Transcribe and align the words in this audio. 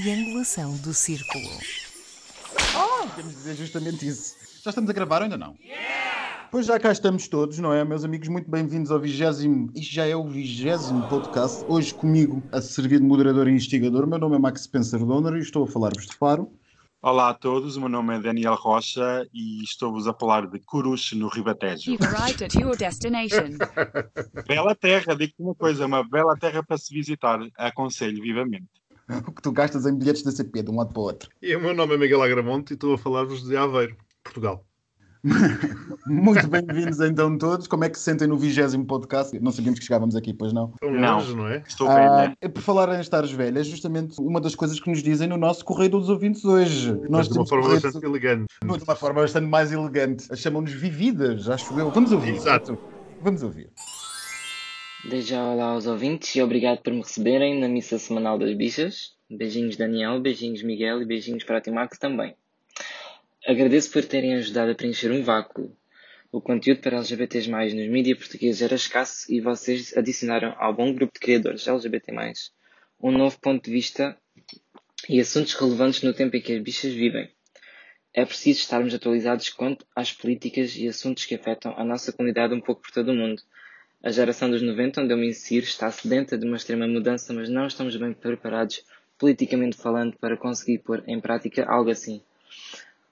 triangulação 0.00 0.76
do 0.76 0.92
círculo. 0.92 1.48
Ah, 2.74 3.06
temos 3.16 3.32
de 3.32 3.38
dizer 3.38 3.54
justamente 3.54 4.06
isso. 4.06 4.36
Já 4.62 4.68
estamos 4.68 4.90
a 4.90 4.92
gravar 4.92 5.18
ou 5.18 5.22
ainda 5.22 5.38
não? 5.38 5.56
Pois 6.50 6.66
já 6.66 6.78
cá 6.78 6.92
estamos 6.92 7.28
todos, 7.28 7.58
não 7.58 7.72
é, 7.72 7.82
meus 7.82 8.04
amigos? 8.04 8.28
Muito 8.28 8.50
bem-vindos 8.50 8.90
ao 8.90 9.00
vigésimo, 9.00 9.70
isto 9.74 9.94
já 9.94 10.06
é 10.06 10.14
o 10.14 10.28
vigésimo 10.28 11.08
podcast. 11.08 11.64
Hoje 11.66 11.94
comigo 11.94 12.42
a 12.52 12.60
servir 12.60 13.00
de 13.00 13.06
moderador 13.06 13.48
e 13.48 13.52
instigador. 13.52 14.06
Meu 14.06 14.18
nome 14.18 14.36
é 14.36 14.38
Max 14.38 14.64
Spencer 14.64 15.02
Donner 15.02 15.32
e 15.34 15.40
estou 15.40 15.64
a 15.64 15.66
falar-vos 15.66 16.06
de 16.06 16.14
Faro. 16.14 16.52
Olá 17.00 17.30
a 17.30 17.34
todos, 17.34 17.76
o 17.76 17.80
meu 17.80 17.88
nome 17.88 18.16
é 18.16 18.20
Daniel 18.20 18.54
Rocha 18.54 19.26
e 19.32 19.62
estou-vos 19.62 20.06
a 20.06 20.12
falar 20.12 20.46
de 20.46 20.58
Coruche 20.60 21.16
no 21.16 21.28
Ribatejo. 21.28 21.90
You've 21.90 22.04
arrived 22.04 22.44
at 22.44 22.54
your 22.54 22.76
destination. 22.76 23.56
Bela 24.46 24.74
terra, 24.74 25.14
digo-te 25.14 25.40
uma 25.40 25.54
coisa, 25.54 25.86
uma 25.86 26.06
bela 26.06 26.36
terra 26.36 26.62
para 26.62 26.76
se 26.76 26.92
visitar, 26.92 27.40
aconselho 27.56 28.20
vivamente. 28.22 28.75
O 29.26 29.32
que 29.32 29.42
tu 29.42 29.52
gastas 29.52 29.86
em 29.86 29.96
bilhetes 29.96 30.22
da 30.22 30.32
CP 30.32 30.62
de 30.62 30.70
um 30.70 30.76
lado 30.76 30.92
para 30.92 31.00
o 31.00 31.04
outro. 31.04 31.30
E 31.40 31.54
o 31.54 31.60
meu 31.60 31.74
nome 31.74 31.94
é 31.94 31.98
Miguel 31.98 32.22
Agramonte 32.22 32.72
e 32.72 32.74
estou 32.74 32.94
a 32.94 32.98
falar-vos 32.98 33.44
de 33.44 33.56
Aveiro, 33.56 33.96
Portugal. 34.22 34.64
Muito 36.06 36.46
bem-vindos 36.46 37.00
então 37.00 37.36
todos. 37.36 37.66
Como 37.66 37.84
é 37.84 37.88
que 37.88 37.98
se 37.98 38.04
sentem 38.04 38.28
no 38.28 38.36
vigésimo 38.36 38.84
podcast? 38.86 39.38
Não 39.40 39.50
sabíamos 39.50 39.80
que 39.80 39.86
chegávamos 39.86 40.14
aqui, 40.14 40.32
pois 40.32 40.52
não? 40.52 40.72
Não. 40.82 41.24
não 41.34 41.48
é? 41.48 41.64
Estou 41.66 41.88
Ah, 41.88 42.32
velha. 42.40 42.52
por 42.52 42.62
falar 42.62 42.94
em 42.96 43.00
estar 43.00 43.26
velha, 43.26 43.58
é 43.58 43.64
justamente 43.64 44.20
uma 44.20 44.40
das 44.40 44.54
coisas 44.54 44.78
que 44.78 44.88
nos 44.88 45.02
dizem 45.02 45.26
no 45.26 45.36
nosso 45.36 45.64
Correio 45.64 45.90
dos 45.90 46.08
Ouvintes 46.08 46.44
hoje. 46.44 46.96
Mas 47.10 47.28
de 47.28 47.38
uma 47.38 47.46
forma 47.46 47.68
bastante 47.68 48.04
elegante. 48.04 48.46
de 48.62 48.84
uma 48.84 48.96
forma 48.96 49.22
bastante 49.22 49.46
mais 49.46 49.72
elegante. 49.72 50.28
Chamam-nos 50.36 50.72
vividas, 50.72 51.48
acho 51.48 51.76
eu. 51.78 51.90
Vamos 51.90 52.12
ouvir. 52.12 52.34
Exato. 52.36 52.78
Vamos 53.20 53.42
ouvir. 53.42 53.70
Desde 55.08 55.30
já 55.30 55.52
olá 55.52 55.66
aos 55.66 55.86
ouvintes 55.86 56.34
e 56.34 56.42
obrigado 56.42 56.82
por 56.82 56.92
me 56.92 56.98
receberem 56.98 57.60
na 57.60 57.68
missa 57.68 57.96
semanal 57.96 58.36
das 58.36 58.52
bichas. 58.56 59.14
Beijinhos 59.30 59.76
Daniel, 59.76 60.18
beijinhos 60.18 60.64
Miguel 60.64 61.00
e 61.00 61.04
beijinhos 61.04 61.44
para 61.44 61.60
Timax 61.60 61.96
também. 61.96 62.34
Agradeço 63.46 63.92
por 63.92 64.04
terem 64.04 64.34
ajudado 64.34 64.72
a 64.72 64.74
preencher 64.74 65.12
um 65.12 65.22
vácuo. 65.22 65.70
O 66.32 66.40
conteúdo 66.40 66.80
para 66.80 66.96
LGBTs+, 66.96 67.48
nos 67.48 67.88
mídias 67.88 68.18
portugueses 68.18 68.60
era 68.60 68.74
escasso 68.74 69.32
e 69.32 69.40
vocês 69.40 69.96
adicionaram 69.96 70.56
ao 70.58 70.74
bom 70.74 70.92
grupo 70.92 71.14
de 71.14 71.20
criadores 71.20 71.68
LGBT+, 71.68 72.12
um 73.00 73.12
novo 73.12 73.38
ponto 73.38 73.64
de 73.64 73.70
vista 73.70 74.18
e 75.08 75.20
assuntos 75.20 75.54
relevantes 75.54 76.02
no 76.02 76.12
tempo 76.12 76.36
em 76.36 76.40
que 76.40 76.52
as 76.52 76.60
bichas 76.60 76.92
vivem. 76.92 77.30
É 78.12 78.24
preciso 78.24 78.58
estarmos 78.58 78.92
atualizados 78.92 79.50
quanto 79.50 79.86
às 79.94 80.12
políticas 80.12 80.76
e 80.76 80.88
assuntos 80.88 81.26
que 81.26 81.36
afetam 81.36 81.78
a 81.78 81.84
nossa 81.84 82.12
comunidade 82.12 82.54
um 82.54 82.60
pouco 82.60 82.82
por 82.82 82.90
todo 82.90 83.12
o 83.12 83.14
mundo. 83.14 83.40
A 84.02 84.10
geração 84.10 84.50
dos 84.50 84.62
90, 84.62 85.02
onde 85.02 85.12
eu 85.12 85.16
me 85.16 85.28
insiro, 85.28 85.64
está 85.64 85.90
sedenta 85.90 86.38
de 86.38 86.46
uma 86.46 86.56
extrema 86.56 86.86
mudança, 86.86 87.32
mas 87.32 87.48
não 87.48 87.66
estamos 87.66 87.96
bem 87.96 88.12
preparados, 88.12 88.84
politicamente 89.18 89.76
falando, 89.76 90.16
para 90.18 90.36
conseguir 90.36 90.78
pôr 90.78 91.02
em 91.06 91.20
prática 91.20 91.64
algo 91.66 91.90
assim. 91.90 92.20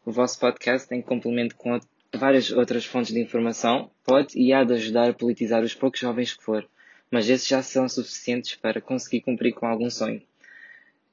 O 0.04 0.12
vosso 0.12 0.38
podcast, 0.38 0.94
em 0.94 1.02
complemento 1.02 1.56
com 1.56 1.80
várias 2.14 2.50
outras 2.52 2.84
fontes 2.84 3.12
de 3.12 3.20
informação, 3.20 3.90
pode 4.04 4.38
e 4.38 4.52
há 4.52 4.62
de 4.62 4.74
ajudar 4.74 5.10
a 5.10 5.14
politizar 5.14 5.64
os 5.64 5.74
poucos 5.74 6.00
jovens 6.00 6.34
que 6.34 6.44
for, 6.44 6.64
mas 7.10 7.28
esses 7.28 7.48
já 7.48 7.62
são 7.62 7.88
suficientes 7.88 8.54
para 8.54 8.80
conseguir 8.80 9.22
cumprir 9.22 9.52
com 9.54 9.66
algum 9.66 9.90
sonho. 9.90 10.22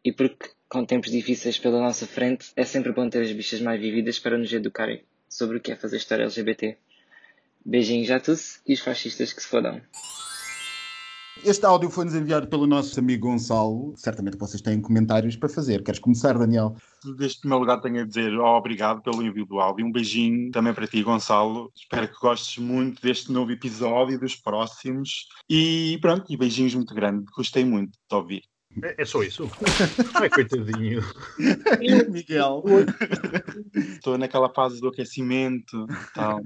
E 0.04 0.12
porque, 0.12 0.50
com 0.68 0.86
tempos 0.86 1.12
difíceis 1.12 1.58
pela 1.58 1.80
nossa 1.80 2.06
frente, 2.06 2.52
é 2.56 2.64
sempre 2.64 2.92
bom 2.92 3.10
ter 3.10 3.22
as 3.22 3.32
bichas 3.32 3.62
mais 3.62 3.80
vividas 3.80 4.20
para 4.20 4.38
nos 4.38 4.52
educarem 4.52 5.04
sobre 5.30 5.58
o 5.58 5.62
que 5.62 5.72
é 5.72 5.76
fazer 5.76 5.98
história 5.98 6.24
LGBT. 6.24 6.78
Beijinhos 7.66 8.10
a 8.12 8.20
todos 8.20 8.60
e 8.68 8.74
os 8.74 8.80
fascistas 8.80 9.34
que 9.34 9.42
se 9.42 9.48
fodam. 9.48 9.82
Este 11.44 11.66
áudio 11.66 11.90
foi-nos 11.90 12.14
enviado 12.14 12.48
pelo 12.48 12.68
nosso 12.68 13.00
amigo 13.00 13.28
Gonçalo. 13.28 13.94
Certamente 13.96 14.38
vocês 14.38 14.62
têm 14.62 14.80
comentários 14.80 15.36
para 15.36 15.50
fazer. 15.50 15.84
Queres 15.84 16.00
começar, 16.00 16.38
Daniel? 16.38 16.76
Deste 17.18 17.40
primeiro 17.40 17.62
lugar 17.62 17.82
tenho 17.82 18.02
a 18.02 18.06
dizer 18.06 18.38
oh, 18.38 18.58
obrigado 18.58 19.02
pelo 19.02 19.24
envio 19.24 19.46
do 19.46 19.60
áudio. 19.60 19.86
Um 19.86 19.92
beijinho 19.92 20.52
também 20.52 20.74
para 20.74 20.86
ti, 20.86 21.02
Gonçalo. 21.02 21.72
Espero 21.76 22.08
que 22.08 22.20
gostes 22.20 22.58
muito 22.64 23.02
deste 23.02 23.32
novo 23.32 23.52
episódio 23.52 24.16
e 24.16 24.20
dos 24.20 24.36
próximos. 24.36 25.28
E 25.50 25.98
pronto, 26.00 26.32
e 26.32 26.38
beijinhos 26.38 26.76
muito 26.76 26.94
grandes. 26.94 27.26
Gostei 27.36 27.66
muito 27.66 27.98
de 28.08 28.16
ouvir. 28.16 28.44
É, 28.84 29.02
é 29.02 29.06
só 29.06 29.24
isso. 29.24 29.50
Ai, 30.14 30.30
coitadinho. 30.30 31.02
Miguel. 32.12 32.64
Estou 33.74 34.18
naquela 34.18 34.50
fase 34.50 34.80
do 34.80 34.90
aquecimento 34.90 35.88
e 35.90 36.14
tal. 36.14 36.42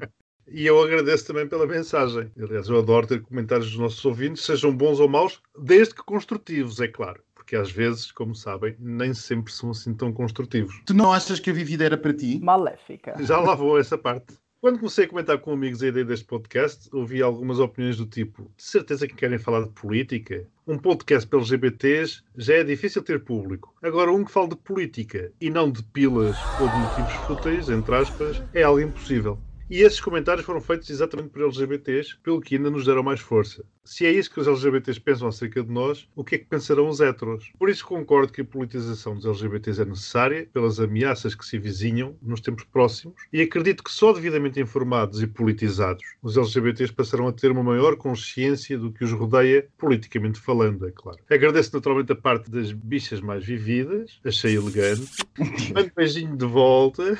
E 0.47 0.65
eu 0.65 0.81
agradeço 0.81 1.25
também 1.27 1.47
pela 1.47 1.65
mensagem. 1.65 2.31
Aliás, 2.39 2.67
eu 2.67 2.77
adoro 2.77 3.07
ter 3.07 3.21
comentários 3.21 3.69
dos 3.69 3.79
nossos 3.79 4.03
ouvintes, 4.05 4.43
sejam 4.43 4.75
bons 4.75 4.99
ou 4.99 5.09
maus, 5.09 5.41
desde 5.57 5.95
que 5.95 6.03
construtivos, 6.03 6.79
é 6.79 6.87
claro. 6.87 7.21
Porque 7.33 7.55
às 7.55 7.71
vezes, 7.71 8.11
como 8.11 8.33
sabem, 8.33 8.75
nem 8.79 9.13
sempre 9.13 9.53
são 9.53 9.71
assim 9.71 9.93
tão 9.93 10.11
construtivos. 10.11 10.81
Tu 10.85 10.93
não 10.93 11.11
achas 11.11 11.39
que 11.39 11.49
a 11.49 11.53
vivida 11.53 11.83
era 11.83 11.97
para 11.97 12.13
ti? 12.13 12.39
Maléfica. 12.39 13.15
Já 13.23 13.39
lá 13.39 13.53
vou 13.53 13.79
essa 13.79 13.97
parte. 13.97 14.33
Quando 14.65 14.79
comecei 14.79 15.05
a 15.05 15.07
comentar 15.07 15.37
com 15.37 15.51
amigos 15.51 15.83
a 15.83 15.87
ideia 15.89 16.03
deste 16.03 16.25
podcast, 16.25 16.89
ouvi 16.91 17.21
algumas 17.21 17.59
opiniões 17.59 17.97
do 17.97 18.05
tipo: 18.07 18.51
de 18.57 18.63
certeza 18.63 19.07
que 19.07 19.13
querem 19.13 19.37
falar 19.37 19.61
de 19.61 19.69
política? 19.69 20.47
Um 20.65 20.79
podcast 20.79 21.29
para 21.29 21.37
LGBTs 21.37 22.23
já 22.35 22.55
é 22.55 22.63
difícil 22.63 23.03
ter 23.03 23.23
público. 23.23 23.75
Agora, 23.79 24.11
um 24.11 24.25
que 24.25 24.31
fale 24.31 24.49
de 24.49 24.55
política 24.55 25.31
e 25.39 25.51
não 25.51 25.71
de 25.71 25.83
pilas 25.83 26.49
ou 26.57 26.67
de 26.67 26.77
motivos 26.77 27.13
fúteis, 27.13 27.69
entre 27.69 27.93
aspas, 27.93 28.43
é 28.51 28.63
algo 28.63 28.81
impossível. 28.81 29.39
E 29.69 29.81
esses 29.81 29.99
comentários 29.99 30.45
foram 30.45 30.61
feitos 30.61 30.89
exatamente 30.89 31.29
por 31.29 31.41
LGBTs, 31.41 32.17
pelo 32.17 32.41
que 32.41 32.55
ainda 32.55 32.69
nos 32.69 32.85
deram 32.85 33.03
mais 33.03 33.19
força. 33.19 33.65
Se 33.85 34.03
é 34.03 34.11
isso 34.11 34.31
que 34.31 34.39
os 34.39 34.47
LGBTs 34.47 34.99
pensam 34.99 35.27
acerca 35.27 35.63
de 35.63 35.71
nós, 35.71 36.07
o 36.15 36.23
que 36.23 36.35
é 36.35 36.37
que 36.39 36.45
pensarão 36.45 36.89
os 36.89 36.99
heteros? 36.99 37.51
Por 37.57 37.69
isso 37.69 37.85
concordo 37.85 38.33
que 38.33 38.41
a 38.41 38.45
politização 38.45 39.15
dos 39.15 39.25
LGBTs 39.25 39.79
é 39.79 39.85
necessária, 39.85 40.49
pelas 40.51 40.79
ameaças 40.79 41.35
que 41.35 41.45
se 41.45 41.59
vizinham 41.59 42.17
nos 42.19 42.41
tempos 42.41 42.63
próximos, 42.63 43.15
e 43.31 43.41
acredito 43.41 43.83
que 43.83 43.91
só 43.91 44.11
devidamente 44.11 44.59
informados 44.59 45.21
e 45.21 45.27
politizados, 45.27 46.03
os 46.23 46.35
LGBTs 46.35 46.91
passarão 46.91 47.27
a 47.27 47.31
ter 47.31 47.51
uma 47.51 47.63
maior 47.63 47.95
consciência 47.95 48.77
do 48.77 48.91
que 48.91 49.03
os 49.03 49.11
rodeia, 49.11 49.67
politicamente 49.77 50.39
falando, 50.39 50.87
é 50.87 50.91
claro. 50.91 51.19
Agradeço 51.29 51.75
naturalmente 51.75 52.11
a 52.11 52.15
parte 52.15 52.49
das 52.49 52.71
bichas 52.71 53.21
mais 53.21 53.45
vividas, 53.45 54.19
achei 54.25 54.57
elegante, 54.57 55.11
mando 55.75 55.91
beijinho 55.95 56.35
de 56.35 56.45
volta 56.45 57.19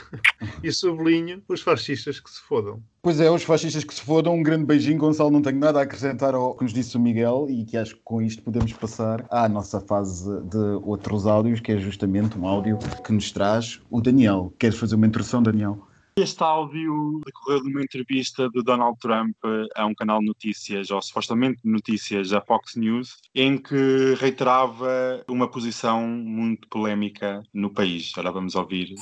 e 0.64 0.72
sublinho 0.72 1.44
os 1.48 1.62
fascistas 1.62 2.20
que 2.20 2.30
se 2.30 2.42
fodam. 2.42 2.82
Pois 3.06 3.20
é, 3.20 3.30
os 3.30 3.44
fascistas 3.44 3.84
que 3.84 3.94
se 3.94 4.02
fodam. 4.02 4.34
Um 4.34 4.42
grande 4.42 4.66
beijinho, 4.66 4.98
Gonçalo. 4.98 5.30
Não 5.30 5.40
tenho 5.40 5.60
nada 5.60 5.78
a 5.78 5.84
acrescentar 5.84 6.34
ao 6.34 6.56
que 6.56 6.64
nos 6.64 6.74
disse 6.74 6.98
o 6.98 7.00
Miguel 7.00 7.46
e 7.48 7.64
que 7.64 7.78
acho 7.78 7.94
que 7.94 8.02
com 8.04 8.20
isto 8.20 8.42
podemos 8.42 8.74
passar 8.74 9.24
à 9.30 9.48
nossa 9.48 9.80
fase 9.80 10.26
de 10.46 10.58
outros 10.84 11.28
áudios, 11.28 11.60
que 11.60 11.72
é 11.72 11.78
justamente 11.78 12.36
um 12.36 12.48
áudio 12.48 12.80
que 13.06 13.14
nos 13.14 13.32
traz 13.32 13.80
o 13.92 14.02
Daniel. 14.02 14.52
Queres 14.58 14.80
fazer 14.80 14.96
uma 14.96 15.06
introdução, 15.06 15.44
Daniel? 15.44 15.78
Este 16.18 16.42
áudio 16.42 17.22
decorreu 17.24 17.62
de 17.62 17.70
uma 17.70 17.84
entrevista 17.84 18.50
do 18.50 18.64
Donald 18.64 18.98
Trump 18.98 19.36
a 19.76 19.86
um 19.86 19.94
canal 19.94 20.20
de 20.20 20.26
notícias, 20.26 20.90
ou 20.90 21.00
supostamente 21.00 21.60
notícias, 21.64 22.34
a 22.34 22.42
Fox 22.42 22.76
News, 22.76 23.20
em 23.36 23.60
que 23.60 24.16
reiterava 24.20 25.24
uma 25.28 25.48
posição 25.48 26.02
muito 26.08 26.68
polémica 26.70 27.44
no 27.54 27.70
país. 27.70 28.12
Agora 28.16 28.32
vamos 28.32 28.56
ouvir. 28.56 28.96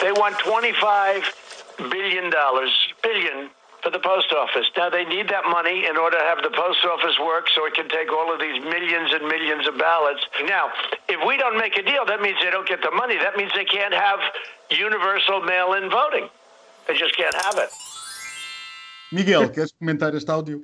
They 0.00 0.10
want 0.18 0.34
$25 0.38 1.49
billion, 1.88 2.30
dollars, 2.30 2.72
billion 3.02 3.10
billion 3.20 3.50
for 3.82 3.90
the 3.90 3.98
post 3.98 4.32
office. 4.32 4.66
Now 4.76 4.90
they 4.90 5.04
need 5.04 5.28
that 5.28 5.44
money 5.48 5.86
in 5.86 5.96
order 5.96 6.18
to 6.18 6.24
have 6.24 6.42
the 6.42 6.50
post 6.50 6.84
office 6.84 7.16
work 7.18 7.48
so 7.54 7.64
it 7.66 7.74
can 7.74 7.88
take 7.88 8.12
all 8.12 8.32
of 8.32 8.40
these 8.40 8.62
millions 8.62 9.12
and 9.12 9.26
millions 9.26 9.66
of 9.66 9.78
ballots. 9.78 10.20
Now, 10.44 10.68
if 11.08 11.20
we 11.26 11.36
don't 11.36 11.56
make 11.56 11.76
a 11.78 11.82
deal, 11.82 12.04
that 12.06 12.20
means 12.20 12.36
they 12.44 12.50
don't 12.50 12.68
get 12.68 12.82
the 12.82 12.90
money. 12.90 13.16
That 13.16 13.36
means 13.36 13.52
they 13.54 13.64
can't 13.64 13.94
have 13.94 14.20
universal 14.70 15.40
mail-in 15.40 15.88
voting. 15.90 16.28
They 16.86 16.94
just 16.94 17.16
can't 17.16 17.34
have 17.34 17.56
it. 17.56 17.70
Miguel, 19.12 19.50
queres 19.50 19.72
comentar 19.72 20.14
este 20.14 20.30
áudio? 20.30 20.60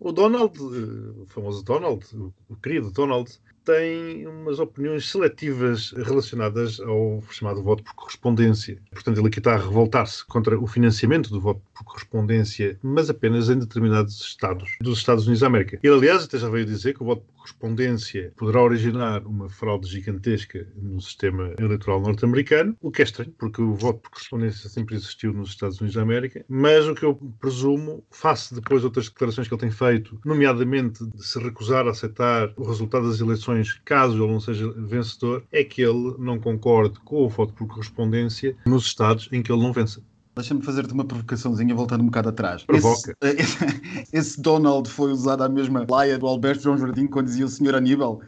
O 0.00 0.12
Donald, 0.12 0.56
eh, 0.56 1.22
o 1.22 1.26
famoso 1.26 1.62
Donald, 1.62 2.04
o 2.14 2.32
o 2.50 2.56
querido 2.60 2.90
Donald, 2.90 3.28
tem 3.66 4.26
umas 4.28 4.60
opiniões 4.60 5.10
seletivas 5.10 5.90
relacionadas 5.90 6.80
ao 6.80 7.20
chamado 7.30 7.62
voto 7.62 7.82
por 7.82 7.94
correspondência. 7.94 8.78
Portanto, 8.92 9.18
ele 9.18 9.26
aqui 9.26 9.40
está 9.40 9.54
a 9.54 9.58
revoltar-se 9.58 10.24
contra 10.24 10.58
o 10.58 10.66
financiamento 10.66 11.28
do 11.28 11.40
voto 11.40 11.60
por 11.74 11.84
correspondência, 11.84 12.78
mas 12.80 13.10
apenas 13.10 13.50
em 13.50 13.58
determinados 13.58 14.20
estados 14.20 14.76
dos 14.80 14.98
Estados 14.98 15.24
Unidos 15.24 15.40
da 15.40 15.48
América. 15.48 15.80
Ele, 15.82 15.94
aliás, 15.94 16.22
até 16.22 16.38
já 16.38 16.48
veio 16.48 16.64
dizer 16.64 16.94
que 16.94 17.02
o 17.02 17.06
voto 17.06 17.22
por 17.22 17.34
correspondência 17.34 18.32
poderá 18.36 18.62
originar 18.62 19.26
uma 19.26 19.48
fraude 19.48 19.88
gigantesca 19.88 20.66
no 20.76 21.00
sistema 21.00 21.52
eleitoral 21.58 22.00
norte-americano, 22.00 22.76
o 22.80 22.90
que 22.90 23.02
é 23.02 23.04
estranho, 23.04 23.34
porque 23.36 23.60
o 23.60 23.74
voto 23.74 24.00
por 24.00 24.10
correspondência 24.10 24.68
sempre 24.68 24.94
existiu 24.94 25.32
nos 25.32 25.50
Estados 25.50 25.80
Unidos 25.80 25.96
da 25.96 26.02
América, 26.02 26.44
mas 26.48 26.86
o 26.86 26.94
que 26.94 27.04
eu 27.04 27.14
presumo, 27.40 28.04
face 28.10 28.54
depois 28.54 28.80
de 28.80 28.86
outras 28.86 29.08
declarações 29.08 29.48
que 29.48 29.54
ele 29.54 29.60
tem 29.60 29.70
feito, 29.70 30.20
nomeadamente 30.24 31.04
de 31.04 31.24
se 31.24 31.38
recusar 31.38 31.86
a 31.86 31.90
aceitar 31.90 32.52
o 32.56 32.64
resultado 32.64 33.08
das 33.08 33.20
eleições 33.20 33.55
caso 33.84 34.22
ele 34.22 34.32
não 34.32 34.40
seja 34.40 34.70
vencedor, 34.72 35.44
é 35.52 35.64
que 35.64 35.82
ele 35.82 36.14
não 36.18 36.38
concorde 36.38 36.98
com 37.00 37.24
o 37.24 37.28
voto 37.28 37.52
por 37.52 37.66
correspondência 37.66 38.56
nos 38.66 38.86
estados 38.86 39.28
em 39.32 39.42
que 39.42 39.52
ele 39.52 39.62
não 39.62 39.72
vença. 39.72 40.02
Deixa-me 40.36 40.60
fazer-te 40.60 40.92
uma 40.92 41.04
provocações 41.04 41.58
voltando 41.74 42.02
um 42.02 42.06
bocado 42.06 42.28
atrás. 42.28 42.62
Provoca. 42.62 43.16
Esse, 43.22 43.56
esse 44.12 44.40
Donald 44.40 44.88
foi 44.90 45.10
usado 45.10 45.42
à 45.42 45.48
mesma 45.48 45.86
laia 45.88 46.18
do 46.18 46.26
Alberto 46.26 46.64
João 46.64 46.76
Jardim 46.76 47.06
quando 47.06 47.26
dizia 47.26 47.46
o 47.46 47.48
Sr. 47.48 47.74
Aníbal. 47.74 48.20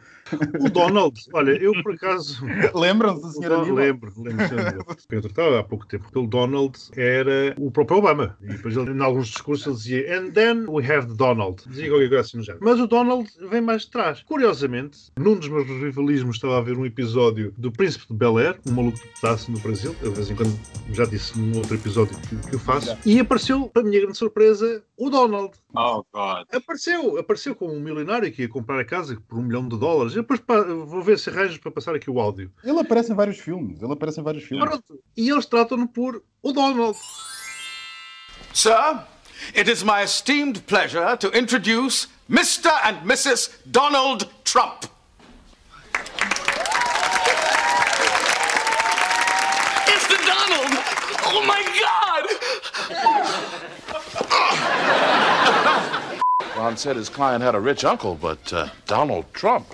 O 0.59 0.69
Donald, 0.69 1.19
olha, 1.33 1.51
eu 1.51 1.71
por 1.83 1.93
acaso. 1.93 2.43
Lembram-se 2.75 3.21
da 3.23 3.29
senhora 3.29 3.55
Don- 3.57 3.63
Dilma? 3.63 3.81
Lembro, 3.81 4.13
lembro. 4.17 4.85
Eu 5.11 5.21
tratava 5.21 5.59
há 5.59 5.63
pouco 5.63 5.85
tempo. 5.87 6.11
Pelo 6.11 6.27
Donald 6.27 6.77
era 6.95 7.55
o 7.57 7.71
próprio 7.71 7.97
Obama. 7.97 8.37
E 8.41 8.47
depois 8.47 8.75
ele, 8.75 8.91
em 8.91 9.01
alguns 9.01 9.27
discursos, 9.29 9.65
ele 9.67 9.75
dizia: 10.03 10.19
And 10.19 10.31
then 10.31 10.65
we 10.67 10.83
have 10.91 11.07
the 11.07 11.13
Donald. 11.15 11.63
Dizia 11.67 11.89
qualquer 11.89 12.09
coisa 12.09 12.21
assim 12.21 12.37
no 12.37 12.43
género. 12.43 12.63
Mas 12.63 12.79
o 12.79 12.87
Donald 12.87 13.29
vem 13.49 13.61
mais 13.61 13.83
de 13.83 13.91
trás. 13.91 14.21
Curiosamente, 14.23 15.11
num 15.17 15.35
dos 15.35 15.47
meus 15.47 15.67
rivalismos 15.67 16.35
estava 16.37 16.57
a 16.57 16.61
ver 16.61 16.77
um 16.77 16.85
episódio 16.85 17.53
do 17.57 17.71
Príncipe 17.71 18.05
de 18.09 18.13
Bel 18.13 18.37
Air, 18.37 18.57
um 18.67 18.71
maluco 18.71 18.97
de 18.97 19.07
pedaço 19.21 19.51
no 19.51 19.59
Brasil. 19.59 19.95
Eu, 20.01 20.09
de 20.11 20.15
vez 20.15 20.29
em 20.29 20.35
quando, 20.35 20.59
já 20.91 21.05
disse 21.05 21.37
num 21.39 21.57
outro 21.57 21.75
episódio 21.75 22.17
que, 22.29 22.35
que 22.49 22.55
eu 22.55 22.59
faço. 22.59 22.97
E 23.05 23.19
apareceu, 23.19 23.67
para 23.69 23.81
a 23.81 23.85
minha 23.85 24.01
grande 24.01 24.17
surpresa, 24.17 24.83
o 24.99 25.09
Donald. 25.09 25.53
Oh, 25.73 26.03
God. 26.13 26.45
Apareceu, 26.53 27.17
apareceu 27.17 27.55
como 27.55 27.73
um 27.73 27.79
milionário 27.79 28.29
que 28.31 28.41
ia 28.41 28.49
comprar 28.49 28.79
a 28.79 28.85
casa 28.85 29.17
por 29.27 29.39
um 29.39 29.41
milhão 29.41 29.65
de 29.67 29.77
dólares. 29.77 30.13
Eu 30.13 30.23
depois 30.23 30.41
pá, 30.41 30.61
vou 30.61 31.01
ver 31.01 31.17
se 31.17 31.29
arranjo 31.29 31.59
para 31.61 31.71
passar 31.71 31.95
aqui 31.95 32.11
o 32.11 32.19
áudio. 32.19 32.51
Ele 32.63 32.79
aparece 32.79 33.11
em 33.11 33.15
vários 33.15 33.39
filmes. 33.39 33.81
Ele 33.81 33.93
aparece 33.93 34.19
em 34.19 34.23
vários 34.23 34.43
filmes. 34.43 34.67
Pronto. 34.67 35.01
E 35.15 35.29
eles 35.29 35.45
tratam-no 35.45 35.87
por 35.87 36.21
o 36.43 36.51
Donald. 36.51 36.99
Sir, 38.53 39.05
it 39.55 39.71
is 39.71 39.83
my 39.83 40.03
esteemed 40.03 40.61
pleasure 40.67 41.15
to 41.17 41.29
introduce 41.29 42.07
Mr. 42.29 42.69
and 42.83 42.97
Mrs. 43.05 43.51
Donald 43.71 44.27
Trump. 44.43 44.85
It's 49.87 50.07
the 50.07 50.17
Donald! 50.25 50.83
Oh 51.25 51.43
my 51.47 51.63
God! 51.79 51.89
Ron 56.59 56.75
said 56.75 56.97
his 56.97 57.07
client 57.07 57.41
had 57.41 57.55
a 57.55 57.59
rich 57.59 57.85
uncle, 57.85 58.15
but 58.15 58.51
uh, 58.51 58.67
Donald 58.85 59.33
Trump. 59.33 59.65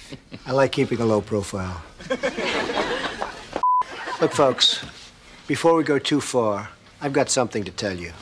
I 0.46 0.50
like 0.50 0.72
keeping 0.72 0.98
a 0.98 1.04
low 1.04 1.20
profile. 1.20 1.84
Look, 4.20 4.32
folks, 4.32 4.84
before 5.46 5.76
we 5.76 5.84
go 5.84 6.00
too 6.00 6.20
far, 6.20 6.68
I've 7.00 7.12
got 7.12 7.30
something 7.30 7.62
to 7.62 7.70
tell 7.70 7.96
you. 7.96 8.12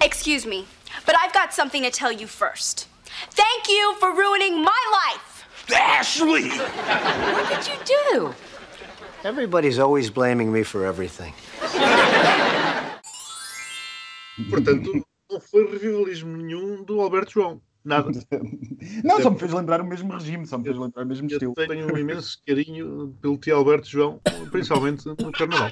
Excuse 0.00 0.46
me, 0.46 0.66
but 1.04 1.14
I've 1.20 1.34
got 1.34 1.52
something 1.52 1.82
to 1.82 1.90
tell 1.90 2.10
you 2.10 2.26
first. 2.26 2.88
Thank 3.32 3.68
you 3.68 3.94
for 4.00 4.16
ruining 4.16 4.64
my 4.64 4.82
life. 5.04 5.44
Ashley! 5.70 6.48
What 6.48 7.50
did 7.50 7.68
you 7.68 7.78
do? 7.84 8.34
Everybody's 9.24 9.78
always 9.78 10.08
blaming 10.08 10.50
me 10.50 10.62
for 10.62 10.86
everything. 10.86 11.34
Portanto, 14.50 15.04
não 15.30 15.40
foi 15.40 15.70
revivalismo 15.70 16.36
nenhum 16.36 16.82
do 16.82 17.00
Alberto 17.00 17.32
João. 17.32 17.60
Nada. 17.84 18.10
Não, 19.04 19.22
só 19.22 19.30
me 19.30 19.38
fez 19.38 19.52
lembrar 19.52 19.80
o 19.80 19.86
mesmo 19.86 20.12
regime, 20.12 20.46
só 20.46 20.58
me 20.58 20.64
fez 20.64 20.76
lembrar 20.76 21.04
o 21.04 21.06
mesmo 21.06 21.28
Eu 21.30 21.32
estilo. 21.32 21.54
tenho 21.54 21.92
um 21.92 21.96
imenso 21.96 22.38
carinho 22.46 23.16
pelo 23.22 23.38
tio 23.38 23.56
Alberto 23.56 23.88
João, 23.88 24.20
principalmente 24.50 25.06
no 25.06 25.32
Carnaval. 25.32 25.70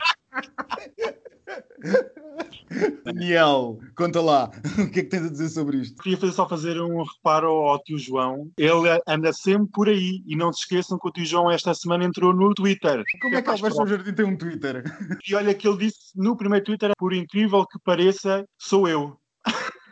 Daniel, 3.04 3.78
conta 3.96 4.20
lá, 4.20 4.50
o 4.78 4.90
que 4.90 5.00
é 5.00 5.02
que 5.02 5.10
tens 5.10 5.26
a 5.26 5.30
dizer 5.30 5.48
sobre 5.48 5.78
isto? 5.78 6.02
Queria 6.02 6.18
fazer, 6.18 6.32
só 6.32 6.48
fazer 6.48 6.80
um 6.80 7.02
reparo 7.02 7.50
ao 7.50 7.82
tio 7.82 7.98
João. 7.98 8.50
Ele 8.56 9.00
anda 9.06 9.32
sempre 9.32 9.68
por 9.72 9.88
aí. 9.88 10.22
E 10.26 10.36
não 10.36 10.52
se 10.52 10.60
esqueçam 10.60 10.98
que 10.98 11.08
o 11.08 11.12
tio 11.12 11.24
João 11.24 11.50
esta 11.50 11.74
semana 11.74 12.04
entrou 12.04 12.32
no 12.34 12.54
Twitter. 12.54 13.02
Como 13.20 13.34
é 13.34 13.42
que 13.42 13.48
Alberto 13.50 13.76
João 13.76 13.86
próximo. 13.86 13.88
Jardim 13.88 14.14
tem 14.14 14.26
um 14.26 14.36
Twitter? 14.36 14.84
E 15.28 15.34
olha 15.34 15.54
que 15.54 15.68
ele 15.68 15.78
disse 15.78 16.12
no 16.14 16.36
primeiro 16.36 16.64
Twitter, 16.64 16.92
por 16.98 17.12
incrível 17.12 17.66
que 17.66 17.78
pareça, 17.84 18.44
sou 18.58 18.88
eu. 18.88 19.16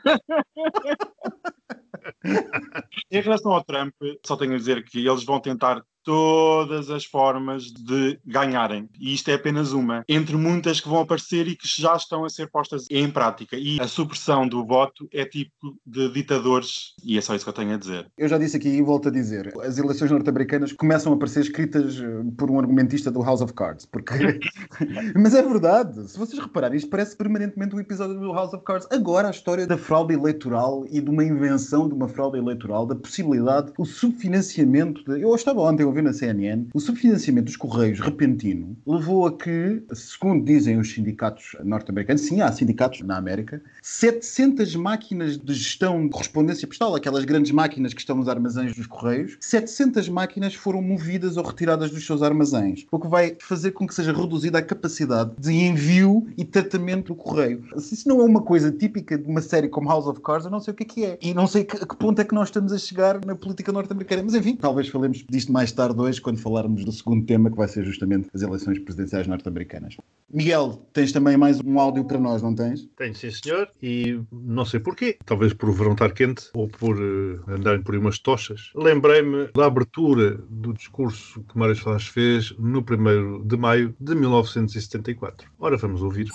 em 3.10 3.20
relação 3.20 3.52
ao 3.52 3.64
Trump, 3.64 3.94
só 4.24 4.36
tenho 4.36 4.54
a 4.54 4.58
dizer 4.58 4.84
que 4.84 5.06
eles 5.06 5.24
vão 5.24 5.40
tentar 5.40 5.82
todas 6.04 6.90
as 6.90 7.04
formas 7.04 7.64
de 7.64 8.18
ganharem. 8.24 8.88
E 9.00 9.14
isto 9.14 9.30
é 9.30 9.34
apenas 9.34 9.72
uma, 9.72 10.04
entre 10.08 10.36
muitas 10.36 10.80
que 10.80 10.88
vão 10.88 11.00
aparecer 11.00 11.48
e 11.48 11.56
que 11.56 11.66
já 11.66 11.96
estão 11.96 12.24
a 12.24 12.30
ser 12.30 12.48
postas 12.50 12.86
em 12.90 13.10
prática. 13.10 13.56
E 13.56 13.80
a 13.80 13.88
supressão 13.88 14.46
do 14.46 14.64
voto 14.64 15.08
é 15.12 15.24
tipo 15.24 15.76
de 15.86 16.08
ditadores, 16.10 16.94
e 17.02 17.18
é 17.18 17.20
só 17.20 17.34
isso 17.34 17.44
que 17.44 17.48
eu 17.48 17.54
tenho 17.54 17.74
a 17.74 17.78
dizer. 17.78 18.06
Eu 18.16 18.28
já 18.28 18.38
disse 18.38 18.56
aqui 18.56 18.68
e 18.68 18.82
volto 18.82 19.08
a 19.08 19.10
dizer, 19.10 19.52
as 19.62 19.78
eleições 19.78 20.10
norte-americanas 20.10 20.72
começam 20.72 21.12
a 21.12 21.16
parecer 21.16 21.40
escritas 21.40 21.98
eh, 21.98 22.04
por 22.36 22.50
um 22.50 22.58
argumentista 22.58 23.10
do 23.10 23.22
House 23.22 23.40
of 23.40 23.52
Cards, 23.54 23.86
porque... 23.86 24.14
Mas 25.16 25.34
é 25.34 25.42
verdade, 25.42 26.08
se 26.08 26.18
vocês 26.18 26.40
repararem, 26.40 26.76
isto 26.76 26.90
parece 26.90 27.16
permanentemente 27.16 27.74
um 27.74 27.80
episódio 27.80 28.18
do 28.18 28.32
House 28.32 28.52
of 28.52 28.64
Cards. 28.64 28.86
Agora 28.90 29.28
a 29.28 29.30
história 29.30 29.66
da 29.66 29.76
fraude 29.76 30.14
eleitoral 30.14 30.84
e 30.90 31.00
de 31.00 31.10
uma 31.10 31.24
invenção 31.24 31.88
de 31.88 31.94
uma 31.94 32.08
fraude 32.08 32.38
eleitoral, 32.38 32.86
da 32.86 32.94
possibilidade, 32.94 33.72
o 33.78 33.84
subfinanciamento, 33.84 35.02
de... 35.04 35.22
eu 35.22 35.34
estava 35.34 35.60
ontem 35.60 35.84
ouvir 35.94 36.02
na 36.02 36.12
CNN, 36.12 36.66
o 36.74 36.80
subfinanciamento 36.80 37.46
dos 37.46 37.56
Correios 37.56 38.00
repentino 38.00 38.76
levou 38.84 39.26
a 39.26 39.36
que, 39.36 39.82
segundo 39.92 40.44
dizem 40.44 40.78
os 40.78 40.92
sindicatos 40.92 41.56
norte-americanos, 41.62 42.22
sim, 42.22 42.40
há 42.40 42.50
sindicatos 42.50 43.00
na 43.02 43.16
América, 43.16 43.62
700 43.80 44.74
máquinas 44.74 45.38
de 45.38 45.54
gestão 45.54 46.02
de 46.04 46.10
correspondência 46.10 46.66
postal, 46.66 46.94
aquelas 46.96 47.24
grandes 47.24 47.52
máquinas 47.52 47.94
que 47.94 48.00
estão 48.00 48.16
nos 48.16 48.28
armazéns 48.28 48.74
dos 48.74 48.86
Correios, 48.86 49.36
700 49.40 50.08
máquinas 50.08 50.54
foram 50.54 50.82
movidas 50.82 51.36
ou 51.36 51.44
retiradas 51.44 51.90
dos 51.90 52.04
seus 52.04 52.22
armazéns, 52.22 52.86
o 52.90 52.98
que 52.98 53.06
vai 53.06 53.36
fazer 53.40 53.70
com 53.70 53.86
que 53.86 53.94
seja 53.94 54.12
reduzida 54.12 54.58
a 54.58 54.62
capacidade 54.62 55.30
de 55.38 55.52
envio 55.52 56.26
e 56.36 56.44
tratamento 56.44 57.08
do 57.08 57.14
Correio. 57.14 57.62
Se 57.78 57.94
isso 57.94 58.08
não 58.08 58.20
é 58.20 58.24
uma 58.24 58.42
coisa 58.42 58.72
típica 58.72 59.16
de 59.16 59.28
uma 59.28 59.40
série 59.40 59.68
como 59.68 59.88
House 59.88 60.06
of 60.06 60.20
Cards, 60.20 60.46
eu 60.46 60.50
não 60.50 60.60
sei 60.60 60.72
o 60.72 60.76
que 60.76 60.82
é 60.82 60.86
que 60.86 61.04
é. 61.04 61.18
E 61.22 61.34
não 61.34 61.46
sei 61.46 61.62
a 61.62 61.86
que 61.86 61.96
ponto 61.96 62.20
é 62.20 62.24
que 62.24 62.34
nós 62.34 62.48
estamos 62.48 62.72
a 62.72 62.78
chegar 62.78 63.24
na 63.24 63.36
política 63.36 63.70
norte-americana. 63.70 64.22
Mas 64.24 64.34
enfim, 64.34 64.56
talvez 64.56 64.88
falemos 64.88 65.24
disto 65.28 65.52
mais 65.52 65.70
tarde 65.70 65.83
hoje, 65.90 66.20
quando 66.20 66.38
falarmos 66.38 66.84
do 66.84 66.92
segundo 66.92 67.26
tema, 67.26 67.50
que 67.50 67.56
vai 67.56 67.68
ser 67.68 67.84
justamente 67.84 68.28
as 68.34 68.42
eleições 68.42 68.78
presidenciais 68.78 69.26
norte-americanas. 69.26 69.96
Miguel, 70.32 70.86
tens 70.92 71.12
também 71.12 71.36
mais 71.36 71.60
um 71.60 71.78
áudio 71.78 72.04
para 72.04 72.18
nós, 72.18 72.42
não 72.42 72.54
tens? 72.54 72.88
Tenho, 72.96 73.14
sim, 73.14 73.30
senhor, 73.30 73.68
e 73.82 74.20
não 74.32 74.64
sei 74.64 74.80
porquê. 74.80 75.16
Talvez 75.24 75.52
por 75.52 75.68
o 75.68 75.72
verão 75.72 75.92
estar 75.92 76.12
quente 76.12 76.50
ou 76.54 76.68
por 76.68 76.96
eh, 76.96 77.52
andarem 77.52 77.82
por 77.82 77.94
aí 77.94 78.00
umas 78.00 78.18
tochas. 78.18 78.72
Lembrei-me 78.74 79.48
da 79.54 79.66
abertura 79.66 80.38
do 80.48 80.72
discurso 80.72 81.42
que 81.44 81.58
Mário 81.58 81.76
Soares 81.76 82.06
fez 82.06 82.52
no 82.58 82.80
1 82.80 83.46
de 83.46 83.56
maio 83.56 83.94
de 84.00 84.14
1974. 84.14 85.48
Ora, 85.58 85.76
vamos 85.76 86.02
ouvir. 86.02 86.28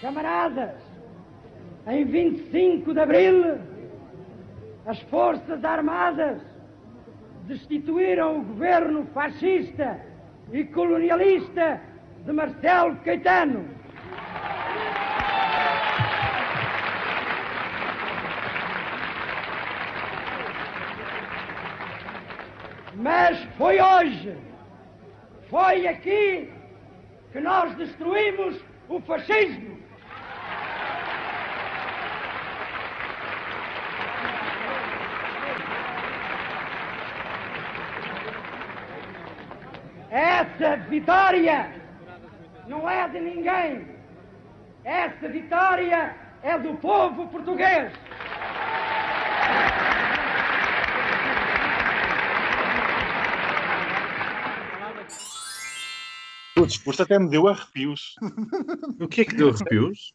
Camaradas, 0.00 0.74
em 1.86 2.04
25 2.04 2.92
de 2.92 3.00
abril, 3.00 3.58
as 4.86 5.00
Forças 5.02 5.64
Armadas 5.64 6.53
destituíram 7.46 8.38
o 8.38 8.44
governo 8.44 9.06
fascista 9.12 10.00
e 10.52 10.64
colonialista 10.64 11.80
de 12.24 12.32
Marcelo 12.32 12.96
Caetano. 13.04 13.68
Mas 22.96 23.38
foi 23.58 23.80
hoje, 23.80 24.36
foi 25.50 25.86
aqui 25.86 26.50
que 27.32 27.40
nós 27.40 27.74
destruímos 27.76 28.62
o 28.88 29.00
fascismo. 29.00 29.83
Essa 40.14 40.76
vitória 40.76 41.68
não 42.68 42.88
é 42.88 43.08
de 43.08 43.18
ninguém. 43.18 43.84
Essa 44.84 45.28
vitória 45.28 46.14
é 46.40 46.56
do 46.56 46.74
povo 46.74 47.26
português. 47.26 47.92
O 56.64 56.66
discurso 56.66 57.02
até 57.02 57.18
me 57.18 57.28
deu 57.28 57.46
arrepios. 57.46 58.14
O 58.98 59.06
que 59.06 59.20
é 59.20 59.24
que 59.24 59.34
deu 59.34 59.50
arrepios? 59.50 60.12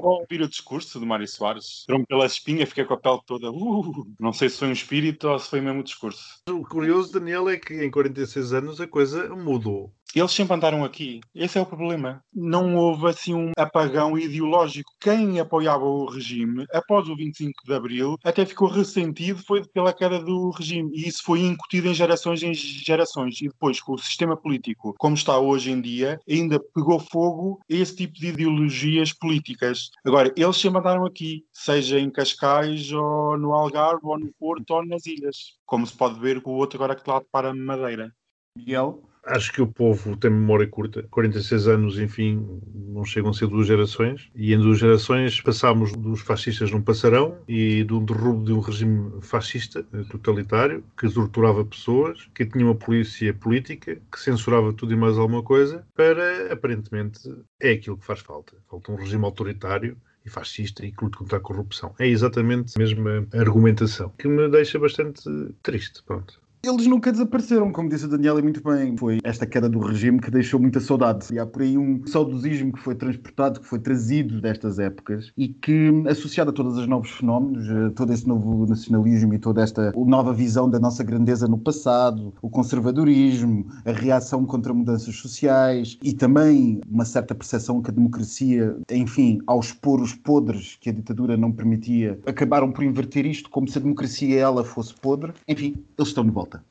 Ao 0.00 0.20
ouvir 0.20 0.42
o 0.42 0.48
discurso 0.48 0.98
do 0.98 1.06
Mário 1.06 1.28
Soares, 1.28 1.84
entrou-me 1.84 2.06
pela 2.06 2.26
espinha, 2.26 2.66
fiquei 2.66 2.84
com 2.84 2.94
a 2.94 2.96
pele 2.96 3.20
toda. 3.24 3.50
Uh, 3.52 4.04
não 4.18 4.32
sei 4.32 4.48
se 4.48 4.58
foi 4.58 4.68
um 4.68 4.72
espírito 4.72 5.28
ou 5.28 5.38
se 5.38 5.48
foi 5.48 5.60
mesmo 5.60 5.80
o 5.80 5.84
discurso. 5.84 6.40
O 6.48 6.62
curioso, 6.62 7.12
Daniel, 7.12 7.48
é 7.48 7.56
que 7.56 7.84
em 7.84 7.90
46 7.90 8.52
anos 8.52 8.80
a 8.80 8.86
coisa 8.86 9.28
mudou. 9.28 9.94
Eles 10.14 10.32
sempre 10.32 10.54
andaram 10.54 10.84
aqui. 10.84 11.20
Esse 11.34 11.58
é 11.58 11.60
o 11.60 11.66
problema. 11.66 12.22
Não 12.34 12.76
houve 12.76 13.08
assim 13.08 13.34
um 13.34 13.52
apagão 13.56 14.18
ideológico. 14.18 14.92
Quem 15.00 15.40
apoiava 15.40 15.84
o 15.84 16.06
regime, 16.06 16.66
após 16.72 17.08
o 17.08 17.16
25 17.16 17.64
de 17.64 17.74
Abril, 17.74 18.16
até 18.22 18.44
ficou 18.44 18.68
ressentido 18.68 19.42
foi 19.44 19.64
pela 19.68 19.92
queda 19.92 20.18
do 20.18 20.50
regime. 20.50 20.90
E 20.94 21.08
isso 21.08 21.22
foi 21.24 21.40
incutido 21.40 21.88
em 21.88 21.94
gerações 21.94 22.42
em 22.42 22.52
gerações. 22.54 23.40
E 23.40 23.48
depois, 23.48 23.80
com 23.80 23.94
o 23.94 23.98
sistema 23.98 24.36
político 24.36 24.94
como 24.98 25.14
está 25.14 25.38
hoje 25.38 25.70
em 25.70 25.80
dia, 25.80 26.20
ainda 26.28 26.60
pegou 26.74 26.98
fogo 26.98 27.60
esse 27.68 27.96
tipo 27.96 28.14
de 28.14 28.28
ideologias 28.28 29.12
políticas. 29.12 29.90
Agora, 30.04 30.32
eles 30.36 30.56
sempre 30.56 30.78
andaram 30.78 31.04
aqui, 31.04 31.44
seja 31.52 31.98
em 31.98 32.10
Cascais, 32.10 32.92
ou 32.92 33.38
no 33.38 33.52
Algarve, 33.52 34.00
ou 34.02 34.18
no 34.18 34.32
Porto, 34.38 34.70
ou 34.70 34.84
nas 34.84 35.06
ilhas. 35.06 35.56
Como 35.64 35.86
se 35.86 35.96
pode 35.96 36.18
ver 36.20 36.40
com 36.42 36.52
o 36.52 36.56
outro 36.56 36.76
agora 36.76 36.94
que 36.94 37.02
está 37.02 37.20
para 37.20 37.54
Madeira. 37.54 38.14
Miguel? 38.56 39.11
Acho 39.24 39.52
que 39.52 39.62
o 39.62 39.66
povo 39.66 40.16
tem 40.16 40.30
memória 40.30 40.66
curta. 40.66 41.04
46 41.10 41.68
anos, 41.68 41.98
enfim, 41.98 42.60
não 42.74 43.04
chegam 43.04 43.30
a 43.30 43.34
ser 43.34 43.46
duas 43.46 43.66
gerações. 43.66 44.28
E 44.34 44.52
em 44.52 44.58
duas 44.58 44.78
gerações 44.78 45.40
passámos 45.40 45.92
dos 45.92 46.20
fascistas 46.20 46.70
num 46.70 46.82
passarão 46.82 47.38
e 47.46 47.84
do 47.84 48.00
derrubo 48.00 48.44
de 48.44 48.52
um 48.52 48.60
regime 48.60 49.12
fascista, 49.22 49.86
eh, 49.92 50.02
totalitário, 50.10 50.84
que 50.98 51.08
torturava 51.08 51.64
pessoas, 51.64 52.28
que 52.34 52.44
tinha 52.44 52.64
uma 52.64 52.74
polícia 52.74 53.32
política, 53.32 54.00
que 54.10 54.18
censurava 54.18 54.72
tudo 54.72 54.92
e 54.92 54.96
mais 54.96 55.16
alguma 55.16 55.42
coisa, 55.42 55.86
para, 55.94 56.52
aparentemente, 56.52 57.20
é 57.60 57.70
aquilo 57.72 57.96
que 57.96 58.04
faz 58.04 58.20
falta. 58.20 58.56
Falta 58.68 58.90
um 58.90 58.96
regime 58.96 59.24
autoritário 59.24 59.96
e 60.24 60.30
fascista 60.30 60.84
e 60.84 60.92
que 60.92 61.04
luta 61.04 61.18
contra 61.18 61.38
a 61.38 61.40
corrupção. 61.40 61.94
É 61.98 62.06
exatamente 62.06 62.72
a 62.76 62.78
mesma 62.78 63.26
argumentação, 63.32 64.12
que 64.18 64.28
me 64.28 64.48
deixa 64.48 64.78
bastante 64.78 65.22
triste. 65.62 66.02
Pronto. 66.04 66.40
Eles 66.64 66.86
nunca 66.86 67.10
desapareceram, 67.10 67.72
como 67.72 67.88
disse 67.88 68.04
o 68.04 68.08
Daniel 68.08 68.38
e 68.38 68.42
muito 68.42 68.62
bem. 68.62 68.96
Foi 68.96 69.18
esta 69.24 69.44
queda 69.44 69.68
do 69.68 69.80
regime 69.80 70.20
que 70.20 70.30
deixou 70.30 70.60
muita 70.60 70.78
saudade. 70.78 71.26
E 71.32 71.38
há 71.40 71.44
por 71.44 71.60
aí 71.60 71.76
um 71.76 72.06
saudosismo 72.06 72.72
que 72.72 72.78
foi 72.78 72.94
transportado, 72.94 73.58
que 73.58 73.66
foi 73.66 73.80
trazido 73.80 74.40
destas 74.40 74.78
épocas 74.78 75.32
e 75.36 75.48
que, 75.48 75.90
associado 76.08 76.50
a 76.50 76.52
todos 76.52 76.78
os 76.78 76.86
novos 76.86 77.10
fenómenos, 77.10 77.68
a 77.68 77.90
todo 77.90 78.12
esse 78.12 78.28
novo 78.28 78.64
nacionalismo 78.64 79.34
e 79.34 79.40
toda 79.40 79.60
esta 79.60 79.92
nova 79.96 80.32
visão 80.32 80.70
da 80.70 80.78
nossa 80.78 81.02
grandeza 81.02 81.48
no 81.48 81.58
passado, 81.58 82.32
o 82.40 82.48
conservadorismo, 82.48 83.66
a 83.84 83.90
reação 83.90 84.46
contra 84.46 84.72
mudanças 84.72 85.16
sociais 85.16 85.98
e 86.00 86.12
também 86.12 86.80
uma 86.88 87.04
certa 87.04 87.34
percepção 87.34 87.82
que 87.82 87.90
a 87.90 87.94
democracia, 87.94 88.76
enfim, 88.88 89.40
ao 89.48 89.58
expor 89.58 90.00
os 90.00 90.14
podres 90.14 90.78
que 90.80 90.90
a 90.90 90.92
ditadura 90.92 91.36
não 91.36 91.50
permitia, 91.50 92.20
acabaram 92.24 92.70
por 92.70 92.84
inverter 92.84 93.26
isto 93.26 93.50
como 93.50 93.66
se 93.66 93.78
a 93.78 93.80
democracia 93.80 94.38
ela 94.38 94.62
fosse 94.62 94.94
podre. 94.94 95.32
Enfim, 95.48 95.74
eles 95.98 96.10
estão 96.10 96.24
de 96.24 96.30
volta 96.30 96.51
volta. 96.52 96.64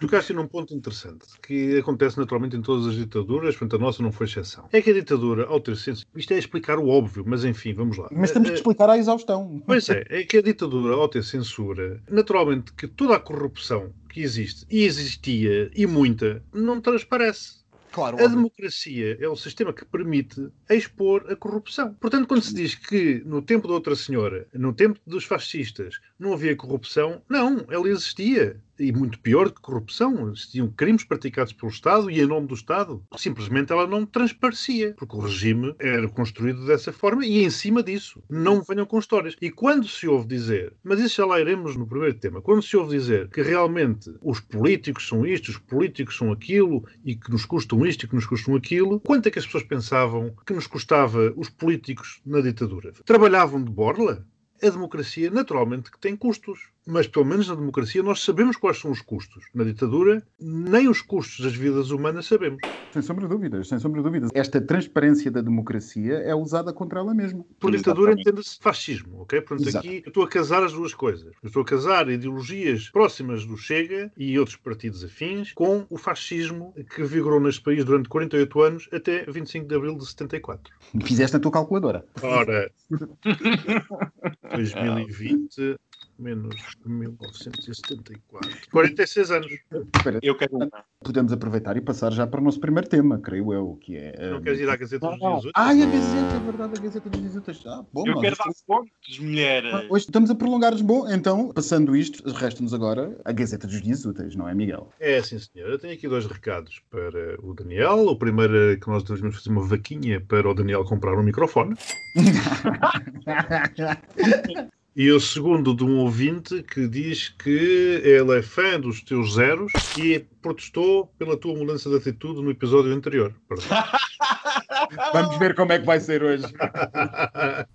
Tocaste 0.00 0.32
num 0.32 0.46
ponto 0.46 0.74
interessante, 0.74 1.26
que 1.42 1.78
acontece 1.78 2.18
naturalmente 2.18 2.56
em 2.56 2.62
todas 2.62 2.86
as 2.86 2.94
ditaduras, 2.94 3.56
portanto 3.56 3.80
a 3.80 3.84
nossa 3.84 4.02
não 4.02 4.12
foi 4.12 4.26
exceção. 4.26 4.68
É 4.72 4.82
que 4.82 4.90
a 4.90 4.94
ditadura, 4.94 5.46
ao 5.46 5.60
ter 5.60 5.76
senso, 5.76 6.04
isto 6.14 6.32
é 6.32 6.38
explicar 6.38 6.78
o 6.78 6.88
óbvio, 6.88 7.24
mas 7.26 7.44
enfim, 7.44 7.72
vamos 7.72 7.96
lá. 7.96 8.08
Mas 8.12 8.30
temos 8.30 8.50
que 8.50 8.56
explicar 8.56 8.90
à 8.90 8.98
exaustão. 8.98 9.62
Pois 9.66 9.88
é, 9.88 10.04
é 10.08 10.24
que 10.24 10.38
a 10.38 10.42
ditadura, 10.42 10.94
ao 10.94 11.08
ter 11.08 11.24
censura, 11.24 12.02
naturalmente 12.10 12.72
que 12.72 12.86
toda 12.86 13.16
a 13.16 13.20
corrupção 13.20 13.92
que 14.08 14.20
existe, 14.20 14.66
e 14.70 14.84
existia, 14.84 15.70
e 15.74 15.86
muita, 15.86 16.42
não 16.52 16.80
transparece. 16.80 17.58
Claro, 17.90 18.22
a 18.22 18.28
democracia 18.28 19.16
é 19.18 19.28
o 19.28 19.34
sistema 19.34 19.72
que 19.72 19.84
permite 19.84 20.48
expor 20.68 21.24
a 21.30 21.34
corrupção. 21.34 21.94
Portanto, 21.94 22.26
quando 22.28 22.42
se 22.42 22.54
diz 22.54 22.74
que 22.74 23.22
no 23.24 23.40
tempo 23.40 23.66
da 23.66 23.74
outra 23.74 23.96
senhora, 23.96 24.46
no 24.52 24.72
tempo 24.74 25.00
dos 25.06 25.24
fascistas, 25.24 25.98
não 26.18 26.32
havia 26.32 26.54
corrupção, 26.54 27.22
não, 27.28 27.64
ela 27.70 27.88
existia 27.88 28.60
e 28.78 28.92
muito 28.92 29.18
pior 29.20 29.50
que 29.50 29.60
corrupção. 29.60 30.30
Existiam 30.30 30.68
crimes 30.68 31.04
praticados 31.04 31.52
pelo 31.52 31.70
Estado 31.70 32.10
e 32.10 32.20
em 32.20 32.26
nome 32.26 32.46
do 32.46 32.54
Estado. 32.54 33.02
Simplesmente 33.16 33.72
ela 33.72 33.86
não 33.86 34.06
transparecia, 34.06 34.94
porque 34.96 35.16
o 35.16 35.20
regime 35.20 35.74
era 35.78 36.08
construído 36.08 36.66
dessa 36.66 36.92
forma 36.92 37.24
e 37.24 37.44
em 37.44 37.50
cima 37.50 37.82
disso. 37.82 38.22
Não 38.28 38.62
venham 38.62 38.86
com 38.86 38.98
histórias. 38.98 39.36
E 39.40 39.50
quando 39.50 39.86
se 39.88 40.06
ouve 40.06 40.26
dizer, 40.26 40.74
mas 40.82 41.00
isso 41.00 41.16
já 41.16 41.26
lá 41.26 41.40
iremos 41.40 41.76
no 41.76 41.86
primeiro 41.86 42.18
tema, 42.18 42.40
quando 42.40 42.62
se 42.62 42.76
ouve 42.76 42.96
dizer 42.96 43.28
que 43.28 43.42
realmente 43.42 44.12
os 44.22 44.40
políticos 44.40 45.06
são 45.06 45.26
isto, 45.26 45.48
os 45.48 45.58
políticos 45.58 46.16
são 46.16 46.32
aquilo 46.32 46.84
e 47.04 47.14
que 47.14 47.30
nos 47.30 47.44
custam 47.44 47.84
isto 47.86 48.04
e 48.04 48.08
que 48.08 48.14
nos 48.14 48.26
custam 48.26 48.54
aquilo, 48.54 49.00
quanto 49.00 49.26
é 49.26 49.30
que 49.30 49.38
as 49.38 49.46
pessoas 49.46 49.64
pensavam 49.64 50.34
que 50.46 50.52
nos 50.52 50.66
custava 50.66 51.32
os 51.36 51.48
políticos 51.48 52.20
na 52.24 52.40
ditadura? 52.40 52.92
Trabalhavam 53.04 53.62
de 53.62 53.70
borla? 53.70 54.26
A 54.60 54.70
democracia, 54.70 55.30
naturalmente, 55.30 55.88
que 55.88 56.00
tem 56.00 56.16
custos 56.16 56.70
mas 56.88 57.06
pelo 57.06 57.26
menos 57.26 57.48
na 57.48 57.54
democracia 57.54 58.02
nós 58.02 58.24
sabemos 58.24 58.56
quais 58.56 58.78
são 58.78 58.90
os 58.90 59.02
custos. 59.02 59.44
Na 59.54 59.62
ditadura, 59.62 60.26
nem 60.40 60.88
os 60.88 61.02
custos 61.02 61.44
das 61.44 61.54
vidas 61.54 61.90
humanas 61.90 62.26
sabemos. 62.26 62.62
Sem 62.90 63.02
sombra 63.02 63.28
de 63.28 63.34
dúvidas, 63.34 63.68
sem 63.68 63.78
sombra 63.78 64.00
de 64.00 64.04
dúvidas. 64.04 64.30
Esta 64.32 64.58
transparência 64.60 65.30
da 65.30 65.42
democracia 65.42 66.14
é 66.14 66.34
usada 66.34 66.72
contra 66.72 67.00
ela 67.00 67.12
mesma. 67.12 67.44
Por 67.60 67.70
ditadura 67.70 68.12
entende-se 68.12 68.58
fascismo, 68.58 69.20
ok? 69.20 69.42
Portanto, 69.42 69.68
Exato. 69.68 69.86
aqui 69.86 70.02
eu 70.04 70.08
estou 70.08 70.22
a 70.22 70.28
casar 70.28 70.62
as 70.62 70.72
duas 70.72 70.94
coisas. 70.94 71.34
Eu 71.42 71.48
estou 71.48 71.62
a 71.62 71.66
casar 71.66 72.08
ideologias 72.08 72.88
próximas 72.88 73.44
do 73.44 73.58
Chega 73.58 74.10
e 74.16 74.38
outros 74.38 74.56
partidos 74.56 75.04
afins 75.04 75.52
com 75.52 75.84
o 75.90 75.98
fascismo 75.98 76.72
que 76.94 77.02
vigorou 77.04 77.38
neste 77.38 77.60
país 77.60 77.84
durante 77.84 78.08
48 78.08 78.62
anos 78.62 78.88
até 78.90 79.24
25 79.24 79.68
de 79.68 79.74
abril 79.74 79.98
de 79.98 80.06
74. 80.06 80.72
Fizeste 81.04 81.36
a 81.36 81.40
tua 81.40 81.52
calculadora. 81.52 82.06
Ora, 82.22 82.70
2020 84.56 85.76
menos 86.18 86.56
1974. 86.84 88.50
46 88.70 89.30
anos. 89.30 89.52
Espera, 89.94 90.18
eu 90.22 90.36
quero 90.36 90.58
Podemos 91.00 91.32
aproveitar 91.32 91.76
e 91.76 91.80
passar 91.80 92.12
já 92.12 92.26
para 92.26 92.40
o 92.40 92.42
nosso 92.42 92.58
primeiro 92.58 92.88
tema, 92.88 93.20
creio 93.20 93.52
eu, 93.52 93.78
que 93.80 93.96
é. 93.96 94.30
Não 94.30 94.42
queres 94.42 94.58
ir 94.58 94.68
à 94.68 94.74
Gazeta 94.74 95.06
dos 95.06 95.18
Dias 95.18 95.38
Úteis? 95.38 95.52
Ah, 95.54 95.70
a 95.70 95.74
Gazeta, 95.74 96.34
é 96.34 96.40
verdade, 96.40 96.72
a 96.76 96.82
Gazeta 96.82 97.08
dos 97.08 97.20
Dias 97.20 97.36
Úteis. 97.36 97.62
Ah, 97.66 97.84
bom, 97.92 98.02
eu 98.04 98.18
quero 98.20 98.36
dar 98.36 98.50
pontos, 98.66 99.18
mulher. 99.20 99.64
Ah, 99.66 99.86
hoje 99.88 100.06
estamos 100.06 100.28
a 100.28 100.34
prolongar-nos. 100.34 100.82
Bom, 100.82 101.08
então, 101.08 101.52
passando 101.52 101.94
isto, 101.94 102.28
resta-nos 102.32 102.74
agora 102.74 103.16
a 103.24 103.30
Gazeta 103.30 103.68
dos 103.68 103.80
Dias 103.80 104.04
Úteis, 104.04 104.34
não 104.34 104.48
é, 104.48 104.54
Miguel? 104.54 104.90
É, 104.98 105.22
sim, 105.22 105.38
senhor. 105.38 105.70
Eu 105.70 105.78
tenho 105.78 105.94
aqui 105.94 106.08
dois 106.08 106.26
recados 106.26 106.82
para 106.90 107.40
o 107.40 107.54
Daniel. 107.54 108.08
O 108.08 108.16
primeiro 108.16 108.72
é 108.72 108.76
que 108.76 108.88
nós 108.88 109.04
devemos 109.04 109.36
fazer 109.36 109.50
uma 109.50 109.64
vaquinha 109.64 110.20
para 110.20 110.50
o 110.50 110.54
Daniel 110.54 110.84
comprar 110.84 111.16
um 111.16 111.22
microfone. 111.22 111.76
E 115.00 115.12
o 115.12 115.20
segundo 115.20 115.76
de 115.76 115.84
um 115.84 115.98
ouvinte 115.98 116.60
que 116.64 116.88
diz 116.88 117.28
que 117.28 118.00
ele 118.02 118.36
é 118.36 118.42
fã 118.42 118.80
dos 118.80 119.00
teus 119.00 119.34
zeros 119.34 119.72
e 119.96 120.18
protestou 120.42 121.06
pela 121.16 121.36
tua 121.36 121.54
mudança 121.54 121.88
de 121.88 121.94
atitude 121.94 122.42
no 122.42 122.50
episódio 122.50 122.92
anterior. 122.92 123.32
Vamos 125.12 125.36
ver 125.38 125.54
como 125.54 125.72
é 125.72 125.78
que 125.78 125.86
vai 125.86 126.00
ser 126.00 126.22
hoje. 126.22 126.44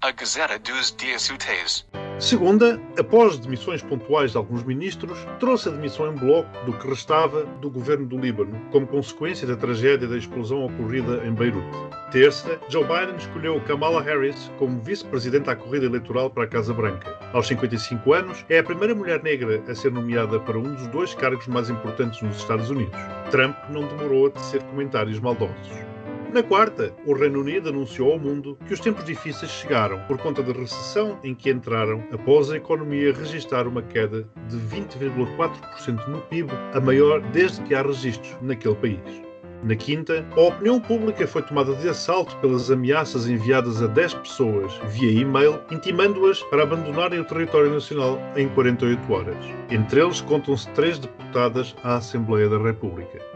A 0.02 0.12
Gazeta 0.12 0.60
dos 0.60 0.96
Dias 0.96 1.30
Úteis. 1.30 1.86
Segunda, 2.20 2.80
após 2.98 3.38
demissões 3.38 3.82
pontuais 3.82 4.32
de 4.32 4.38
alguns 4.38 4.64
ministros, 4.64 5.18
trouxe 5.40 5.68
a 5.68 5.72
demissão 5.72 6.12
em 6.12 6.16
bloco 6.16 6.50
do 6.66 6.74
que 6.74 6.88
restava 6.88 7.44
do 7.60 7.70
governo 7.70 8.06
do 8.06 8.18
Líbano, 8.18 8.60
como 8.72 8.88
consequência 8.88 9.48
da 9.48 9.56
tragédia 9.56 10.08
da 10.08 10.18
explosão 10.18 10.66
ocorrida 10.66 11.26
em 11.26 11.34
Beirute. 11.34 11.68
Terça, 12.12 12.60
Joe 12.70 12.84
Biden 12.84 13.16
escolheu 13.18 13.60
Kamala 13.62 14.02
Harris 14.02 14.52
como 14.60 14.80
vice-presidente 14.80 15.50
à 15.50 15.56
corrida 15.56 15.88
eleitoral 15.88 16.30
para 16.30 16.44
a 16.44 16.48
Casa 16.48 16.74
Branca. 16.74 17.18
Aos 17.34 17.48
55 17.48 18.14
anos, 18.14 18.46
é 18.48 18.60
a 18.60 18.64
primeira 18.64 18.94
mulher 18.94 19.22
negra 19.24 19.62
a 19.68 19.76
ser 19.76 19.92
nomeada 19.92 20.40
para 20.40 20.58
um 20.58 20.74
dos 20.74 20.88
dois 20.88 21.14
cargos 21.16 21.48
mais 21.48 21.70
importantes 21.70 22.22
nos 22.22 22.38
Estados 22.38 22.70
Unidos. 22.70 22.98
Trump 23.32 23.58
não 23.70 23.88
demorou 23.88 24.28
a 24.28 24.30
tecer 24.30 24.62
comentários 24.64 25.20
maldosos. 25.20 25.93
Na 26.34 26.42
quarta, 26.42 26.92
o 27.06 27.14
Reino 27.14 27.42
Unido 27.42 27.70
anunciou 27.70 28.14
ao 28.14 28.18
mundo 28.18 28.58
que 28.66 28.74
os 28.74 28.80
tempos 28.80 29.06
difíceis 29.06 29.52
chegaram 29.52 30.00
por 30.08 30.18
conta 30.18 30.42
da 30.42 30.52
recessão 30.52 31.20
em 31.24 31.36
que 31.36 31.52
entraram 31.52 32.04
após 32.12 32.50
a 32.50 32.58
economia 32.58 33.14
registrar 33.14 33.68
uma 33.68 33.84
queda 33.84 34.28
de 34.50 34.58
20,4% 34.58 36.08
no 36.08 36.22
PIB, 36.22 36.52
a 36.74 36.80
maior 36.80 37.22
desde 37.22 37.62
que 37.62 37.76
há 37.76 37.84
registros 37.84 38.36
naquele 38.42 38.74
país. 38.74 39.22
Na 39.62 39.76
quinta, 39.76 40.26
a 40.36 40.42
opinião 40.42 40.80
pública 40.80 41.28
foi 41.28 41.44
tomada 41.44 41.76
de 41.76 41.88
assalto 41.88 42.36
pelas 42.38 42.72
ameaças 42.72 43.28
enviadas 43.28 43.84
a 43.84 43.86
10 43.86 44.16
pessoas 44.16 44.74
via 44.88 45.12
e-mail, 45.12 45.60
intimando-as 45.70 46.42
para 46.46 46.64
abandonarem 46.64 47.20
o 47.20 47.26
território 47.26 47.70
nacional 47.70 48.20
em 48.36 48.50
48 48.50 49.14
horas. 49.14 49.38
Entre 49.70 50.02
eles 50.02 50.20
contam-se 50.20 50.68
três 50.72 50.98
deputadas 50.98 51.76
à 51.84 51.98
Assembleia 51.98 52.50
da 52.50 52.58
República. 52.58 53.33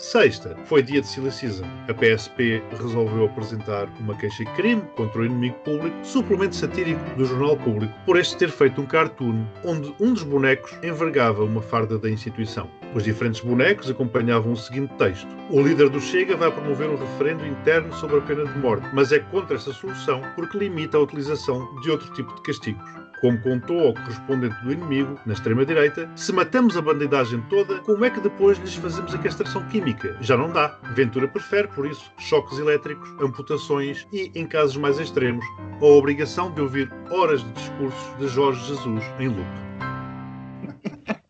Sexta, 0.00 0.56
foi 0.64 0.82
dia 0.82 1.02
de 1.02 1.06
Season. 1.06 1.66
A 1.86 1.92
PSP 1.92 2.62
resolveu 2.70 3.26
apresentar 3.26 3.86
uma 4.00 4.16
queixa-crime 4.16 4.80
contra 4.96 5.20
o 5.20 5.26
inimigo 5.26 5.56
público, 5.56 5.94
suplemento 6.02 6.56
satírico 6.56 7.02
do 7.18 7.26
jornal 7.26 7.54
público, 7.58 7.92
por 8.06 8.18
este 8.18 8.34
ter 8.38 8.48
feito 8.48 8.80
um 8.80 8.86
cartoon 8.86 9.44
onde 9.62 9.94
um 10.00 10.14
dos 10.14 10.22
bonecos 10.22 10.72
envergava 10.82 11.44
uma 11.44 11.60
farda 11.60 11.98
da 11.98 12.08
instituição. 12.08 12.66
Os 12.94 13.04
diferentes 13.04 13.42
bonecos 13.42 13.90
acompanhavam 13.90 14.52
o 14.52 14.56
seguinte 14.56 14.94
texto: 14.94 15.28
O 15.50 15.60
líder 15.60 15.90
do 15.90 16.00
Chega 16.00 16.34
vai 16.34 16.50
promover 16.50 16.88
um 16.88 16.96
referendo 16.96 17.46
interno 17.46 17.92
sobre 17.92 18.16
a 18.16 18.22
pena 18.22 18.46
de 18.46 18.58
morte, 18.58 18.88
mas 18.94 19.12
é 19.12 19.18
contra 19.18 19.56
essa 19.56 19.70
solução 19.74 20.22
porque 20.34 20.56
limita 20.56 20.96
a 20.96 21.00
utilização 21.00 21.62
de 21.82 21.90
outro 21.90 22.10
tipo 22.14 22.34
de 22.36 22.42
castigos. 22.42 23.09
Como 23.20 23.38
contou 23.42 23.88
ao 23.88 23.94
correspondente 23.94 24.56
do 24.64 24.72
inimigo, 24.72 25.20
na 25.26 25.34
extrema-direita, 25.34 26.10
se 26.16 26.32
matamos 26.32 26.74
a 26.76 26.80
bandidagem 26.80 27.40
toda, 27.50 27.78
como 27.80 28.02
é 28.04 28.10
que 28.10 28.20
depois 28.20 28.58
lhes 28.58 28.74
fazemos 28.76 29.14
a 29.14 29.18
castração 29.18 29.62
química? 29.68 30.16
Já 30.22 30.38
não 30.38 30.50
dá. 30.50 30.78
Ventura 30.94 31.28
prefere, 31.28 31.68
por 31.68 31.86
isso, 31.86 32.10
choques 32.18 32.58
elétricos, 32.58 33.10
amputações 33.20 34.06
e, 34.10 34.32
em 34.34 34.46
casos 34.46 34.78
mais 34.78 34.98
extremos, 34.98 35.44
a 35.80 35.84
obrigação 35.84 36.50
de 36.54 36.62
ouvir 36.62 36.90
horas 37.10 37.44
de 37.44 37.52
discursos 37.52 38.18
de 38.18 38.28
Jorge 38.28 38.66
Jesus 38.66 39.04
em 39.18 39.28
loop. 39.28 39.46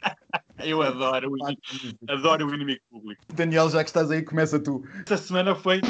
Eu 0.62 0.82
adoro 0.82 1.32
o, 1.32 1.38
inimigo, 1.38 1.98
adoro 2.08 2.46
o 2.46 2.54
inimigo 2.54 2.80
público. 2.90 3.22
Daniel, 3.34 3.68
já 3.70 3.82
que 3.82 3.88
estás 3.90 4.10
aí, 4.10 4.22
começa 4.22 4.60
tu. 4.60 4.84
Esta 4.98 5.16
semana 5.16 5.54
foi 5.54 5.80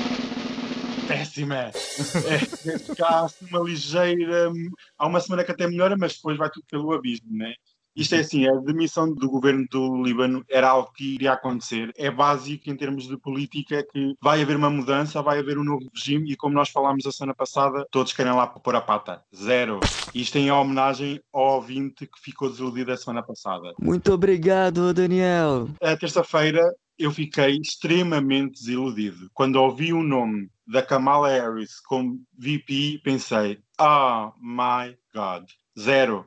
péssima. 1.10 1.56
É, 1.56 2.94
cá 2.94 3.26
uma 3.50 3.60
ligeira. 3.60 4.52
Há 4.96 5.06
uma 5.06 5.20
semana 5.20 5.44
que 5.44 5.52
até 5.52 5.66
melhora, 5.66 5.96
mas 5.98 6.14
depois 6.14 6.38
vai 6.38 6.48
tudo 6.50 6.64
pelo 6.70 6.92
abismo, 6.92 7.36
né? 7.36 7.54
Isto 7.96 8.14
é 8.14 8.20
assim, 8.20 8.46
a 8.46 8.54
demissão 8.54 9.12
do 9.12 9.28
governo 9.28 9.66
do 9.68 10.02
Líbano 10.02 10.44
era 10.48 10.68
algo 10.70 10.92
que 10.92 11.16
iria 11.16 11.32
acontecer. 11.32 11.92
É 11.96 12.08
básico 12.08 12.70
em 12.70 12.76
termos 12.76 13.08
de 13.08 13.16
política 13.16 13.84
que 13.92 14.14
vai 14.22 14.40
haver 14.40 14.56
uma 14.56 14.70
mudança, 14.70 15.20
vai 15.20 15.40
haver 15.40 15.58
um 15.58 15.64
novo 15.64 15.90
regime 15.92 16.32
e 16.32 16.36
como 16.36 16.54
nós 16.54 16.70
falámos 16.70 17.04
a 17.04 17.10
semana 17.10 17.34
passada, 17.34 17.84
todos 17.90 18.12
querem 18.12 18.32
lá 18.32 18.46
pôr 18.46 18.76
a 18.76 18.80
pata. 18.80 19.22
Zero. 19.34 19.80
Isto 20.14 20.38
em 20.38 20.52
homenagem 20.52 21.20
ao 21.32 21.56
ouvinte 21.56 22.06
que 22.06 22.20
ficou 22.20 22.48
desiludido 22.48 22.92
a 22.92 22.96
semana 22.96 23.24
passada. 23.24 23.74
Muito 23.80 24.12
obrigado, 24.12 24.94
Daniel. 24.94 25.68
A 25.82 25.96
terça-feira 25.96 26.62
eu 26.96 27.10
fiquei 27.10 27.56
extremamente 27.56 28.60
desiludido. 28.60 29.30
Quando 29.32 29.56
ouvi 29.56 29.92
o 29.92 30.02
nome 30.02 30.48
da 30.70 30.82
Kamala 30.82 31.28
Harris 31.28 31.80
como 31.80 32.20
VP, 32.38 33.00
pensei, 33.02 33.58
oh 33.80 34.32
my 34.40 34.96
God, 35.14 35.44
zero. 35.78 36.24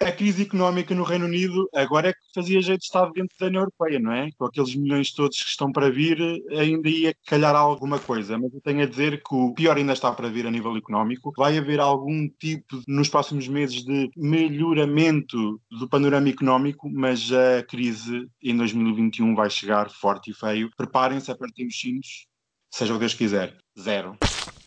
A 0.00 0.12
crise 0.12 0.42
económica 0.42 0.94
no 0.94 1.02
Reino 1.02 1.24
Unido 1.24 1.68
agora 1.74 2.10
é 2.10 2.12
que 2.12 2.20
fazia 2.32 2.62
jeito 2.62 2.78
de 2.78 2.86
estar 2.86 3.10
dentro 3.10 3.36
da 3.40 3.46
União 3.46 3.62
Europeia, 3.62 3.98
não 3.98 4.12
é? 4.12 4.30
Com 4.38 4.44
aqueles 4.44 4.72
milhões 4.76 5.12
todos 5.12 5.42
que 5.42 5.48
estão 5.48 5.72
para 5.72 5.90
vir, 5.90 6.18
ainda 6.52 6.88
ia 6.88 7.12
calhar 7.26 7.56
alguma 7.56 7.98
coisa. 7.98 8.38
Mas 8.38 8.54
eu 8.54 8.60
tenho 8.60 8.82
a 8.82 8.86
dizer 8.86 9.20
que 9.20 9.34
o 9.34 9.52
pior 9.52 9.76
ainda 9.76 9.94
está 9.94 10.12
para 10.12 10.28
vir 10.28 10.46
a 10.46 10.52
nível 10.52 10.76
económico. 10.76 11.32
Vai 11.36 11.58
haver 11.58 11.80
algum 11.80 12.28
tipo, 12.28 12.80
nos 12.86 13.08
próximos 13.08 13.48
meses, 13.48 13.84
de 13.84 14.08
melhoramento 14.16 15.60
do 15.68 15.88
panorama 15.88 16.28
económico, 16.28 16.88
mas 16.88 17.32
a 17.32 17.64
crise 17.64 18.28
em 18.40 18.56
2021 18.56 19.34
vai 19.34 19.50
chegar 19.50 19.90
forte 19.90 20.30
e 20.30 20.34
feio. 20.34 20.70
Preparem-se, 20.76 21.32
apertem 21.32 21.66
os 21.66 21.76
cintos, 21.76 22.27
seja 22.70 22.92
o 22.92 22.96
que 22.96 23.00
Deus 23.00 23.14
quiser. 23.14 23.56
Zero. 23.78 24.16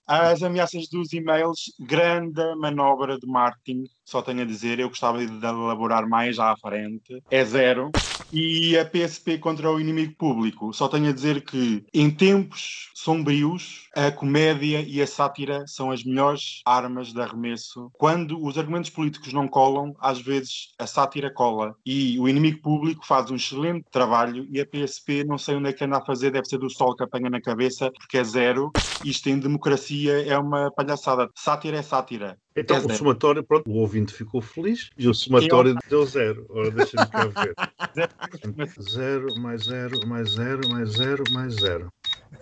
As 0.07 0.43
ameaças 0.43 0.89
dos 0.89 1.13
e-mails, 1.13 1.71
grande 1.79 2.43
manobra 2.55 3.17
de 3.17 3.25
marketing, 3.27 3.83
só 4.03 4.21
tenho 4.21 4.41
a 4.41 4.45
dizer, 4.45 4.79
eu 4.79 4.89
gostava 4.89 5.25
de 5.25 5.31
elaborar 5.31 6.05
mais 6.07 6.37
à 6.37 6.53
frente, 6.57 7.23
é 7.29 7.45
zero. 7.45 7.89
E 8.33 8.77
a 8.77 8.85
PSP 8.85 9.37
contra 9.37 9.69
o 9.69 9.79
inimigo 9.79 10.15
público, 10.15 10.71
só 10.73 10.87
tenho 10.87 11.09
a 11.09 11.11
dizer 11.11 11.43
que 11.43 11.83
em 11.93 12.09
tempos 12.09 12.89
sombrios, 12.95 13.89
a 13.95 14.09
comédia 14.09 14.81
e 14.81 15.01
a 15.01 15.07
sátira 15.07 15.65
são 15.67 15.91
as 15.91 16.03
melhores 16.03 16.61
armas 16.65 17.11
de 17.11 17.19
arremesso. 17.19 17.91
Quando 17.93 18.41
os 18.41 18.57
argumentos 18.57 18.89
políticos 18.89 19.33
não 19.33 19.47
colam, 19.47 19.93
às 19.99 20.21
vezes 20.21 20.69
a 20.79 20.87
sátira 20.87 21.33
cola. 21.33 21.75
E 21.85 22.17
o 22.19 22.29
inimigo 22.29 22.61
público 22.61 23.05
faz 23.05 23.29
um 23.29 23.35
excelente 23.35 23.85
trabalho 23.91 24.47
e 24.49 24.61
a 24.61 24.65
PSP 24.65 25.23
não 25.25 25.37
sei 25.37 25.55
onde 25.55 25.69
é 25.69 25.73
que 25.73 25.83
anda 25.83 25.97
a 25.97 26.05
fazer, 26.05 26.31
deve 26.31 26.45
ser 26.45 26.57
do 26.57 26.69
sol 26.69 26.95
que 26.95 27.03
apanha 27.03 27.29
na 27.29 27.41
cabeça, 27.41 27.91
porque 27.91 28.17
é 28.17 28.23
zero. 28.23 28.73
Isto 29.03 29.29
em 29.29 29.39
democracia 29.39 30.25
é 30.25 30.37
uma 30.37 30.71
palhaçada. 30.71 31.27
Sátira 31.35 31.77
é 31.77 31.81
sátira. 31.81 32.37
Então, 32.55 32.75
é 32.75 32.79
o 32.79 32.83
zero. 32.83 32.95
somatório, 32.95 33.43
pronto, 33.43 33.69
o 33.69 33.75
ouvinte 33.75 34.13
ficou 34.13 34.41
feliz 34.41 34.89
e 34.97 35.07
o 35.07 35.13
somatório 35.13 35.75
deu 35.89 36.05
zero. 36.05 36.45
Ora, 36.49 36.69
deixa-me 36.71 37.07
cá 37.09 37.25
ver. 37.27 37.53
Zero, 38.81 39.27
mais 39.39 39.63
zero, 39.63 40.07
mais 40.07 40.31
zero, 40.31 40.69
mais 40.69 40.89
zero, 40.91 41.23
mais 41.31 41.53
zero. 41.55 41.89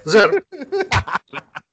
Zero! 0.07 0.43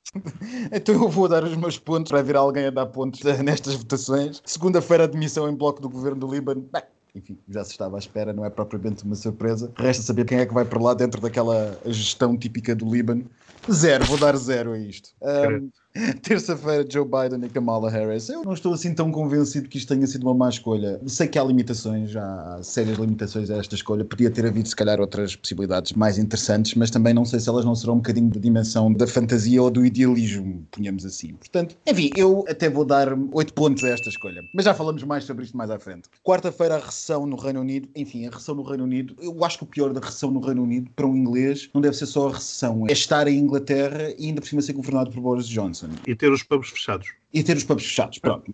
Então 0.73 0.95
eu 0.95 1.09
vou 1.11 1.28
dar 1.28 1.45
os 1.45 1.55
meus 1.57 1.78
pontos 1.78 2.11
para 2.11 2.23
vir 2.23 2.37
alguém 2.37 2.66
a 2.66 2.71
dar 2.71 2.87
pontos 2.87 3.21
nestas 3.45 3.75
votações. 3.75 4.40
Segunda-feira, 4.47 5.05
admissão 5.05 5.47
em 5.47 5.55
bloco 5.55 5.81
do 5.81 5.90
governo 5.90 6.21
do 6.21 6.33
Líbano. 6.33 6.66
Bem, 6.73 6.83
enfim, 7.14 7.38
já 7.49 7.64
se 7.64 7.73
estava 7.73 7.97
à 7.97 7.99
espera, 7.99 8.33
não 8.33 8.45
é 8.45 8.50
propriamente 8.50 9.05
uma 9.05 9.14
surpresa. 9.14 9.71
Resta 9.76 10.02
saber 10.02 10.25
quem 10.25 10.38
é 10.38 10.47
que 10.47 10.55
vai 10.55 10.64
para 10.64 10.81
lá 10.81 10.95
dentro 10.95 11.21
daquela 11.21 11.78
gestão 11.87 12.37
típica 12.37 12.75
do 12.75 12.90
Líbano. 12.90 13.28
Zero, 13.71 14.05
vou 14.05 14.19
dar 14.19 14.37
zero 14.37 14.73
a 14.73 14.78
isto. 14.78 15.11
Um, 15.21 15.71
Terça-feira, 16.23 16.87
Joe 16.88 17.05
Biden 17.05 17.45
e 17.45 17.49
Kamala 17.49 17.91
Harris. 17.91 18.28
Eu 18.28 18.43
não 18.43 18.52
estou 18.52 18.75
assim 18.75 18.95
tão 18.95 19.11
convencido 19.11 19.69
que 19.69 19.78
isto 19.78 19.93
tenha 19.95 20.06
sido 20.06 20.25
uma 20.25 20.35
má 20.35 20.49
escolha. 20.49 21.00
Sei 21.06 21.26
que 21.26 21.39
há 21.39 21.45
limitações, 21.45 22.15
há 22.17 22.59
sérias 22.63 22.99
limitações 22.99 23.50
a 23.50 23.56
esta 23.56 23.75
escolha. 23.75 24.04
Podia 24.04 24.30
ter 24.30 24.47
havido, 24.47 24.69
se 24.69 24.76
calhar, 24.76 25.00
outras 25.00 25.35
possibilidades 25.37 25.93
mais 25.93 26.19
interessantes, 26.19 26.75
mas 26.75 26.91
também 26.91 27.15
não 27.15 27.25
sei 27.25 27.41
se 27.41 27.49
elas 27.49 27.65
não 27.65 27.75
serão 27.75 27.95
um 27.95 27.99
bocadinho 27.99 28.28
da 28.28 28.41
dimensão 28.41 28.93
da 28.93 29.06
fantasia 29.06 29.63
ou 29.63 29.71
do 29.71 29.85
idealismo, 29.85 30.67
ponhamos 30.71 31.04
assim. 31.04 31.35
Portanto, 31.35 31.76
enfim, 31.87 32.11
eu 32.17 32.45
até 32.49 32.69
vou 32.69 32.85
dar 32.85 33.09
8 33.32 33.52
pontos 33.54 33.85
a 33.85 33.89
esta 33.89 34.09
escolha. 34.09 34.43
Mas 34.54 34.65
já 34.65 34.75
falamos 34.75 35.02
mais 35.02 35.25
sobre 35.25 35.45
isto 35.45 35.56
mais 35.56 35.71
à 35.71 35.78
frente. 35.78 36.09
Quarta-feira, 36.23 36.76
a 36.76 36.78
recessão 36.78 37.26
no 37.26 37.37
Reino 37.37 37.61
Unido. 37.61 37.89
Enfim, 37.95 38.26
a 38.26 38.30
recessão 38.30 38.54
no 38.54 38.63
Reino 38.63 38.85
Unido. 38.85 39.15
Eu 39.21 39.45
acho 39.45 39.59
que 39.59 39.65
o 39.65 39.67
pior 39.67 39.93
da 39.93 40.00
recessão 40.00 40.30
no 40.30 40.41
Reino 40.41 40.63
Unido, 40.63 40.91
para 40.95 41.06
um 41.06 41.17
inglês, 41.17 41.69
não 41.73 41.80
deve 41.80 41.97
ser 41.97 42.06
só 42.06 42.28
a 42.28 42.32
recessão. 42.32 42.85
É 42.89 42.93
estar 42.93 43.26
em 43.28 43.39
Inglaterra 43.39 44.13
e 44.19 44.26
ainda 44.26 44.41
por 44.41 44.49
cima 44.49 44.63
ser 44.63 44.73
governado 44.73 45.11
por 45.11 45.21
Boris 45.21 45.47
Johnson. 45.47 45.86
E 46.07 46.15
ter 46.15 46.31
os 46.31 46.43
pubs 46.43 46.71
fechados. 46.71 47.09
E 47.32 47.43
ter 47.43 47.56
os 47.56 47.65
pubs 47.65 47.84
fechados, 47.84 48.19
pronto. 48.19 48.50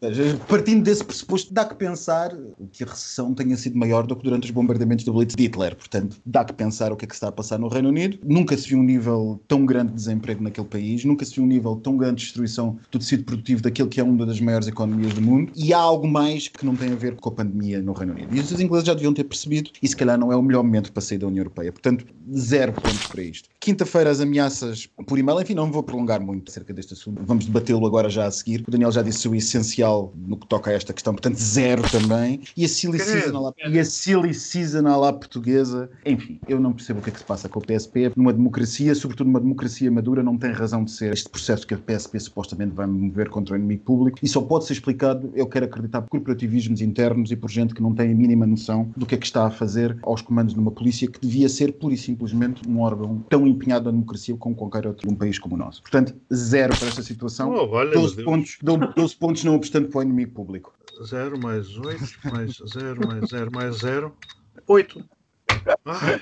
Partindo 0.48 0.82
desse 0.82 1.04
pressuposto, 1.04 1.52
dá 1.52 1.64
que 1.64 1.74
pensar 1.74 2.37
que 2.72 2.82
a 2.82 2.87
recessão 2.87 3.32
tenha 3.35 3.56
sido 3.56 3.78
maior 3.78 4.06
do 4.06 4.16
que 4.16 4.24
durante 4.24 4.44
os 4.44 4.50
bombardeamentos 4.50 5.04
do 5.04 5.12
Blitz 5.12 5.37
de 5.37 5.44
Hitler. 5.44 5.76
Portanto, 5.76 6.16
dá 6.24 6.44
que 6.44 6.52
pensar 6.52 6.90
o 6.90 6.96
que 6.96 7.04
é 7.04 7.08
que 7.08 7.14
está 7.14 7.28
a 7.28 7.32
passar 7.32 7.58
no 7.58 7.68
Reino 7.68 7.90
Unido. 7.90 8.18
Nunca 8.24 8.56
se 8.56 8.68
viu 8.68 8.78
um 8.78 8.82
nível 8.82 9.40
tão 9.46 9.64
grande 9.64 9.90
de 9.90 9.96
desemprego 9.96 10.42
naquele 10.42 10.66
país, 10.66 11.04
nunca 11.04 11.24
se 11.24 11.35
viu 11.35 11.44
um 11.44 11.46
nível 11.46 11.76
tão 11.76 11.96
grande 11.96 12.16
de 12.16 12.22
destruição 12.24 12.78
do 12.90 12.98
tecido 12.98 13.24
produtivo 13.24 13.62
daquele 13.62 13.88
que 13.88 14.00
é 14.00 14.02
uma 14.02 14.26
das 14.26 14.40
maiores 14.40 14.66
economias 14.66 15.14
do 15.14 15.22
mundo. 15.22 15.52
E 15.54 15.72
há 15.72 15.78
algo 15.78 16.08
mais 16.08 16.48
que 16.48 16.64
não 16.64 16.74
tem 16.74 16.92
a 16.92 16.96
ver 16.96 17.16
com 17.16 17.28
a 17.28 17.32
pandemia 17.32 17.80
no 17.80 17.92
Reino 17.92 18.14
Unido. 18.14 18.35
E 18.35 18.40
os 18.40 18.61
ingleses 18.61 18.87
já 18.87 18.94
deviam 18.94 19.14
ter 19.14 19.24
percebido, 19.24 19.70
e 19.80 19.87
se 19.87 19.94
calhar 19.94 20.18
não 20.18 20.32
é 20.32 20.37
o 20.37 20.42
melhor 20.42 20.64
momento 20.64 20.92
para 20.92 21.02
sair 21.02 21.18
da 21.18 21.26
União 21.26 21.42
Europeia. 21.42 21.70
Portanto, 21.70 22.06
zero 22.35 22.72
pontos 22.72 23.06
para 23.06 23.22
isto. 23.22 23.48
Quinta-feira, 23.61 24.11
as 24.11 24.20
ameaças 24.20 24.88
por 25.06 25.18
e-mail. 25.18 25.40
Enfim, 25.40 25.54
não 25.54 25.66
me 25.66 25.72
vou 25.72 25.82
prolongar 25.82 26.20
muito 26.20 26.50
acerca 26.50 26.72
deste 26.72 26.94
assunto. 26.94 27.22
Vamos 27.24 27.46
debatê-lo 27.46 27.87
agora 27.87 28.08
já 28.08 28.26
a 28.26 28.30
seguir. 28.30 28.62
O 28.66 28.70
Daniel 28.70 28.92
já 28.92 29.03
disse 29.03 29.29
o 29.29 29.35
essencial 29.35 30.12
no 30.16 30.37
que 30.37 30.46
toca 30.46 30.70
a 30.70 30.75
esta 30.75 30.92
questão, 30.92 31.12
portanto, 31.12 31.37
zero 31.37 31.83
também. 31.90 32.40
E 32.57 32.64
a 32.64 32.68
Silly 32.68 32.98
Season 32.98 33.53
e 33.68 33.79
a 33.79 33.85
Silly 33.85 34.35
Season 34.35 34.87
à 34.87 34.96
lá 34.96 35.12
portuguesa. 35.12 35.90
Enfim, 36.05 36.38
eu 36.48 36.61
não 36.61 36.72
percebo 36.72 37.01
o 37.01 37.03
que 37.03 37.11
é 37.11 37.12
que 37.12 37.18
se 37.18 37.25
passa 37.25 37.48
com 37.48 37.59
o 37.59 37.62
PSP. 37.62 38.12
Numa 38.16 38.33
democracia, 38.33 38.94
sobretudo 38.94 39.27
numa 39.27 39.40
democracia 39.40 39.90
madura, 39.90 40.22
não 40.22 40.37
tem 40.37 40.53
razão 40.53 40.85
de 40.85 40.90
ser 40.90 41.12
este 41.12 41.29
processo 41.29 41.66
que 41.66 41.75
a 41.75 41.79
PSP 41.79 42.18
supostamente 42.20 42.75
vai 42.75 42.87
mover 42.87 43.29
contra 43.29 43.55
o 43.55 43.59
inimigo 43.59 43.83
público. 43.85 44.18
E 44.22 44.29
só 44.29 44.40
pode 44.40 44.66
ser 44.66 44.75
explicado, 44.75 45.33
eu 45.35 45.46
quero 45.46 45.66
acreditar, 45.66 46.03
por 46.03 46.11
corporativismos 46.11 46.81
internos 46.81 47.31
e 47.31 47.37
por 47.37 47.51
gente 47.51 47.75
que 47.75 47.83
não 47.83 47.94
tem 47.94 48.12
a 48.12 48.14
mínima 48.14 48.46
noção 48.46 48.90
do 48.96 49.07
que 49.07 49.14
é 49.14 49.18
que 49.18 49.27
está 49.27 49.46
a 49.46 49.51
fazer 49.51 49.96
aos 50.03 50.22
comandos 50.22 50.55
de 50.55 50.61
uma 50.61 50.70
polícia 50.70 51.09
que 51.09 51.20
devia 51.20 51.48
ser, 51.48 51.72
pura 51.72 51.94
e 51.94 51.98
simplesmente, 51.98 52.68
um 52.68 52.81
órgão 52.81 53.25
tão 53.29 53.46
empenhado 53.46 53.87
na 53.87 53.90
democracia 53.90 54.37
como 54.37 54.55
qualquer 54.55 54.87
outro 54.87 55.11
um 55.11 55.14
país 55.14 55.38
como 55.38 55.55
o 55.55 55.59
nosso. 55.59 55.83
Portanto, 55.83 56.14
zero 56.33 56.77
para 56.77 56.88
esta 56.88 57.03
situação. 57.03 57.51
Oh, 57.51 57.68
olha, 57.77 57.92
12 57.92 58.16
meu 58.16 58.25
pontos, 58.56 58.94
12 58.94 59.16
pontos 59.16 59.44
não 59.44 59.54
obstante 59.54 59.88
para 59.90 59.98
o 60.00 60.02
inimigo 60.02 60.32
público. 60.32 60.74
0 61.04 61.38
mais 61.38 61.76
8, 61.76 62.00
mais 62.32 62.58
0, 62.72 63.06
mais 63.06 63.28
0, 63.30 63.50
mais 63.52 63.76
0. 63.78 64.14
8. 64.66 65.04
Ah, 65.84 66.20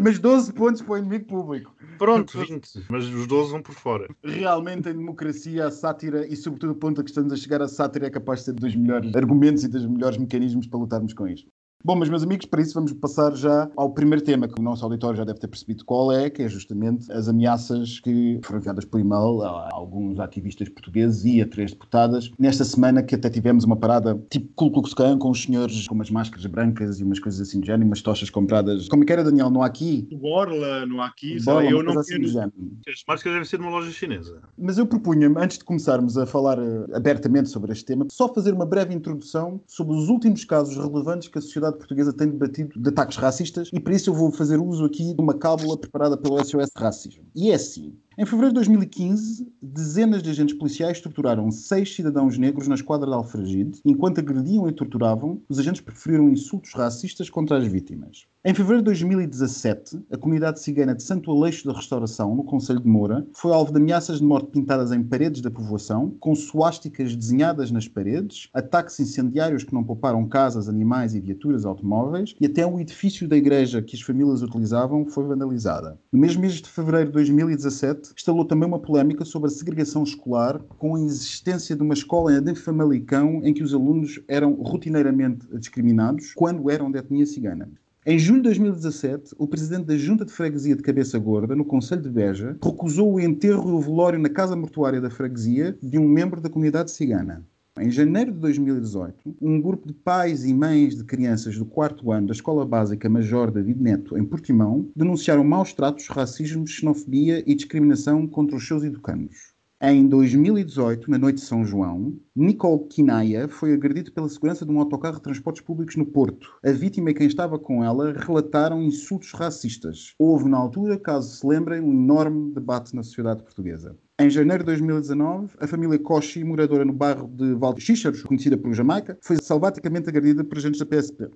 Mas 0.00 0.18
12 0.18 0.52
pontos 0.52 0.80
para 0.82 0.92
o 0.92 0.98
inimigo 0.98 1.24
público. 1.26 1.74
pronto, 1.98 2.38
20. 2.38 2.84
Mas 2.88 3.04
os 3.06 3.26
12 3.26 3.50
vão 3.50 3.62
por 3.62 3.74
fora. 3.74 4.08
Realmente, 4.22 4.88
em 4.88 4.94
democracia, 4.94 5.66
a 5.66 5.70
sátira 5.70 6.26
e, 6.26 6.36
sobretudo, 6.36 6.72
o 6.72 6.76
ponto 6.76 7.00
a 7.00 7.04
que 7.04 7.10
estamos 7.10 7.32
a 7.32 7.36
chegar, 7.36 7.60
a 7.60 7.68
sátira 7.68 8.06
é 8.06 8.10
capaz 8.10 8.40
de 8.40 8.44
ser 8.46 8.52
dos 8.52 8.74
melhores 8.76 9.14
argumentos 9.14 9.64
e 9.64 9.68
dos 9.68 9.84
melhores 9.86 10.16
mecanismos 10.18 10.66
para 10.68 10.78
lutarmos 10.78 11.12
com 11.12 11.26
isto. 11.26 11.50
Bom, 11.82 11.96
mas 11.96 12.10
meus 12.10 12.22
amigos, 12.22 12.44
para 12.44 12.60
isso 12.60 12.74
vamos 12.74 12.92
passar 12.92 13.34
já 13.34 13.70
ao 13.74 13.90
primeiro 13.90 14.22
tema, 14.22 14.46
que 14.46 14.60
o 14.60 14.62
nosso 14.62 14.84
auditório 14.84 15.16
já 15.16 15.24
deve 15.24 15.40
ter 15.40 15.48
percebido 15.48 15.82
qual 15.82 16.12
é, 16.12 16.28
que 16.28 16.42
é 16.42 16.48
justamente 16.48 17.10
as 17.10 17.26
ameaças 17.26 18.00
que 18.00 18.38
foram 18.44 18.60
enviadas 18.60 18.84
por 18.84 19.00
e-mail 19.00 19.40
a 19.42 19.70
alguns 19.72 20.20
ativistas 20.20 20.68
portugueses 20.68 21.24
e 21.24 21.40
a 21.40 21.46
três 21.46 21.72
deputadas. 21.72 22.30
Nesta 22.38 22.64
semana 22.64 23.02
que 23.02 23.14
até 23.14 23.30
tivemos 23.30 23.64
uma 23.64 23.76
parada 23.76 24.22
tipo 24.28 24.52
Ku 24.54 24.70
Klux 24.70 24.92
Klan, 24.92 25.18
com 25.18 25.30
os 25.30 25.42
senhores 25.42 25.88
com 25.88 25.94
umas 25.94 26.10
máscaras 26.10 26.44
brancas 26.44 27.00
e 27.00 27.04
umas 27.04 27.18
coisas 27.18 27.40
assim 27.40 27.60
do 27.60 27.66
género, 27.66 27.86
umas 27.86 28.02
tochas 28.02 28.28
compradas. 28.28 28.86
Como 28.86 29.02
é 29.02 29.06
que 29.06 29.12
era, 29.14 29.24
Daniel? 29.24 29.48
Não 29.48 29.62
há 29.62 29.66
aqui? 29.66 30.06
Borla, 30.12 30.84
não 30.84 31.00
há 31.00 31.06
aqui. 31.06 31.42
Borla, 31.42 31.64
eu 31.64 31.82
não 31.82 31.98
assim 31.98 32.20
quero. 32.20 32.52
As 32.86 33.02
máscaras 33.08 33.22
devem 33.24 33.44
ser 33.44 33.56
de 33.56 33.62
uma 33.62 33.70
loja 33.70 33.90
chinesa. 33.90 34.42
Mas 34.58 34.76
eu 34.76 34.86
propunha-me, 34.86 35.36
antes 35.38 35.56
de 35.56 35.64
começarmos 35.64 36.18
a 36.18 36.26
falar 36.26 36.58
eh, 36.58 36.86
abertamente 36.94 37.48
sobre 37.48 37.72
este 37.72 37.86
tema, 37.86 38.06
só 38.10 38.32
fazer 38.32 38.52
uma 38.52 38.66
breve 38.66 38.92
introdução 38.92 39.62
sobre 39.66 39.96
os 39.96 40.10
últimos 40.10 40.44
casos 40.44 40.76
relevantes 40.76 41.28
que 41.28 41.38
a 41.38 41.40
sociedade 41.40 41.69
portuguesa 41.78 42.12
tem 42.12 42.28
debatido 42.28 42.80
de 42.80 42.88
ataques 42.88 43.16
racistas 43.16 43.70
e 43.72 43.80
para 43.80 43.94
isso 43.94 44.10
eu 44.10 44.14
vou 44.14 44.30
fazer 44.30 44.58
uso 44.58 44.84
aqui 44.84 45.14
de 45.14 45.20
uma 45.20 45.34
cábula 45.34 45.76
preparada 45.76 46.16
pelo 46.16 46.42
SOS 46.44 46.70
Racismo. 46.76 47.24
E 47.34 47.50
é 47.50 47.54
assim. 47.54 47.94
Em 48.18 48.26
fevereiro 48.26 48.50
de 48.50 48.56
2015, 48.56 49.50
dezenas 49.62 50.22
de 50.22 50.30
agentes 50.30 50.54
policiais 50.54 51.00
torturaram 51.00 51.50
seis 51.50 51.94
cidadãos 51.94 52.36
negros 52.36 52.68
na 52.68 52.74
esquadra 52.74 53.06
de 53.06 53.14
Alfragide. 53.14 53.80
Enquanto 53.84 54.18
agrediam 54.18 54.68
e 54.68 54.72
torturavam, 54.72 55.40
os 55.48 55.58
agentes 55.58 55.80
preferiram 55.80 56.28
insultos 56.28 56.72
racistas 56.74 57.30
contra 57.30 57.56
as 57.56 57.66
vítimas. 57.66 58.26
Em 58.42 58.54
fevereiro 58.54 58.80
de 58.80 58.86
2017, 58.86 60.00
a 60.10 60.16
comunidade 60.16 60.60
cigana 60.60 60.94
de 60.94 61.02
Santo 61.02 61.30
Aleixo 61.30 61.66
da 61.66 61.74
Restauração, 61.74 62.34
no 62.34 62.42
Conselho 62.42 62.80
de 62.80 62.88
Moura, 62.88 63.26
foi 63.34 63.52
alvo 63.52 63.70
de 63.70 63.76
ameaças 63.76 64.18
de 64.18 64.24
morte 64.24 64.50
pintadas 64.50 64.92
em 64.92 65.02
paredes 65.02 65.42
da 65.42 65.50
povoação, 65.50 66.16
com 66.18 66.34
suásticas 66.34 67.14
desenhadas 67.14 67.70
nas 67.70 67.86
paredes, 67.86 68.48
ataques 68.54 68.98
incendiários 68.98 69.62
que 69.62 69.74
não 69.74 69.84
pouparam 69.84 70.26
casas, 70.26 70.70
animais 70.70 71.14
e 71.14 71.20
viaturas 71.20 71.66
automóveis, 71.66 72.34
e 72.40 72.46
até 72.46 72.66
o 72.66 72.80
edifício 72.80 73.28
da 73.28 73.36
igreja 73.36 73.82
que 73.82 73.94
as 73.94 74.00
famílias 74.00 74.40
utilizavam 74.40 75.04
foi 75.04 75.24
vandalizada. 75.24 76.00
No 76.10 76.18
mesmo 76.18 76.40
mês 76.40 76.54
de 76.54 76.68
fevereiro 76.70 77.08
de 77.08 77.12
2017, 77.12 78.14
instalou 78.16 78.46
também 78.46 78.66
uma 78.66 78.80
polémica 78.80 79.22
sobre 79.26 79.48
a 79.48 79.52
segregação 79.52 80.02
escolar, 80.02 80.58
com 80.78 80.96
a 80.96 81.00
existência 81.00 81.76
de 81.76 81.82
uma 81.82 81.92
escola 81.92 82.32
em 82.32 82.54
Famalicão 82.54 83.42
em 83.44 83.52
que 83.52 83.62
os 83.62 83.74
alunos 83.74 84.18
eram 84.26 84.54
rotineiramente 84.54 85.46
discriminados 85.58 86.32
quando 86.32 86.70
eram 86.70 86.90
de 86.90 86.98
etnia 86.98 87.26
cigana. 87.26 87.68
Em 88.06 88.18
junho 88.18 88.38
de 88.38 88.44
2017, 88.44 89.34
o 89.36 89.46
presidente 89.46 89.84
da 89.84 89.94
Junta 89.94 90.24
de 90.24 90.32
Freguesia 90.32 90.74
de 90.74 90.82
Cabeça 90.82 91.18
Gorda, 91.18 91.54
no 91.54 91.66
Conselho 91.66 92.00
de 92.00 92.08
Beja, 92.08 92.56
recusou 92.64 93.12
o 93.12 93.20
enterro 93.20 93.68
e 93.68 93.72
o 93.74 93.78
velório 93.78 94.18
na 94.18 94.30
casa 94.30 94.56
mortuária 94.56 95.02
da 95.02 95.10
freguesia 95.10 95.76
de 95.82 95.98
um 95.98 96.08
membro 96.08 96.40
da 96.40 96.48
comunidade 96.48 96.92
cigana. 96.92 97.46
Em 97.78 97.90
janeiro 97.90 98.32
de 98.32 98.38
2018, 98.38 99.36
um 99.38 99.60
grupo 99.60 99.86
de 99.86 99.92
pais 99.92 100.46
e 100.46 100.54
mães 100.54 100.96
de 100.96 101.04
crianças 101.04 101.58
do 101.58 101.66
quarto 101.66 102.10
ano 102.10 102.28
da 102.28 102.32
Escola 102.32 102.64
Básica 102.64 103.06
Major 103.06 103.50
David 103.50 103.78
Neto, 103.78 104.16
em 104.16 104.24
Portimão, 104.24 104.90
denunciaram 104.96 105.44
maus 105.44 105.74
tratos, 105.74 106.08
racismo, 106.08 106.66
xenofobia 106.66 107.44
e 107.46 107.54
discriminação 107.54 108.26
contra 108.26 108.56
os 108.56 108.66
seus 108.66 108.82
educandos. 108.82 109.49
Em 109.82 110.06
2018, 110.06 111.10
na 111.10 111.16
noite 111.16 111.36
de 111.36 111.46
São 111.46 111.64
João, 111.64 112.14
Nicole 112.36 112.86
Quinaia 112.88 113.48
foi 113.48 113.72
agredida 113.72 114.10
pela 114.10 114.28
segurança 114.28 114.66
de 114.66 114.70
um 114.70 114.78
autocarro 114.78 115.16
de 115.16 115.22
transportes 115.22 115.62
públicos 115.62 115.96
no 115.96 116.04
Porto. 116.04 116.50
A 116.62 116.70
vítima 116.70 117.08
e 117.08 117.14
quem 117.14 117.26
estava 117.26 117.58
com 117.58 117.82
ela 117.82 118.12
relataram 118.12 118.82
insultos 118.82 119.32
racistas. 119.32 120.14
Houve, 120.18 120.50
na 120.50 120.58
altura, 120.58 120.98
caso 120.98 121.34
se 121.34 121.46
lembrem, 121.46 121.80
um 121.80 121.92
enorme 121.92 122.52
debate 122.52 122.94
na 122.94 123.02
sociedade 123.02 123.42
portuguesa. 123.42 123.96
Em 124.20 124.28
janeiro 124.28 124.62
de 124.62 124.66
2019, 124.66 125.54
a 125.58 125.66
família 125.66 125.98
Koshi, 125.98 126.44
moradora 126.44 126.84
no 126.84 126.92
bairro 126.92 127.26
de 127.26 127.54
Valdexíxaros, 127.54 128.22
conhecida 128.22 128.58
por 128.58 128.74
Jamaica, 128.74 129.16
foi 129.22 129.38
salvaticamente 129.40 130.10
agredida 130.10 130.44
por 130.44 130.58
agentes 130.58 130.78
da 130.78 130.84
PSP. 130.84 131.30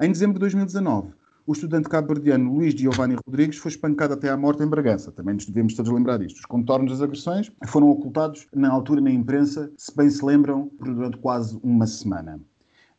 Em 0.00 0.12
dezembro 0.12 0.34
de 0.34 0.40
2019, 0.40 1.12
o 1.46 1.52
estudante 1.52 1.88
cabo-verdiano 1.88 2.52
Luís 2.52 2.74
Giovanni 2.74 3.16
Rodrigues 3.24 3.58
foi 3.58 3.70
espancado 3.70 4.14
até 4.14 4.28
à 4.28 4.36
morte 4.36 4.64
em 4.64 4.66
Bragança. 4.66 5.12
Também 5.12 5.36
nos 5.36 5.46
devemos 5.46 5.74
todos 5.74 5.92
lembrar 5.92 6.18
disto. 6.18 6.38
Os 6.38 6.44
contornos 6.44 6.90
das 6.90 7.00
agressões 7.00 7.52
foram 7.66 7.88
ocultados 7.88 8.48
na 8.52 8.68
altura 8.68 9.00
na 9.00 9.10
imprensa, 9.10 9.70
se 9.76 9.96
bem 9.96 10.10
se 10.10 10.24
lembram, 10.24 10.68
durante 10.80 11.18
quase 11.18 11.56
uma 11.62 11.86
semana. 11.86 12.40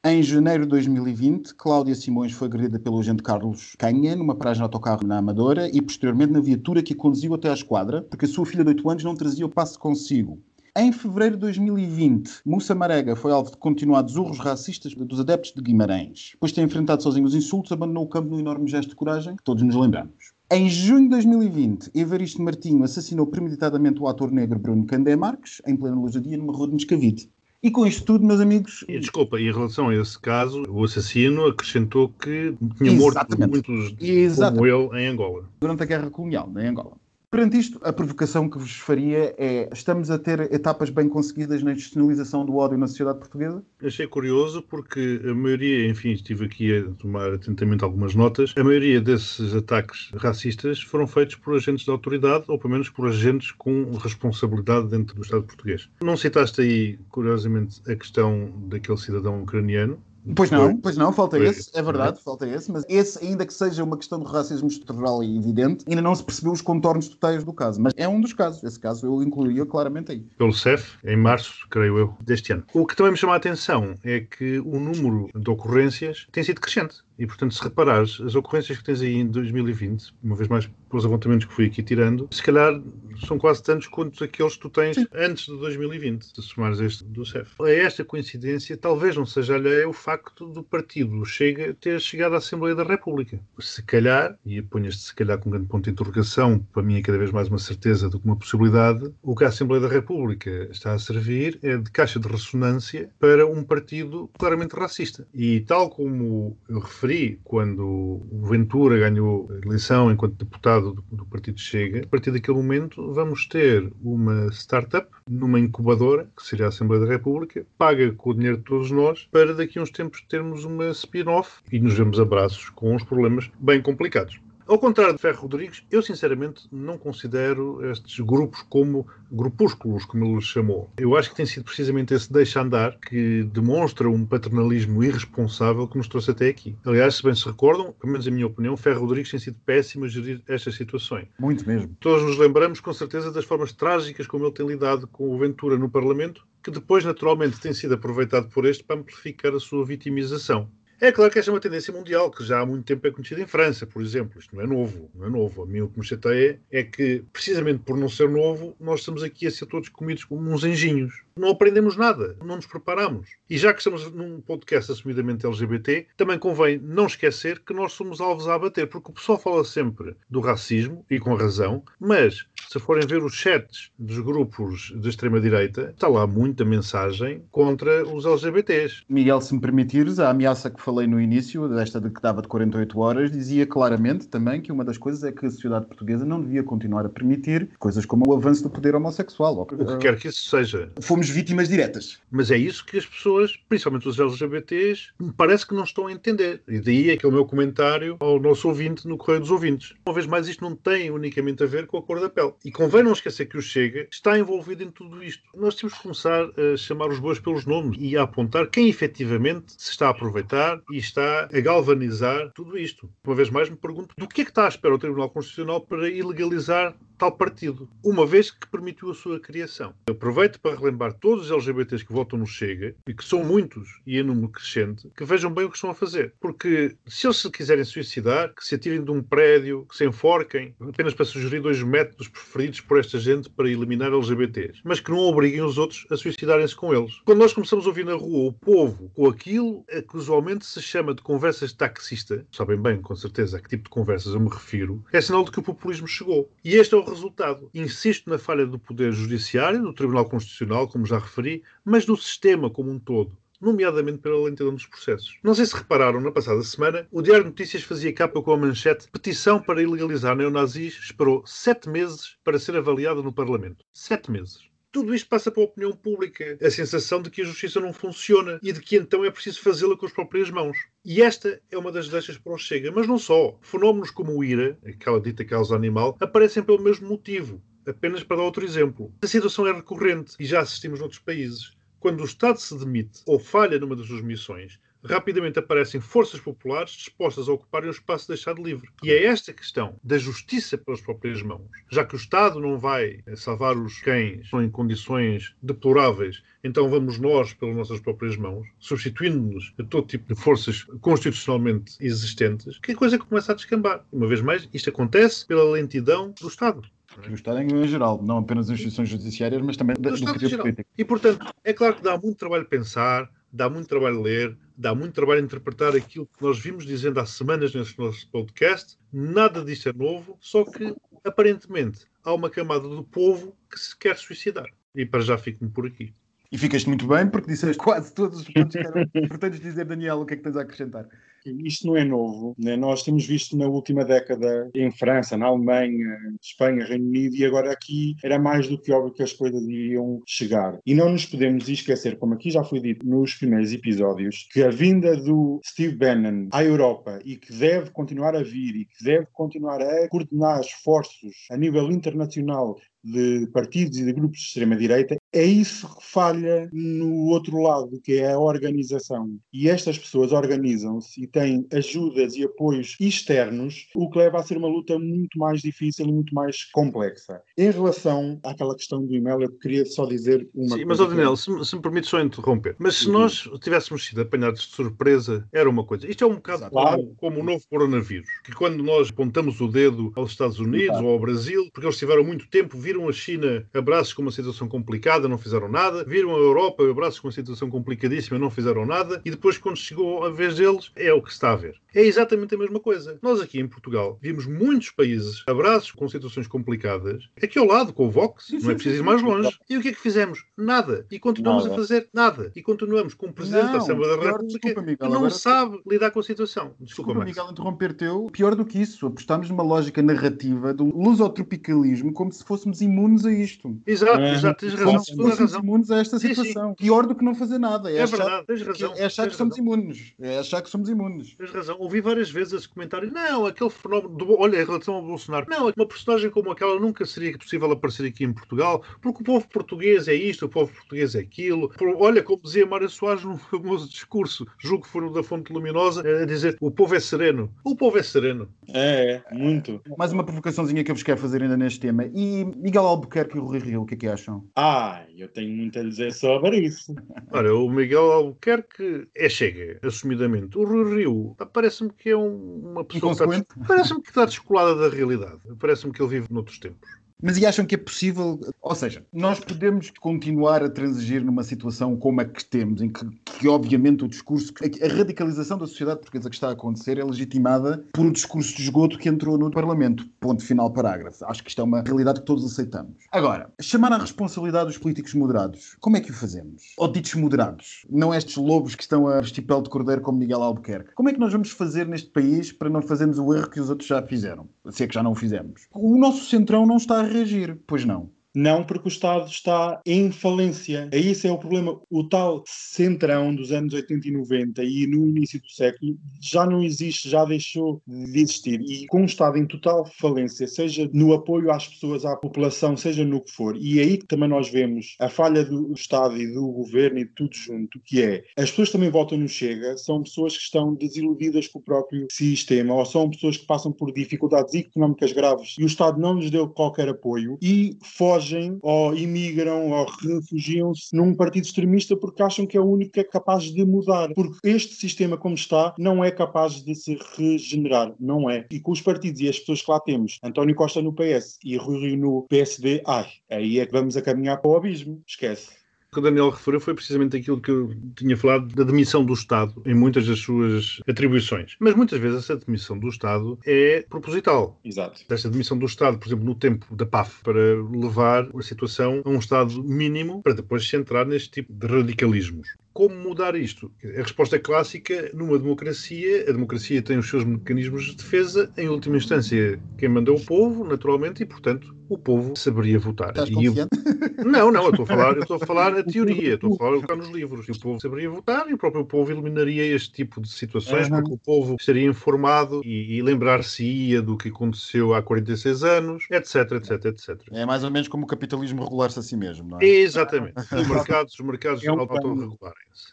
Em 0.06 0.24
janeiro 0.24 0.64
de 0.64 0.70
2020, 0.70 1.56
Cláudia 1.56 1.94
Simões 1.94 2.32
foi 2.32 2.48
agredida 2.48 2.80
pelo 2.80 2.98
agente 2.98 3.22
Carlos 3.22 3.76
Canha 3.78 4.16
numa 4.16 4.36
paragem 4.36 4.62
de 4.62 4.64
autocarro 4.64 5.06
na 5.06 5.18
Amadora 5.18 5.68
e 5.68 5.82
posteriormente 5.82 6.32
na 6.32 6.40
viatura 6.40 6.82
que 6.82 6.94
a 6.94 6.96
conduziu 6.96 7.34
até 7.34 7.50
à 7.50 7.54
esquadra, 7.54 8.02
porque 8.04 8.24
a 8.24 8.30
sua 8.30 8.46
filha 8.46 8.64
de 8.64 8.70
8 8.70 8.90
anos 8.90 9.04
não 9.04 9.16
trazia 9.16 9.46
o 9.46 9.50
passe 9.50 9.78
consigo. 9.78 10.40
Em 10.80 10.92
fevereiro 10.92 11.34
de 11.34 11.42
2020, 11.42 12.42
Moussa 12.46 12.76
Marega 12.76 13.16
foi 13.16 13.32
alvo 13.32 13.50
de 13.50 13.58
continuados 13.58 14.16
urros 14.16 14.38
racistas 14.38 14.94
dos 14.94 15.20
adeptos 15.20 15.52
de 15.52 15.60
Guimarães. 15.60 16.34
Depois 16.34 16.52
de 16.52 16.58
ter 16.58 16.62
enfrentado 16.62 17.02
sozinho 17.02 17.26
os 17.26 17.34
insultos, 17.34 17.72
abandonou 17.72 18.04
o 18.04 18.08
campo 18.08 18.30
num 18.30 18.40
enorme 18.40 18.70
gesto 18.70 18.90
de 18.90 18.96
coragem, 18.96 19.36
que 19.36 19.44
todos 19.44 19.64
nos 19.64 19.76
lembramos. 19.76 20.34
Em 20.52 20.70
junho 20.70 21.06
de 21.06 21.10
2020, 21.10 21.90
Evaristo 21.96 22.44
Martinho 22.44 22.84
assassinou 22.84 23.26
premeditadamente 23.26 24.00
o 24.00 24.08
ator 24.08 24.32
negro 24.32 24.60
Bruno 24.60 24.86
Candé 24.86 25.16
Marques, 25.16 25.64
em 25.66 25.76
plena 25.76 25.96
luz 25.96 26.14
do 26.14 26.22
dia, 26.22 26.38
numa 26.38 26.54
rua 26.54 26.68
de 26.68 26.76
Mescavide. 26.76 27.28
E 27.64 27.72
com 27.72 27.88
isto 27.88 28.06
tudo, 28.06 28.24
meus 28.24 28.40
amigos. 28.40 28.86
E, 28.88 29.00
desculpa, 29.00 29.40
e 29.40 29.48
em 29.48 29.52
relação 29.52 29.90
a 29.90 29.96
esse 29.96 30.20
caso, 30.20 30.62
o 30.70 30.84
assassino 30.84 31.48
acrescentou 31.48 32.10
que 32.10 32.56
tinha 32.78 32.92
Exatamente. 32.92 33.50
morto 33.50 33.72
muitos 33.72 33.96
Exatamente. 34.00 34.72
como 34.72 34.94
ele 34.94 35.04
em 35.04 35.08
Angola. 35.08 35.50
Durante 35.60 35.82
a 35.82 35.86
Guerra 35.88 36.12
Colonial, 36.12 36.54
em 36.56 36.68
Angola. 36.68 36.98
Perante 37.30 37.58
isto, 37.58 37.78
a 37.84 37.92
provocação 37.92 38.50
que 38.50 38.58
vos 38.58 38.78
faria 38.78 39.36
é: 39.38 39.68
estamos 39.74 40.10
a 40.10 40.18
ter 40.18 40.40
etapas 40.54 40.90
bem 40.90 41.10
conseguidas 41.10 41.62
na 41.62 41.74
institucionalização 41.74 42.46
do 42.46 42.56
ódio 42.56 42.78
na 42.78 42.88
sociedade 42.88 43.20
portuguesa? 43.20 43.62
Achei 43.84 44.08
curioso 44.08 44.62
porque 44.62 45.22
a 45.26 45.34
maioria, 45.34 45.90
enfim, 45.90 46.12
estive 46.12 46.46
aqui 46.46 46.78
a 46.78 46.90
tomar 46.94 47.34
atentamente 47.34 47.84
algumas 47.84 48.16
notas, 48.16 48.54
a 48.56 48.64
maioria 48.64 49.02
desses 49.02 49.54
ataques 49.54 50.10
racistas 50.16 50.82
foram 50.82 51.06
feitos 51.06 51.36
por 51.36 51.58
agentes 51.58 51.86
da 51.86 51.92
autoridade, 51.92 52.46
ou 52.48 52.58
pelo 52.58 52.72
menos 52.72 52.90
por 52.90 53.10
agentes 53.10 53.52
com 53.52 53.92
responsabilidade 53.98 54.88
dentro 54.88 55.14
do 55.14 55.22
Estado 55.22 55.44
português. 55.44 55.90
Não 56.02 56.16
citaste 56.16 56.62
aí, 56.62 56.98
curiosamente, 57.10 57.82
a 57.92 57.96
questão 57.96 58.54
daquele 58.70 58.98
cidadão 58.98 59.42
ucraniano, 59.42 60.02
Pois 60.36 60.52
não, 60.52 60.78
pois 60.78 60.98
não, 60.98 61.14
falta 61.14 61.38
Foi. 61.38 61.48
esse, 61.48 61.70
é 61.74 61.82
verdade, 61.82 62.22
falta 62.24 62.48
esse, 62.48 62.72
mas 62.72 62.84
esse, 62.90 63.24
ainda 63.24 63.46
que 63.46 63.54
seja 63.54 63.84
uma 63.84 63.98
questão 63.98 64.20
de 64.20 64.26
racismo 64.26 64.68
estrutural 64.68 65.24
e 65.24 65.38
evidente, 65.38 65.86
ainda 65.88 66.02
não 66.02 66.16
se 66.16 66.24
percebeu 66.24 66.52
os 66.52 66.62
contornos 66.62 67.08
totais 67.08 67.44
do 67.44 67.54
caso. 67.54 67.82
Mas 67.82 67.94
é 67.96 68.08
um 68.08 68.20
dos 68.20 68.34
casos, 68.34 68.64
esse 68.64 68.80
caso 68.80 69.06
eu 69.06 69.24
incluiria 69.24 69.66
claramente 69.66 70.12
aí. 70.12 70.20
pelo 70.38 70.54
CEF, 70.54 70.98
em 71.04 71.18
março, 71.18 71.68
creio 71.70 71.98
eu, 71.98 72.14
deste 72.22 72.54
ano. 72.54 72.64
O 72.74 72.86
que 72.86 72.96
também 72.96 73.12
me 73.12 73.18
chama 73.18 73.34
a 73.34 73.38
atenção 73.38 73.96
é 74.04 74.22
que 74.22 74.60
o 74.60 74.80
número 74.80 75.30
de 75.36 75.50
ocorrências 75.50 76.28
tem 76.32 76.44
sido 76.44 76.62
crescente. 76.62 77.07
E, 77.18 77.26
portanto, 77.26 77.54
se 77.54 77.64
reparares, 77.64 78.22
as 78.22 78.36
ocorrências 78.36 78.78
que 78.78 78.84
tens 78.84 79.02
aí 79.02 79.16
em 79.16 79.28
2020, 79.28 80.14
uma 80.24 80.36
vez 80.36 80.48
mais 80.48 80.70
pelos 80.90 81.06
apontamentos 81.06 81.46
que 81.46 81.54
fui 81.54 81.66
aqui 81.66 81.84
tirando, 81.84 82.28
se 82.32 82.42
calhar 82.42 82.82
são 83.26 83.38
quase 83.38 83.64
tantos 83.64 83.88
quanto 83.88 84.24
aqueles 84.24 84.54
que 84.54 84.62
tu 84.62 84.70
tens 84.70 84.98
antes 85.14 85.46
de 85.46 85.58
2020, 85.58 86.24
se 86.24 86.42
somares 86.42 86.80
este 86.80 87.04
do 87.04 87.26
CEF. 87.26 87.52
A 87.62 87.70
esta 87.70 88.06
coincidência, 88.06 88.78
talvez 88.78 89.16
não 89.16 89.26
seja 89.26 89.56
alheia 89.56 89.90
o 89.90 89.94
facto 89.94 90.48
do 90.48 90.64
partido 90.64 91.26
Chega 91.26 91.74
ter 91.74 92.00
chegado 92.00 92.36
à 92.36 92.38
Assembleia 92.38 92.76
da 92.76 92.84
República. 92.84 93.40
Se 93.60 93.82
calhar, 93.84 94.38
e 94.46 94.62
ponho 94.62 94.88
este 94.88 95.02
se 95.02 95.16
calhar 95.16 95.38
com 95.40 95.50
um 95.50 95.52
grande 95.52 95.68
ponto 95.68 95.86
de 95.86 95.92
interrogação, 95.92 96.60
para 96.72 96.84
mim 96.84 96.98
é 96.98 97.02
cada 97.02 97.18
vez 97.18 97.32
mais 97.32 97.48
uma 97.48 97.58
certeza 97.58 98.10
do 98.10 98.20
que 98.20 98.26
uma 98.26 98.36
possibilidade, 98.36 99.12
o 99.22 99.36
que 99.36 99.44
a 99.44 99.48
Assembleia 99.48 99.82
da 99.82 99.88
República 99.88 100.68
está 100.72 100.94
a 100.94 101.00
servir 101.00 101.60
é 101.64 101.78
de 101.78 101.90
caixa 101.92 102.20
de 102.20 102.28
ressonância 102.28 103.10
para 103.20 103.46
um 103.48 103.64
partido 103.64 104.30
claramente 104.38 104.76
racista. 104.76 105.28
E 105.34 105.62
tal 105.62 105.90
como 105.90 106.58
eu 106.70 106.80
referi 106.80 107.07
quando 107.44 107.86
o 107.86 108.48
Ventura 108.48 108.98
ganhou 108.98 109.50
a 109.52 109.66
eleição 109.66 110.12
enquanto 110.12 110.44
deputado 110.44 110.94
do, 110.94 111.04
do 111.18 111.26
Partido 111.26 111.60
Chega, 111.60 112.04
a 112.04 112.08
partir 112.08 112.32
daquele 112.32 112.58
momento 112.58 113.14
vamos 113.14 113.48
ter 113.48 113.92
uma 114.02 114.48
startup 114.52 115.10
numa 115.30 115.60
incubadora, 115.60 116.30
que 116.36 116.44
seria 116.44 116.66
a 116.66 116.70
Assembleia 116.70 117.06
da 117.06 117.12
República, 117.12 117.66
paga 117.78 118.12
com 118.14 118.32
o 118.32 118.34
dinheiro 118.34 118.58
de 118.58 118.64
todos 118.64 118.92
nós, 118.92 119.28
para 119.32 119.54
daqui 119.54 119.80
a 119.80 119.82
uns 119.82 119.92
tempos 119.92 120.22
termos 120.22 120.64
uma 120.64 120.90
spin-off 120.90 121.62
e 121.72 121.80
nos 121.80 121.94
vemos 121.94 122.20
abraços 122.20 122.70
com 122.70 122.96
uns 122.96 123.04
problemas 123.04 123.50
bem 123.60 123.82
complicados. 123.82 124.40
Ao 124.68 124.78
contrário 124.78 125.14
de 125.14 125.22
Ferro 125.22 125.44
Rodrigues, 125.44 125.82
eu 125.90 126.02
sinceramente 126.02 126.68
não 126.70 126.98
considero 126.98 127.90
estes 127.90 128.20
grupos 128.20 128.62
como 128.64 129.08
grupúsculos, 129.32 130.04
como 130.04 130.26
ele 130.26 130.36
os 130.36 130.46
chamou. 130.46 130.92
Eu 130.98 131.16
acho 131.16 131.30
que 131.30 131.38
tem 131.38 131.46
sido 131.46 131.64
precisamente 131.64 132.14
esse 132.14 132.32
deixa-andar 132.32 132.98
que 133.00 133.44
demonstra 133.44 134.10
um 134.10 134.26
paternalismo 134.26 135.02
irresponsável 135.02 135.88
que 135.88 135.98
nos 135.98 136.10
trouxe 136.10 136.32
até 136.32 136.50
aqui. 136.50 136.76
Aliás, 136.86 137.16
se 137.16 137.24
bem 137.24 137.34
se 137.34 137.46
recordam, 137.46 137.94
pelo 137.94 138.12
menos 138.12 138.28
a 138.28 138.32
minha 138.32 138.46
opinião, 138.46 138.76
Ferro 138.76 139.02
Rodrigues 139.02 139.32
tem 139.32 139.40
sido 139.40 139.58
péssimo 139.66 140.04
a 140.04 140.10
gerir 140.10 140.42
estas 140.48 140.76
situações. 140.76 141.28
Muito 141.40 141.66
mesmo. 141.66 141.96
Todos 142.02 142.24
nos 142.24 142.38
lembramos, 142.38 142.82
com 142.82 142.92
certeza, 142.92 143.32
das 143.32 143.46
formas 143.46 143.72
trágicas 143.72 144.28
como 144.28 144.46
ele 144.46 144.54
tem 144.54 144.68
lidado 144.68 145.08
com 145.08 145.34
o 145.34 145.38
Ventura 145.38 145.78
no 145.78 145.90
Parlamento, 145.90 146.46
que 146.62 146.72
depois, 146.72 147.06
naturalmente, 147.06 147.62
tem 147.62 147.72
sido 147.72 147.94
aproveitado 147.94 148.50
por 148.50 148.66
este 148.66 148.84
para 148.84 148.98
amplificar 148.98 149.54
a 149.56 149.60
sua 149.60 149.86
vitimização. 149.86 150.70
É 151.00 151.12
claro 151.12 151.32
que 151.32 151.38
esta 151.38 151.52
é 151.52 151.54
uma 151.54 151.60
tendência 151.60 151.94
mundial, 151.94 152.32
que 152.32 152.44
já 152.44 152.60
há 152.60 152.66
muito 152.66 152.86
tempo 152.86 153.06
é 153.06 153.12
conhecida 153.12 153.42
em 153.42 153.46
França, 153.46 153.86
por 153.86 154.02
exemplo. 154.02 154.40
Isto 154.40 154.56
não 154.56 154.64
é 154.64 154.68
novo, 154.68 155.12
não 155.14 155.28
é 155.28 155.30
novo. 155.30 155.62
A 155.62 155.66
mim 155.66 155.82
o 155.82 155.90
que 155.90 156.00
me 156.00 156.06
chateia 156.06 156.60
é 156.72 156.84
que, 156.84 157.24
precisamente 157.32 157.84
por 157.84 157.96
não 157.96 158.10
ser 158.10 158.28
novo, 158.28 158.76
nós 158.80 159.02
estamos 159.02 159.22
aqui 159.22 159.46
a 159.46 159.52
ser 159.52 159.68
todos 159.68 159.90
comidos 159.90 160.24
como 160.24 160.50
uns 160.50 160.64
anjinhos. 160.64 161.22
Não 161.38 161.50
aprendemos 161.50 161.96
nada, 161.96 162.36
não 162.44 162.56
nos 162.56 162.66
preparamos. 162.66 163.30
E 163.48 163.58
já 163.60 163.72
que 163.72 163.80
estamos 163.80 164.12
num 164.12 164.42
podcast 164.42 164.92
assumidamente 164.92 165.46
LGBT, 165.46 166.08
também 166.18 166.40
convém 166.40 166.80
não 166.80 167.06
esquecer 167.06 167.60
que 167.60 167.76
nós 167.76 167.94
somos 167.94 168.20
alvos 168.20 168.48
a 168.48 168.56
abater, 168.56 168.88
porque 168.88 169.12
o 169.12 169.14
pessoal 169.14 169.38
fala 169.38 169.64
sempre 169.64 170.16
do 170.28 170.40
racismo, 170.40 171.06
e 171.12 171.20
com 171.20 171.36
razão, 171.36 171.84
mas 172.00 172.48
se 172.68 172.80
forem 172.80 173.06
ver 173.06 173.24
os 173.24 173.34
chats 173.34 173.92
dos 174.00 174.20
grupos 174.20 174.92
de 174.96 175.10
extrema-direita, 175.10 175.92
está 175.92 176.08
lá 176.08 176.26
muita 176.26 176.66
mensagem 176.66 177.44
contra 177.52 178.06
os 178.08 178.26
LGBTs. 178.26 179.04
Miguel, 179.08 179.40
se 179.42 179.54
me 179.54 179.62
permitires, 179.62 180.20
a 180.20 180.32
ameaça 180.32 180.72
que 180.72 180.82
falei 180.88 181.06
no 181.06 181.20
início, 181.20 181.68
desta 181.68 182.00
de 182.00 182.10
que 182.10 182.22
dava 182.22 182.42
de 182.42 182.48
48 182.48 182.98
horas, 182.98 183.30
dizia 183.30 183.68
claramente 183.68 184.26
também 184.30 184.62
que 184.62 184.72
uma 184.72 184.86
das 184.86 184.98
coisas 184.98 185.22
é 185.22 185.34
que 185.34 185.46
a 185.46 185.52
sociedade 185.52 185.86
portuguesa 185.86 186.24
não 186.24 186.42
devia 186.42 186.64
continuar 186.64 187.06
a 187.06 187.10
permitir 187.10 187.70
coisas 187.78 188.06
como 188.06 188.24
o 188.26 188.34
avanço 188.34 188.64
do 188.64 188.70
poder 188.70 188.96
homossexual. 188.96 189.60
O 189.60 189.66
que 189.66 189.98
quer 189.98 190.18
que 190.18 190.30
isso 190.30 190.48
seja. 190.50 190.90
Fomos 191.02 191.28
vítimas 191.28 191.68
diretas. 191.68 192.22
Mas 192.32 192.52
é 192.52 192.58
isso 192.58 192.86
que 192.86 192.98
as 192.98 193.06
pessoas, 193.06 193.58
principalmente 193.68 194.08
os 194.08 194.18
LGBTs, 194.18 195.10
me 195.20 195.34
parece 195.34 195.68
que 195.68 195.76
não 195.76 195.84
estão 195.84 196.08
a 196.08 196.12
entender. 196.14 196.62
E 196.66 196.80
daí 196.80 197.10
é 197.10 197.18
que 197.18 197.26
é 197.26 197.30
o 197.30 197.34
meu 197.34 197.46
comentário 197.46 198.16
ao 198.22 198.40
nosso 198.40 198.70
ouvinte 198.70 199.06
no 199.06 199.18
Correio 199.18 199.42
dos 199.42 199.52
Ouvintes. 199.52 199.94
Uma 200.06 200.16
vez 200.16 200.26
mais, 200.26 200.48
isto 200.48 200.64
não 200.64 200.74
tem 200.74 201.12
unicamente 201.12 201.62
a 201.64 201.68
ver 201.68 201.86
com 201.86 201.98
a 201.98 202.02
cor 202.02 202.22
da 202.22 202.30
pele. 202.30 202.54
E 202.64 202.72
convém 202.72 203.04
não 203.04 203.12
esquecer 203.12 203.48
que 203.48 203.58
o 203.58 203.62
Chega 203.62 204.08
está 204.10 204.40
envolvido 204.40 204.84
em 204.84 204.90
tudo 204.90 205.22
isto. 205.22 205.44
Nós 205.54 205.76
temos 205.76 205.96
que 205.96 206.04
começar 206.04 206.46
a 206.46 206.78
chamar 206.78 207.10
os 207.10 207.20
bois 207.20 207.40
pelos 207.40 207.66
nomes 207.66 207.98
e 208.00 208.16
a 208.16 208.24
apontar 208.24 208.68
quem 208.68 208.88
efetivamente 208.88 209.74
se 209.78 209.92
está 209.92 210.08
a 210.08 210.12
aproveitar 210.12 210.77
e 210.92 210.98
está 210.98 211.50
a 211.52 211.60
galvanizar 211.60 212.52
tudo 212.54 212.78
isto. 212.78 213.10
Uma 213.26 213.36
vez 213.36 213.50
mais, 213.50 213.70
me 213.70 213.76
pergunto 213.76 214.14
do 214.18 214.28
que 214.28 214.42
é 214.42 214.44
que 214.46 214.52
está 214.52 214.66
à 214.66 214.70
espera 214.70 214.96
o 214.96 215.00
Tribunal 215.00 215.30
Constitucional 215.30 215.82
para 215.82 216.10
ilegalizar 216.10 216.96
tal 217.18 217.32
partido, 217.32 217.90
uma 218.04 218.26
vez 218.26 218.52
que 218.52 218.68
permitiu 218.68 219.10
a 219.10 219.16
sua 219.16 219.40
criação. 219.40 219.94
Aproveito 220.10 220.60
para 220.60 220.78
relembrar 220.78 221.14
todos 221.14 221.46
os 221.46 221.52
LGBTs 221.52 222.06
que 222.06 222.14
votam 222.14 222.40
no 222.40 222.46
Chega, 222.46 222.96
e 223.08 223.14
que 223.14 223.24
são 223.24 223.44
muitos 223.44 224.00
e 224.06 224.18
em 224.18 224.24
número 224.24 224.50
crescente, 224.50 225.10
que 225.16 225.26
vejam 225.26 225.52
bem 225.52 225.66
o 225.66 225.70
que 225.70 225.76
estão 225.76 225.90
a 225.90 225.96
fazer. 225.96 226.34
Porque 226.40 226.96
se 227.08 227.28
eles 227.28 227.38
se 227.38 227.50
quiserem 227.50 227.84
suicidar, 227.84 228.54
que 228.54 228.64
se 228.64 228.76
atirem 228.76 229.04
de 229.04 229.12
um 229.12 229.22
prédio, 229.22 229.86
que 229.90 229.96
se 229.96 230.06
enforquem, 230.06 230.76
apenas 230.80 231.14
para 231.14 231.26
sugerir 231.26 231.62
dois 231.62 231.82
métodos 231.82 232.28
preferidos 232.28 232.82
por 232.82 233.00
esta 233.00 233.20
gente 233.20 233.50
para 233.50 233.70
eliminar 233.70 234.12
LGBTs, 234.12 234.82
mas 234.84 235.00
que 235.00 235.12
não 235.12 235.20
obriguem 235.20 235.62
os 235.62 235.78
outros 235.78 236.06
a 236.12 236.18
suicidarem-se 236.18 236.76
com 236.76 236.94
eles. 236.94 237.20
Quando 237.26 237.40
nós 237.40 237.54
começamos 237.54 237.86
a 237.86 237.90
ouvir 237.90 238.06
na 238.06 238.14
rua 238.14 238.50
o 238.50 238.54
povo 238.54 239.12
com 239.16 239.28
aquilo 239.28 239.84
a 239.92 240.02
que 240.02 240.18
usualmente 240.18 240.66
se 240.66 240.82
chama 240.82 241.14
de 241.14 241.22
conversas 241.22 241.72
de 241.72 241.78
taxista, 241.78 242.46
sabem 242.52 242.78
bem 242.78 243.02
com 243.02 243.16
certeza 243.16 243.58
a 243.58 243.62
que 243.62 243.70
tipo 243.70 243.86
de 243.86 243.90
conversas 243.90 244.34
eu 244.34 244.40
me 244.40 244.50
refiro, 244.50 245.04
é 245.12 245.22
sinal 245.22 245.44
de 245.44 245.52
que 245.52 245.60
o 245.60 245.64
populismo 245.64 246.08
chegou. 246.08 246.50
E 246.64 246.76
este 246.76 246.94
é 246.94 246.98
o 246.98 247.04
resultado. 247.10 247.70
Insisto 247.74 248.30
na 248.30 248.38
falha 248.38 248.66
do 248.66 248.80
Poder 248.80 249.12
Judiciário, 249.12 249.82
do 249.82 249.94
Tribunal 249.94 250.30
Constitucional, 250.30 250.88
como 250.88 251.06
já 251.06 251.20
referi, 251.20 251.64
mas 251.84 252.06
do 252.06 252.16
sistema 252.16 252.70
como 252.70 252.92
um 252.92 253.00
todo 253.00 253.38
nomeadamente 253.60 254.20
pela 254.20 254.44
lentidão 254.44 254.74
dos 254.74 254.86
processos. 254.86 255.38
Não 255.44 255.54
sei 255.54 255.66
se 255.66 255.76
repararam, 255.76 256.22
na 256.22 256.32
passada 256.32 256.62
semana, 256.64 257.08
o 257.12 257.22
Diário 257.22 257.44
de 257.44 257.50
Notícias 257.50 257.84
fazia 257.84 258.14
capa 258.14 258.42
com 258.42 258.52
a 258.52 258.58
manchete 258.58 259.08
Petição 259.12 259.60
para 259.60 259.82
ilegalizar 259.82 260.36
neonazis 260.36 261.00
esperou 261.02 261.44
sete 261.46 261.90
meses 261.90 262.38
para 262.44 262.60
ser 262.60 262.76
avaliada 262.76 263.22
no 263.22 263.34
Parlamento. 263.34 263.84
Sete 263.92 264.32
meses. 264.32 264.68
Tudo 264.98 265.14
isto 265.14 265.30
passa 265.30 265.52
para 265.52 265.62
a 265.62 265.66
opinião 265.68 265.92
pública. 265.92 266.58
A 266.60 266.72
sensação 266.72 267.22
de 267.22 267.30
que 267.30 267.44
a 267.44 267.46
justiça 267.46 267.80
não 267.80 267.94
funciona 267.94 268.60
e 268.64 268.72
de 268.74 268.82
que 268.82 268.96
então 268.96 269.24
é 269.24 269.30
preciso 269.30 269.62
fazê-la 269.62 269.96
com 269.96 270.08
as 270.08 270.12
próprias 270.12 270.50
mãos. 270.50 270.76
E 271.06 271.22
esta 271.22 271.62
é 271.70 271.78
uma 271.78 271.92
das 271.92 272.10
deixas 272.10 272.40
para 272.40 272.52
o 272.52 272.58
Chega. 272.58 272.92
Mas 272.92 273.06
não 273.06 273.20
só. 273.20 273.60
Fenómenos 273.62 274.10
como 274.10 274.36
o 274.36 274.44
IRA, 274.44 274.76
aquela 274.84 275.22
dita 275.22 275.46
causa 275.46 275.76
animal, 275.76 276.18
aparecem 276.20 276.64
pelo 276.64 276.82
mesmo 276.82 277.08
motivo. 277.08 277.62
Apenas 277.86 278.24
para 278.24 278.38
dar 278.38 278.44
outro 278.44 278.66
exemplo. 278.66 279.14
A 279.22 279.28
situação 279.28 279.68
é 279.68 279.72
recorrente 279.72 280.34
e 280.40 280.46
já 280.46 280.62
assistimos 280.62 281.00
noutros 281.00 281.22
países. 281.22 281.78
Quando 282.00 282.22
o 282.22 282.26
Estado 282.26 282.60
se 282.60 282.76
demite 282.76 283.22
ou 283.28 283.38
falha 283.38 283.78
numa 283.78 283.96
das 283.96 284.08
suas 284.08 284.24
missões, 284.24 284.80
rapidamente 285.08 285.60
aparecem 285.60 286.00
forças 286.00 286.40
populares 286.40 286.92
dispostas 286.92 287.48
a 287.48 287.54
ocuparem 287.54 287.90
o 287.90 287.92
espaço 287.92 288.28
deixado 288.28 288.62
livre. 288.62 288.90
E 289.04 289.12
é 289.12 289.26
esta 289.26 289.54
questão 289.54 290.00
da 290.04 290.18
justiça 290.18 290.78
pelas 290.78 291.02
próprias 291.02 291.42
mãos. 291.42 291.68
Já 291.92 292.06
que 292.06 292.16
o 292.16 292.18
Estado 292.18 292.60
não 292.60 292.78
vai 292.78 293.20
salvar 293.36 293.78
os 293.78 294.00
cães 294.00 294.38
que 294.38 294.44
estão 294.44 294.64
em 294.64 294.70
condições 294.70 295.56
deploráveis, 295.62 296.44
então 296.64 296.90
vamos 296.90 297.18
nós 297.18 297.54
pelas 297.54 297.76
nossas 297.76 298.00
próprias 298.00 298.36
mãos, 298.36 298.68
substituindo-nos 298.80 299.74
a 299.80 299.84
todo 299.84 300.08
tipo 300.08 300.34
de 300.34 300.40
forças 300.40 300.84
constitucionalmente 301.02 301.96
existentes, 302.00 302.78
que 302.80 302.92
a 302.92 302.96
coisa 302.96 303.18
começa 303.18 303.52
a 303.52 303.56
descambar. 303.56 304.06
Uma 304.12 304.28
vez 304.28 304.42
mais, 304.42 304.68
isto 304.74 304.90
acontece 304.90 305.46
pela 305.46 305.64
lentidão 305.64 306.34
do 306.40 306.48
Estado. 306.48 306.82
Do 307.26 307.34
Estado 307.34 307.62
em 307.62 307.88
geral, 307.88 308.22
não 308.22 308.40
apenas 308.40 308.70
as 308.70 308.76
instituições 308.76 309.10
judiciárias, 309.10 309.62
mas 309.62 309.76
também 309.76 309.96
do, 309.96 310.12
do 310.12 310.34
poder 310.34 310.58
político. 310.58 310.90
E, 310.98 311.04
portanto, 311.04 311.46
é 311.64 311.74
claro 311.74 311.96
que 311.96 312.04
dá 312.04 312.18
muito 312.18 312.38
trabalho 312.38 312.66
pensar, 312.66 313.30
dá 313.52 313.70
muito 313.70 313.88
trabalho 313.88 314.22
ler, 314.22 314.58
dá 314.78 314.94
muito 314.94 315.14
trabalho 315.14 315.42
interpretar 315.42 315.96
aquilo 315.96 316.28
que 316.28 316.44
nós 316.44 316.60
vimos 316.60 316.86
dizendo 316.86 317.20
há 317.20 317.26
semanas 317.26 317.74
neste 317.74 317.98
nosso 317.98 318.30
podcast. 318.30 318.98
Nada 319.12 319.64
disso 319.64 319.90
é 319.90 319.94
novo, 319.94 320.38
só 320.40 320.64
que 320.64 320.96
aparentemente 321.24 322.06
há 322.24 322.34
uma 322.34 322.50
camada 322.50 322.88
do 322.88 323.04
povo 323.04 323.56
que 323.72 323.80
se 323.80 323.98
quer 323.98 324.18
suicidar. 324.18 324.68
E 324.96 325.06
para 325.06 325.22
já 325.22 325.38
fico-me 325.38 325.70
por 325.70 325.86
aqui. 325.86 326.14
E 326.52 326.58
ficaste 326.58 326.88
muito 326.88 327.06
bem 327.08 327.28
porque 327.28 327.52
disseste 327.52 327.78
quase 327.78 328.14
todos 328.14 328.40
os 328.40 328.50
pontos 328.50 328.72
que 328.72 328.80
eram 328.80 329.02
importantes 329.16 329.60
dizer, 329.60 329.86
Daniel, 329.86 330.22
o 330.22 330.26
que 330.26 330.34
é 330.34 330.38
que 330.38 330.44
tens 330.44 330.56
a 330.56 330.62
acrescentar? 330.62 331.08
Isto 331.46 331.88
não 331.88 331.98
é 331.98 332.04
novo. 332.04 332.56
Né? 332.58 332.76
Nós 332.76 333.04
temos 333.04 333.26
visto 333.26 333.58
na 333.58 333.68
última 333.68 334.04
década 334.04 334.70
em 334.76 334.92
França, 334.92 335.38
na 335.38 335.48
Alemanha, 335.48 336.18
Espanha, 336.42 336.86
Reino 336.86 337.08
Unido 337.08 337.36
e 337.36 337.46
agora 337.46 337.72
aqui 337.72 338.16
era 338.24 338.40
mais 338.40 338.68
do 338.68 338.80
que 338.80 338.92
óbvio 338.92 339.14
que 339.14 339.24
as 339.24 339.34
coisas 339.34 339.62
iriam 339.64 340.22
chegar. 340.26 340.80
E 340.86 340.94
não 340.94 341.10
nos 341.10 341.26
podemos 341.26 341.68
esquecer, 341.68 342.18
como 342.18 342.34
aqui 342.34 342.50
já 342.50 342.64
foi 342.64 342.80
dito 342.80 343.06
nos 343.08 343.34
primeiros 343.36 343.74
episódios, 343.74 344.48
que 344.52 344.64
a 344.64 344.70
vinda 344.70 345.16
do 345.16 345.60
Steve 345.66 345.96
Bannon 345.96 346.48
à 346.52 346.64
Europa 346.64 347.20
e 347.26 347.36
que 347.36 347.54
deve 347.54 347.92
continuar 347.92 348.36
a 348.36 348.44
vir 348.44 348.76
e 348.76 348.86
que 348.86 349.04
deve 349.04 349.28
continuar 349.34 349.82
a 349.82 350.08
coordenar 350.10 350.62
esforços 350.62 351.34
a 351.52 351.58
nível 351.58 351.92
internacional 351.92 352.78
de 353.04 353.48
partidos 353.54 353.98
e 353.98 354.06
de 354.06 354.12
grupos 354.12 354.40
de 354.40 354.46
extrema-direita, 354.48 355.18
é 355.38 355.46
isso 355.46 355.88
que 355.96 356.06
falha 356.06 356.70
no 356.74 357.28
outro 357.28 357.62
lado, 357.62 358.00
que 358.04 358.14
é 358.14 358.34
a 358.34 358.40
organização. 358.40 359.30
E 359.54 359.70
estas 359.70 359.98
pessoas 359.98 360.32
organizam-se 360.32 361.22
e 361.24 361.28
têm 361.28 361.66
ajudas 361.72 362.36
e 362.36 362.44
apoios 362.44 362.96
externos, 363.00 363.88
o 363.96 364.10
que 364.10 364.18
leva 364.18 364.40
a 364.40 364.44
ser 364.44 364.58
uma 364.58 364.68
luta 364.68 364.98
muito 364.98 365.38
mais 365.38 365.62
difícil 365.62 366.08
e 366.08 366.12
muito 366.12 366.34
mais 366.34 366.66
complexa. 366.72 367.42
Em 367.58 367.70
relação 367.72 368.40
àquela 368.44 368.76
questão 368.76 369.06
do 369.06 369.14
e-mail, 369.14 369.42
eu 369.44 369.52
queria 369.60 369.86
só 369.86 370.06
dizer 370.06 370.48
uma 370.56 370.64
Sim, 370.70 370.70
coisa. 370.70 370.86
mas, 370.88 371.00
oh, 371.00 371.06
Daniel, 371.06 371.36
se, 371.38 371.66
se 371.66 371.76
me 371.76 371.82
permite 371.82 372.08
só 372.08 372.20
interromper, 372.20 372.76
mas 372.80 372.96
se 372.96 373.10
nós 373.10 373.48
tivéssemos 373.62 374.06
sido 374.06 374.22
apanhados 374.22 374.62
de 374.62 374.76
surpresa, 374.76 375.48
era 375.54 375.70
uma 375.70 375.84
coisa. 375.84 376.10
Isto 376.10 376.24
é 376.24 376.28
um 376.28 376.36
bocado 376.36 376.70
Claro. 376.70 376.98
como, 376.98 377.16
como 377.16 377.40
o 377.42 377.44
novo 377.44 377.64
coronavírus, 377.70 378.28
que 378.44 378.52
quando 378.54 378.82
nós 378.84 379.10
apontamos 379.10 379.62
o 379.62 379.68
dedo 379.68 380.12
aos 380.16 380.32
Estados 380.32 380.60
Unidos 380.60 380.90
Exato. 380.90 381.06
ou 381.06 381.12
ao 381.12 381.20
Brasil, 381.20 381.70
porque 381.72 381.86
eles 381.86 381.98
tiveram 381.98 382.24
muito 382.24 382.48
tempo, 382.50 382.78
viram 382.78 383.08
a 383.08 383.12
China 383.12 383.68
a 383.74 383.82
braços 383.82 384.14
com 384.14 384.22
uma 384.22 384.32
situação 384.32 384.68
complicada, 384.68 385.27
não 385.28 385.38
fizeram 385.38 385.68
nada, 385.68 386.04
viram 386.04 386.36
a 386.36 386.40
Europa 386.40 386.84
a 386.84 386.94
braços 386.94 387.20
com 387.20 387.28
uma 387.28 387.34
situação 387.34 387.70
complicadíssima, 387.70 388.40
não 388.40 388.50
fizeram 388.50 388.86
nada, 388.86 389.22
e 389.26 389.32
depois, 389.32 389.58
quando 389.58 389.78
chegou 389.78 390.24
a 390.24 390.30
vez 390.30 390.56
deles, 390.56 390.92
é 390.96 391.12
o 391.14 391.22
que 391.22 391.30
se 391.30 391.36
está 391.36 391.52
a 391.52 391.56
ver. 391.56 391.76
É 391.98 392.06
exatamente 392.06 392.54
a 392.54 392.58
mesma 392.60 392.80
coisa. 392.80 393.18
Nós 393.24 393.42
aqui 393.42 393.60
em 393.60 393.68
Portugal 393.68 394.20
vimos 394.22 394.46
muitos 394.46 394.92
países 394.92 395.44
a 395.48 395.54
braços 395.54 395.92
com 395.92 396.08
situações 396.08 396.46
complicadas, 396.48 397.24
aqui 397.42 397.58
ao 397.58 397.66
lado, 397.66 397.92
com 397.92 398.06
o 398.06 398.12
Vox, 398.12 398.52
não 398.52 398.70
é 398.70 398.74
preciso 398.76 398.98
ir 398.98 399.04
mais 399.04 399.22
longe. 399.22 399.50
E 399.68 399.78
o 399.78 399.82
que 399.82 399.88
é 399.88 399.92
que 399.92 400.00
fizemos? 400.00 400.44
Nada. 400.56 401.08
E 401.10 401.18
continuamos 401.18 401.64
Nada. 401.64 401.76
a 401.76 401.78
fazer 401.80 402.08
nada. 402.14 402.52
E 402.56 402.62
continuamos 402.62 403.14
com 403.16 403.26
um 403.28 403.32
Presidente 403.32 403.66
da 403.66 403.72
Não, 403.74 403.78
Assembleia 403.80 404.16
da 404.18 404.24
República 404.24 404.48
desculpa, 404.48 404.82
Miguel, 404.82 404.98
que 404.98 405.04
não 405.08 405.16
agora- 405.16 405.30
sabe 405.32 405.82
lidar 405.90 406.12
com 406.12 406.20
a 406.20 406.24
situação. 406.24 406.66
Desculpa, 406.80 406.86
Desculpa, 406.86 407.14
Max. 407.16 407.30
Miguel, 407.32 407.52
interromper 407.52 407.94
teu. 407.94 408.28
Pior 408.32 408.54
do 408.56 408.64
que 408.64 408.80
isso, 408.80 409.08
apostámos 409.08 409.50
numa 409.50 409.64
lógica 409.64 410.02
narrativa 410.04 410.74
do 410.76 410.86
lusotropicalismo 410.96 412.14
como 412.14 412.32
se 412.32 412.44
fôssemos 412.44 412.82
imunes 412.82 413.26
a 413.26 413.32
isto. 413.32 413.78
Exato, 413.86 414.20
Ah, 414.20 414.34
exato, 414.34 414.60
tens 414.66 414.76
Como 414.76 414.86
razão, 414.92 415.04
se 415.04 415.12
toda 415.16 415.24
a 415.24 415.32
fôssemos 415.32 415.52
razão. 415.52 415.64
imunes 415.66 415.92
a 415.92 415.98
esta 415.98 416.20
Sim, 416.20 416.28
sim. 416.34 416.36
situação. 416.46 416.74
Pior 416.76 417.06
do 417.08 417.16
que 417.16 417.24
não 417.26 417.36
fazer 417.36 417.58
nada. 417.58 417.92
É, 417.92 417.98
É 417.98 418.04
achar, 418.04 418.18
verdade, 418.18 418.46
tens 418.48 418.62
razão. 418.62 418.94
é 418.96 419.06
achar 419.06 419.24
que 419.24 419.30
tens 419.30 419.38
somos 419.38 419.58
razão. 419.58 419.74
imunes. 419.74 420.14
É 420.20 420.40
achar 420.40 420.62
que 420.62 420.70
somos 420.70 420.90
imunes. 420.90 421.36
Tens 421.36 421.52
razão. 421.52 421.78
Ouvi 421.88 422.02
várias 422.02 422.30
vezes 422.30 422.52
esse 422.52 422.68
comentário. 422.68 423.10
Não, 423.10 423.46
aquele 423.46 423.70
fenómeno. 423.70 424.10
Do... 424.10 424.38
Olha, 424.38 424.62
em 424.62 424.66
relação 424.66 424.96
ao 424.96 425.02
Bolsonaro. 425.02 425.46
Não, 425.50 425.72
uma 425.74 425.88
personagem 425.88 426.30
como 426.30 426.52
aquela 426.52 426.78
nunca 426.78 427.06
seria 427.06 427.38
possível 427.38 427.72
aparecer 427.72 428.06
aqui 428.06 428.26
em 428.26 428.34
Portugal, 428.34 428.84
porque 429.02 429.22
o 429.22 429.26
povo 429.26 429.48
português 429.48 430.10
é 430.10 430.14
isto, 430.14 430.46
o 430.46 430.50
povo 430.50 430.70
português 430.74 431.16
é 431.16 431.20
aquilo. 431.20 431.70
Por- 431.70 431.96
Olha, 431.96 432.22
como 432.22 432.42
dizia 432.44 432.66
Mário 432.66 432.90
Soares 432.90 433.24
num 433.24 433.38
famoso 433.40 433.88
discurso, 433.90 434.46
julgo 434.60 434.84
que 434.84 434.90
foi 434.90 435.10
da 435.14 435.24
Fonte 435.24 435.54
Luminosa, 435.54 436.02
a 436.02 436.26
dizer 436.26 436.58
o 436.60 436.70
povo 436.70 436.94
é 436.94 437.00
sereno. 437.00 437.50
O 437.64 437.74
povo 437.74 437.98
é 437.98 438.04
sereno. 438.04 438.50
É, 438.74 439.22
é, 439.32 439.34
muito. 439.34 439.80
Mais 439.98 440.12
uma 440.12 440.26
provocaçãozinha 440.26 440.84
que 440.84 440.92
eu 440.92 440.96
vos 440.96 441.04
quero 441.04 441.22
fazer 441.22 441.42
ainda 441.42 441.56
neste 441.56 441.80
tema. 441.80 442.06
E 442.14 442.44
Miguel 442.44 442.86
Albuquerque 442.86 443.38
e 443.38 443.40
o 443.40 443.46
Rui 443.46 443.60
Rio, 443.60 443.84
o 443.84 443.86
que 443.86 443.94
é 443.94 443.98
que 443.98 444.08
acham? 444.08 444.44
Ah, 444.58 445.06
eu 445.18 445.30
tenho 445.30 445.56
muito 445.56 445.80
a 445.80 445.84
dizer 445.84 446.12
sobre 446.12 446.60
isso. 446.60 446.94
Olha, 447.32 447.56
o 447.56 447.70
Miguel 447.70 448.12
Albuquerque 448.12 449.08
é 449.16 449.30
chega, 449.30 449.80
assumidamente. 449.84 450.58
O 450.58 450.66
Rui 450.66 450.98
Rio 450.98 451.36
pá, 451.38 451.46
parece-me 451.78 451.90
que 451.94 452.10
é 452.10 452.18
um- 452.18 452.72
uma 452.72 452.84
pessoa 452.84 453.14
Inconsequente? 453.14 453.48
parece-me 453.68 454.02
que 454.02 454.10
está 454.10 454.26
descolada 454.26 454.76
da 454.76 454.90
realidade. 454.96 455.40
Parece-me 455.60 455.94
que 455.94 456.02
ele 456.02 456.10
vive 456.10 456.28
noutros 456.30 456.60
tempos. 456.60 456.90
Mas 457.22 457.38
e 457.38 457.46
acham 457.46 457.66
que 457.66 457.74
é 457.74 457.78
possível? 457.78 458.40
Ou 458.62 458.76
seja, 458.76 459.04
nós 459.12 459.40
podemos 459.40 459.92
continuar 460.00 460.64
a 460.64 460.70
transigir 460.70 461.24
numa 461.24 461.44
situação 461.44 461.98
como 461.98 462.22
a 462.22 462.26
que 462.26 462.46
temos, 462.46 462.80
em 462.80 462.90
que, 462.90 463.04
que 463.40 463.48
obviamente 463.48 464.06
o 464.06 464.08
discurso, 464.08 464.54
a 464.62 464.96
radicalização 464.96 465.58
da 465.58 465.66
sociedade 465.66 466.00
portuguesa 466.00 466.30
que 466.30 466.36
está 466.36 466.50
a 466.50 466.52
acontecer 466.52 467.00
é 467.00 467.04
legitimada 467.04 467.84
por 467.92 468.06
um 468.06 468.12
discurso 468.12 468.56
de 468.56 468.62
esgoto 468.62 469.00
que 469.00 469.10
entrou 469.10 469.36
no 469.38 469.50
Parlamento. 469.50 470.08
Ponto 470.20 470.44
final, 470.44 470.72
parágrafo. 470.72 471.26
Acho 471.26 471.44
que 471.44 471.50
isto 471.50 471.60
é 471.60 471.64
uma 471.64 471.82
realidade 471.82 472.20
que 472.20 472.26
todos 472.26 472.46
aceitamos. 472.46 472.94
Agora, 473.12 473.52
chamar 473.60 473.92
à 473.94 473.98
responsabilidade 473.98 474.70
os 474.70 474.78
políticos 474.78 475.16
moderados, 475.16 475.76
como 475.80 475.98
é 475.98 476.02
que 476.02 476.12
o 476.12 476.14
fazemos? 476.14 476.74
Ou 476.78 476.88
ditos 476.88 477.16
moderados, 477.16 477.84
não 477.90 478.14
estes 478.14 478.36
lobos 478.38 478.76
que 478.76 478.84
estão 478.84 479.08
a 479.08 479.22
vestir 479.22 479.42
pele 479.42 479.64
de 479.64 479.70
cordeiro 479.70 480.02
como 480.02 480.20
Miguel 480.20 480.44
Albuquerque. 480.44 480.94
Como 480.94 481.10
é 481.10 481.14
que 481.14 481.20
nós 481.20 481.32
vamos 481.32 481.50
fazer 481.50 481.88
neste 481.88 482.10
país 482.10 482.52
para 482.52 482.70
não 482.70 482.82
fazermos 482.84 483.18
o 483.18 483.34
erro 483.34 483.50
que 483.50 483.60
os 483.60 483.72
outros 483.72 483.88
já 483.88 484.04
fizeram? 484.04 484.48
Se 484.70 484.84
é 484.84 484.88
que 484.88 484.94
já 484.94 485.02
não 485.02 485.14
o 485.14 485.16
fizemos. 485.16 485.68
O 485.74 485.98
nosso 485.98 486.26
centrão 486.26 486.66
não 486.66 486.78
está 486.78 487.07
reagir, 487.08 487.58
pois 487.68 487.86
não. 487.86 488.12
Não, 488.36 488.64
porque 488.64 488.88
o 488.88 488.90
Estado 488.90 489.28
está 489.28 489.82
em 489.86 490.12
falência. 490.12 490.88
É 490.92 490.98
isso 490.98 491.28
é 491.28 491.32
o 491.32 491.38
problema. 491.38 491.80
O 491.90 492.04
tal 492.04 492.44
centrão 492.46 493.34
dos 493.34 493.52
anos 493.52 493.74
80 493.74 494.08
e 494.08 494.12
90 494.12 494.64
e 494.64 494.88
no 494.88 495.08
início 495.08 495.42
do 495.42 495.50
século 495.50 495.98
já 496.22 496.46
não 496.46 496.64
existe, 496.64 497.10
já 497.10 497.26
deixou 497.26 497.82
de 497.88 498.20
existir. 498.20 498.62
E 498.62 498.86
com 498.88 499.02
o 499.02 499.06
Estado 499.06 499.38
em 499.38 499.46
total 499.46 499.86
falência, 500.00 500.48
seja 500.48 500.90
no 500.94 501.14
apoio 501.14 501.52
às 501.52 501.68
pessoas, 501.68 502.06
à 502.06 502.16
população, 502.16 502.78
seja 502.78 503.04
no 503.04 503.22
que 503.22 503.32
for. 503.32 503.56
E 503.58 503.80
aí 503.80 503.98
que 503.98 504.06
também 504.06 504.30
nós 504.30 504.50
vemos 504.50 504.96
a 505.00 505.10
falha 505.10 505.44
do 505.44 505.74
Estado 505.74 506.18
e 506.18 506.32
do 506.32 506.48
governo 506.52 507.00
e 507.00 507.06
de 507.06 507.12
tudo 507.14 507.36
junto, 507.36 507.80
que 507.84 508.02
é 508.02 508.24
as 508.38 508.50
pessoas 508.50 508.72
também 508.72 508.90
votam 508.90 509.18
no 509.18 509.28
Chega, 509.28 509.78
são 509.78 510.04
pessoas 510.04 510.38
que 510.38 510.44
estão 510.44 510.74
desiludidas 510.74 511.48
com 511.48 511.60
o 511.60 511.62
próprio 511.62 512.08
sistema 512.12 512.74
ou 512.74 512.86
são 512.86 513.10
pessoas 513.10 513.38
que 513.38 513.46
passam 513.46 513.72
por 513.72 513.92
dificuldades 513.92 514.54
económicas 514.54 515.12
graves 515.12 515.56
e 515.58 515.64
o 515.64 515.68
Estado 515.68 516.00
não 516.00 516.20
lhes 516.20 516.32
deu 516.32 516.48
qualquer 516.48 516.90
apoio 516.90 517.38
e 517.42 517.78
fogem 518.18 518.58
ou 518.62 518.96
imigram 518.96 519.72
ou 519.72 519.86
refugiam-se 519.86 520.96
num 520.96 521.14
partido 521.14 521.46
extremista 521.46 521.96
porque 521.96 522.24
acham 522.24 522.46
que 522.46 522.58
é 522.58 522.60
o 522.60 522.66
único 522.66 522.94
que 522.94 523.00
é 523.00 523.04
capaz 523.04 523.44
de 523.44 523.66
mudar. 523.66 524.10
Porque 524.14 524.48
este 524.48 524.76
sistema, 524.76 525.18
como 525.18 525.36
está, 525.36 525.74
não 525.78 526.04
é 526.04 526.12
capaz 526.12 526.64
de 526.64 526.76
se 526.76 526.98
regenerar. 527.16 527.94
Não 528.00 528.30
é. 528.30 528.46
E 528.52 528.60
com 528.60 528.72
os 528.72 528.82
partidos 528.82 529.22
e 529.22 529.30
as 529.30 529.40
pessoas 529.40 529.62
que 529.62 529.72
lá 529.72 529.80
temos, 529.80 530.18
António 530.24 530.56
Costa 530.56 530.82
no 530.82 530.94
PS 530.94 531.38
e 531.44 531.58
Rui 531.58 531.80
Rio 531.80 531.98
no 531.98 532.22
PSD, 532.24 532.82
ai, 532.86 533.08
aí 533.30 533.60
é 533.60 533.66
que 533.66 533.72
vamos 533.72 533.96
a 533.96 534.02
caminhar 534.02 534.42
para 534.42 534.52
o 534.52 534.58
abismo. 534.58 535.02
Esquece. 535.08 535.67
O 535.98 536.00
que 536.00 536.02
o 536.02 536.12
Daniel 536.12 536.30
referiu 536.30 536.60
foi 536.60 536.76
precisamente 536.76 537.18
aquilo 537.18 537.42
que 537.42 537.50
eu 537.50 537.74
tinha 537.96 538.16
falado 538.16 538.54
da 538.54 538.64
demissão 538.64 539.04
do 539.04 539.14
Estado 539.14 539.64
em 539.66 539.74
muitas 539.74 540.06
das 540.06 540.20
suas 540.20 540.80
atribuições. 540.88 541.56
Mas 541.60 541.74
muitas 541.74 542.00
vezes 542.00 542.20
essa 542.20 542.36
demissão 542.36 542.78
do 542.78 542.88
Estado 542.88 543.40
é 543.44 543.84
proposital. 543.90 544.60
Exato. 544.64 545.02
Esta 545.10 545.28
demissão 545.28 545.58
do 545.58 545.66
Estado, 545.66 545.98
por 545.98 546.08
exemplo, 546.08 546.24
no 546.24 546.36
tempo 546.36 546.76
da 546.76 546.86
PAF, 546.86 547.24
para 547.24 547.42
levar 547.72 548.30
a 548.32 548.42
situação 548.44 549.02
a 549.04 549.10
um 549.10 549.18
estado 549.18 549.64
mínimo 549.64 550.22
para 550.22 550.34
depois 550.36 550.70
se 550.70 550.76
entrar 550.76 551.04
neste 551.04 551.32
tipo 551.32 551.52
de 551.52 551.66
radicalismos. 551.66 552.48
Como 552.78 552.96
mudar 552.96 553.36
isto? 553.36 553.72
A 553.84 554.04
resposta 554.04 554.36
é 554.36 554.40
clássica, 554.40 555.10
numa 555.12 555.40
democracia, 555.40 556.30
a 556.30 556.32
democracia 556.32 556.80
tem 556.80 557.00
os 557.00 557.10
seus 557.10 557.24
mecanismos 557.24 557.86
de 557.86 557.96
defesa, 557.96 558.52
em 558.56 558.70
última 558.70 558.98
instância, 558.98 559.60
quem 559.80 559.90
manda 559.90 560.12
é 560.12 560.14
o 560.14 560.20
povo, 560.24 560.64
naturalmente, 560.64 561.24
e, 561.24 561.26
portanto, 561.26 561.76
o 561.90 561.98
povo 561.98 562.36
saberia 562.36 562.78
votar. 562.78 563.10
Estás 563.10 563.30
E 563.30 563.34
confiante? 563.34 563.70
eu- 563.74 563.78
Não, 564.28 564.52
não, 564.52 564.64
eu 564.66 564.70
estou 564.72 564.84
a 564.84 564.88
falar, 564.88 565.16
eu 565.16 565.22
estou 565.22 565.38
a 565.38 565.40
falar 565.40 565.78
a 565.78 565.84
teoria, 565.84 566.34
estou 566.36 566.54
a 566.54 566.58
falar 566.58 566.72
o 566.76 566.80
que 566.80 566.86
está 566.86 566.96
nos 566.96 567.10
livros. 567.10 567.48
E 567.48 567.52
o 567.52 567.60
povo 567.60 567.80
saberia 567.80 568.10
votar 568.10 568.50
e 568.50 568.54
o 568.54 568.58
próprio 568.58 568.84
povo 568.86 569.12
eliminaria 569.12 569.64
este 569.64 569.92
tipo 569.94 570.20
de 570.20 570.30
situações, 570.30 570.88
Aham. 570.88 571.02
porque 571.02 571.14
o 571.14 571.18
povo 571.18 571.56
estaria 571.60 571.86
informado 571.86 572.62
e, 572.64 572.96
e 572.98 573.02
lembrar-se-ia 573.02 574.02
do 574.02 574.18
que 574.18 574.30
aconteceu 574.30 574.94
há 574.94 575.02
46 575.02 575.64
anos, 575.64 576.06
etc, 576.12 576.52
etc, 576.54 576.86
etc. 576.86 577.22
É 577.32 577.46
mais 577.46 577.64
ou 577.64 577.72
menos 577.72 577.88
como 577.88 578.04
o 578.04 578.08
capitalismo 578.08 578.64
regular-se 578.64 579.00
a 579.00 579.02
si 579.02 579.16
mesmo, 579.16 579.50
não 579.50 579.62
é? 579.62 579.66
Exatamente. 579.66 580.34
Os 580.40 580.68
mercados, 580.68 581.14
os 581.14 581.26
mercados 581.26 581.64
É 581.64 581.72
um 581.72 581.78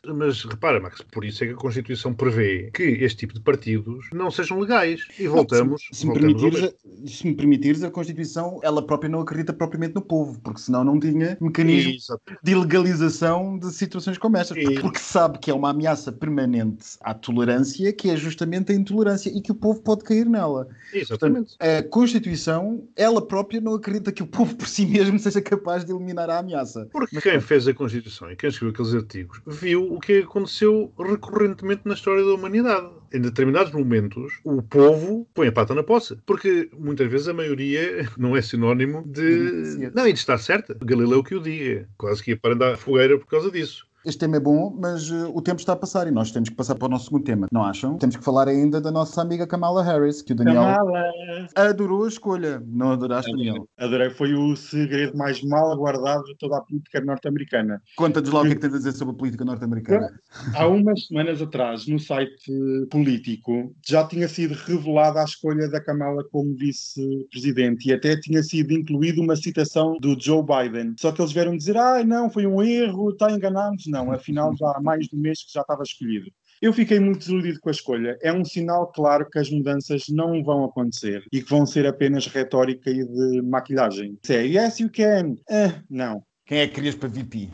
Mas 0.07 0.43
repara, 0.43 0.81
Max, 0.81 1.03
por 1.03 1.25
isso 1.25 1.45
é 1.45 1.47
que 1.47 1.53
a 1.53 1.57
Constituição 1.57 2.15
prevê 2.15 2.71
que 2.73 2.83
este 2.83 3.19
tipo 3.19 3.35
de 3.35 3.41
partidos 3.41 4.07
não 4.13 4.31
sejam 4.31 4.59
legais. 4.59 5.07
E 5.19 5.27
voltamos. 5.27 5.83
Se, 5.91 6.01
se 6.01 6.07
me 6.07 6.13
voltamos 6.13 6.43
ao 6.43 6.51
permitires, 6.51 6.75
se 7.07 7.27
me 7.27 7.35
permitires, 7.35 7.83
a 7.83 7.91
Constituição, 7.91 8.61
ela 8.63 8.85
própria 8.85 9.09
não 9.09 9.21
acredita 9.21 9.53
propriamente 9.53 9.95
no 9.95 10.03
povo, 10.03 10.39
porque 10.41 10.61
senão 10.61 10.85
não 10.85 10.99
tinha 10.99 11.37
mecanismo 11.41 12.19
de 12.43 12.55
legalização 12.55 13.59
de 13.59 13.73
situações 13.73 14.19
como 14.19 14.37
estas, 14.37 14.57
porque, 14.57 14.81
porque 14.81 14.99
sabe 14.99 15.39
que 15.39 15.51
é 15.51 15.55
uma 15.55 15.71
ameaça 15.71 16.13
permanente 16.13 16.97
à 17.01 17.15
tolerância, 17.15 17.93
que 17.93 18.11
é 18.11 18.17
justamente 18.17 18.73
a 18.73 18.75
intolerância, 18.75 19.31
e 19.31 19.41
que 19.41 19.53
o 19.53 19.55
povo 19.55 19.81
pode 19.81 20.05
cair 20.05 20.27
nela. 20.27 20.69
Exatamente. 20.93 21.57
Portanto, 21.57 21.79
a 21.79 21.83
Constituição, 21.89 22.87
ela 22.97 23.27
própria 23.27 23.61
não 23.61 23.75
acredita 23.75 24.13
que 24.13 24.23
o 24.23 24.27
povo 24.27 24.55
por 24.57 24.69
si 24.69 24.87
mesmo 24.87 25.19
seja 25.21 25.41
capaz 25.41 25.85
de 25.85 25.93
eliminar 25.93 26.29
a 26.31 26.39
ameaça. 26.39 26.89
Porque 26.93 27.21
quem 27.21 27.41
fez 27.41 27.67
a 27.67 27.75
Constituição 27.75 28.31
e 28.31 28.37
quem 28.37 28.49
escreveu 28.49 28.73
aqueles 28.73 28.95
artigos 28.95 29.41
viu 29.65 29.93
o 29.93 29.99
que 29.99 30.19
aconteceu 30.19 30.93
recorrentemente 30.99 31.83
na 31.85 31.95
história 31.95 32.23
da 32.23 32.35
humanidade. 32.35 32.89
Em 33.13 33.21
determinados 33.21 33.73
momentos, 33.73 34.35
o 34.45 34.63
povo 34.63 35.27
põe 35.33 35.49
a 35.49 35.53
pata 35.53 35.75
na 35.75 35.83
poça. 35.83 36.19
Porque 36.27 36.69
muitas 36.79 37.11
vezes 37.11 37.29
a 37.29 37.35
maioria 37.35 38.09
não 38.19 38.37
é 38.37 38.43
sinónimo 38.43 39.03
de. 39.07 39.91
Não, 39.95 40.07
e 40.07 40.13
de 40.13 40.19
estar 40.19 40.39
certa. 40.39 40.77
Galileu 40.85 41.23
que 41.23 41.35
o 41.35 41.41
diga. 41.41 41.89
Quase 41.97 42.23
que 42.23 42.33
ia 42.33 42.37
para 42.37 42.55
andar 42.55 42.77
fogueira 42.77 43.19
por 43.19 43.27
causa 43.27 43.51
disso. 43.51 43.87
Este 44.05 44.19
tema 44.21 44.37
é 44.37 44.41
bom, 44.41 44.77
mas 44.79 45.11
eh, 45.11 45.25
o 45.33 45.41
tempo 45.41 45.61
está 45.61 45.73
a 45.73 45.77
passar 45.77 46.07
e 46.07 46.11
nós 46.11 46.31
temos 46.31 46.51
que 46.51 46.55
passar 46.55 46.75
para 46.75 46.87
o 46.87 46.91
nosso 46.91 47.07
segundo 47.07 47.25
tema, 47.25 47.49
não 47.51 47.65
acham? 47.65 47.97
Temos 47.97 48.17
que 48.17 48.25
falar 48.25 48.49
ainda 48.49 48.79
da 48.79 48.91
nossa 48.91 49.23
amiga 49.23 49.47
Kamala 49.47 49.83
Harris, 49.83 50.21
que 50.21 50.35
o 50.35 50.37
Daniel 50.37 50.63
Kamala. 50.63 51.11
adorou 51.55 52.05
a 52.05 52.09
escolha. 52.09 52.63
Não 52.67 52.93
adoraste, 52.93 53.31
Daniel? 53.31 53.67
Adorei. 53.79 54.11
Foi 54.11 54.35
o 54.35 54.55
segredo 54.57 55.17
mais 55.17 55.43
mal 55.43 55.75
guardado 55.79 56.23
de 56.25 56.37
toda 56.37 56.59
a 56.59 56.61
política 56.61 57.01
norte-americana. 57.01 57.81
Conta-nos 57.97 58.29
lá 58.29 58.43
o 58.43 58.45
que 58.45 58.53
é 58.53 58.55
que 58.57 58.61
tens 58.61 58.75
a 58.75 58.79
dizer 58.79 58.93
sobre 58.93 59.15
a 59.15 59.17
política 59.17 59.45
norte-americana. 59.45 60.09
Há 60.55 60.67
umas 60.67 61.07
semanas 61.07 61.41
atrás, 61.41 61.87
no 61.87 61.99
site 61.99 62.53
político, 62.91 63.75
já 63.87 64.07
tinha 64.07 64.29
sido 64.29 64.53
revelada 64.53 65.23
a 65.23 65.25
escolha 65.25 65.67
da 65.71 65.81
Kamala 65.81 66.23
como 66.31 66.55
vice-presidente 66.55 67.89
e 67.89 67.93
até 67.95 68.17
tinha 68.21 68.43
sido 68.43 68.75
incluída 68.75 69.23
uma 69.23 69.35
citação 69.35 69.97
do 69.99 70.15
Joe 70.21 70.43
Biden. 70.43 70.95
Só 71.01 71.11
que 71.11 71.23
eles 71.23 71.33
vieram 71.33 71.57
dizer: 71.57 71.79
ah, 71.79 72.05
não, 72.05 72.29
foi 72.29 72.47
um 72.47 72.63
erro, 72.63 73.11
está 73.11 73.31
enganado. 73.31 73.75
Não, 73.95 74.11
afinal 74.11 74.53
já 74.57 74.73
há 74.77 74.81
mais 74.83 75.07
de 75.07 75.15
um 75.15 75.21
mês 75.21 75.45
que 75.45 75.53
já 75.53 75.61
estava 75.61 75.85
escolhido. 75.85 76.29
Eu 76.61 76.73
fiquei 76.73 76.99
muito 76.99 77.21
desiludido 77.21 77.61
com 77.61 77.69
a 77.69 77.73
escolha. 77.73 78.19
É 78.21 78.33
um 78.33 78.45
sinal 78.45 78.91
claro 78.91 79.31
que 79.31 79.39
as 79.39 79.49
mudanças 79.49 80.07
não 80.09 80.43
vão 80.43 80.65
acontecer 80.65 81.23
e 81.33 81.41
que 81.41 81.49
vão 81.49 81.65
ser 81.65 81.87
apenas 81.87 82.27
retórica 82.27 82.91
e 82.91 83.05
de 83.05 83.41
maquilhagem. 83.43 84.19
Se 84.25 84.35
é 84.35 84.43
yes, 84.43 84.81
you 84.81 84.91
can. 84.91 85.37
Ah, 85.49 85.81
não. 85.89 86.25
Quem 86.45 86.59
é 86.59 86.67
que 86.67 86.75
querias 86.75 86.97
para 86.97 87.09
VP? 87.09 87.51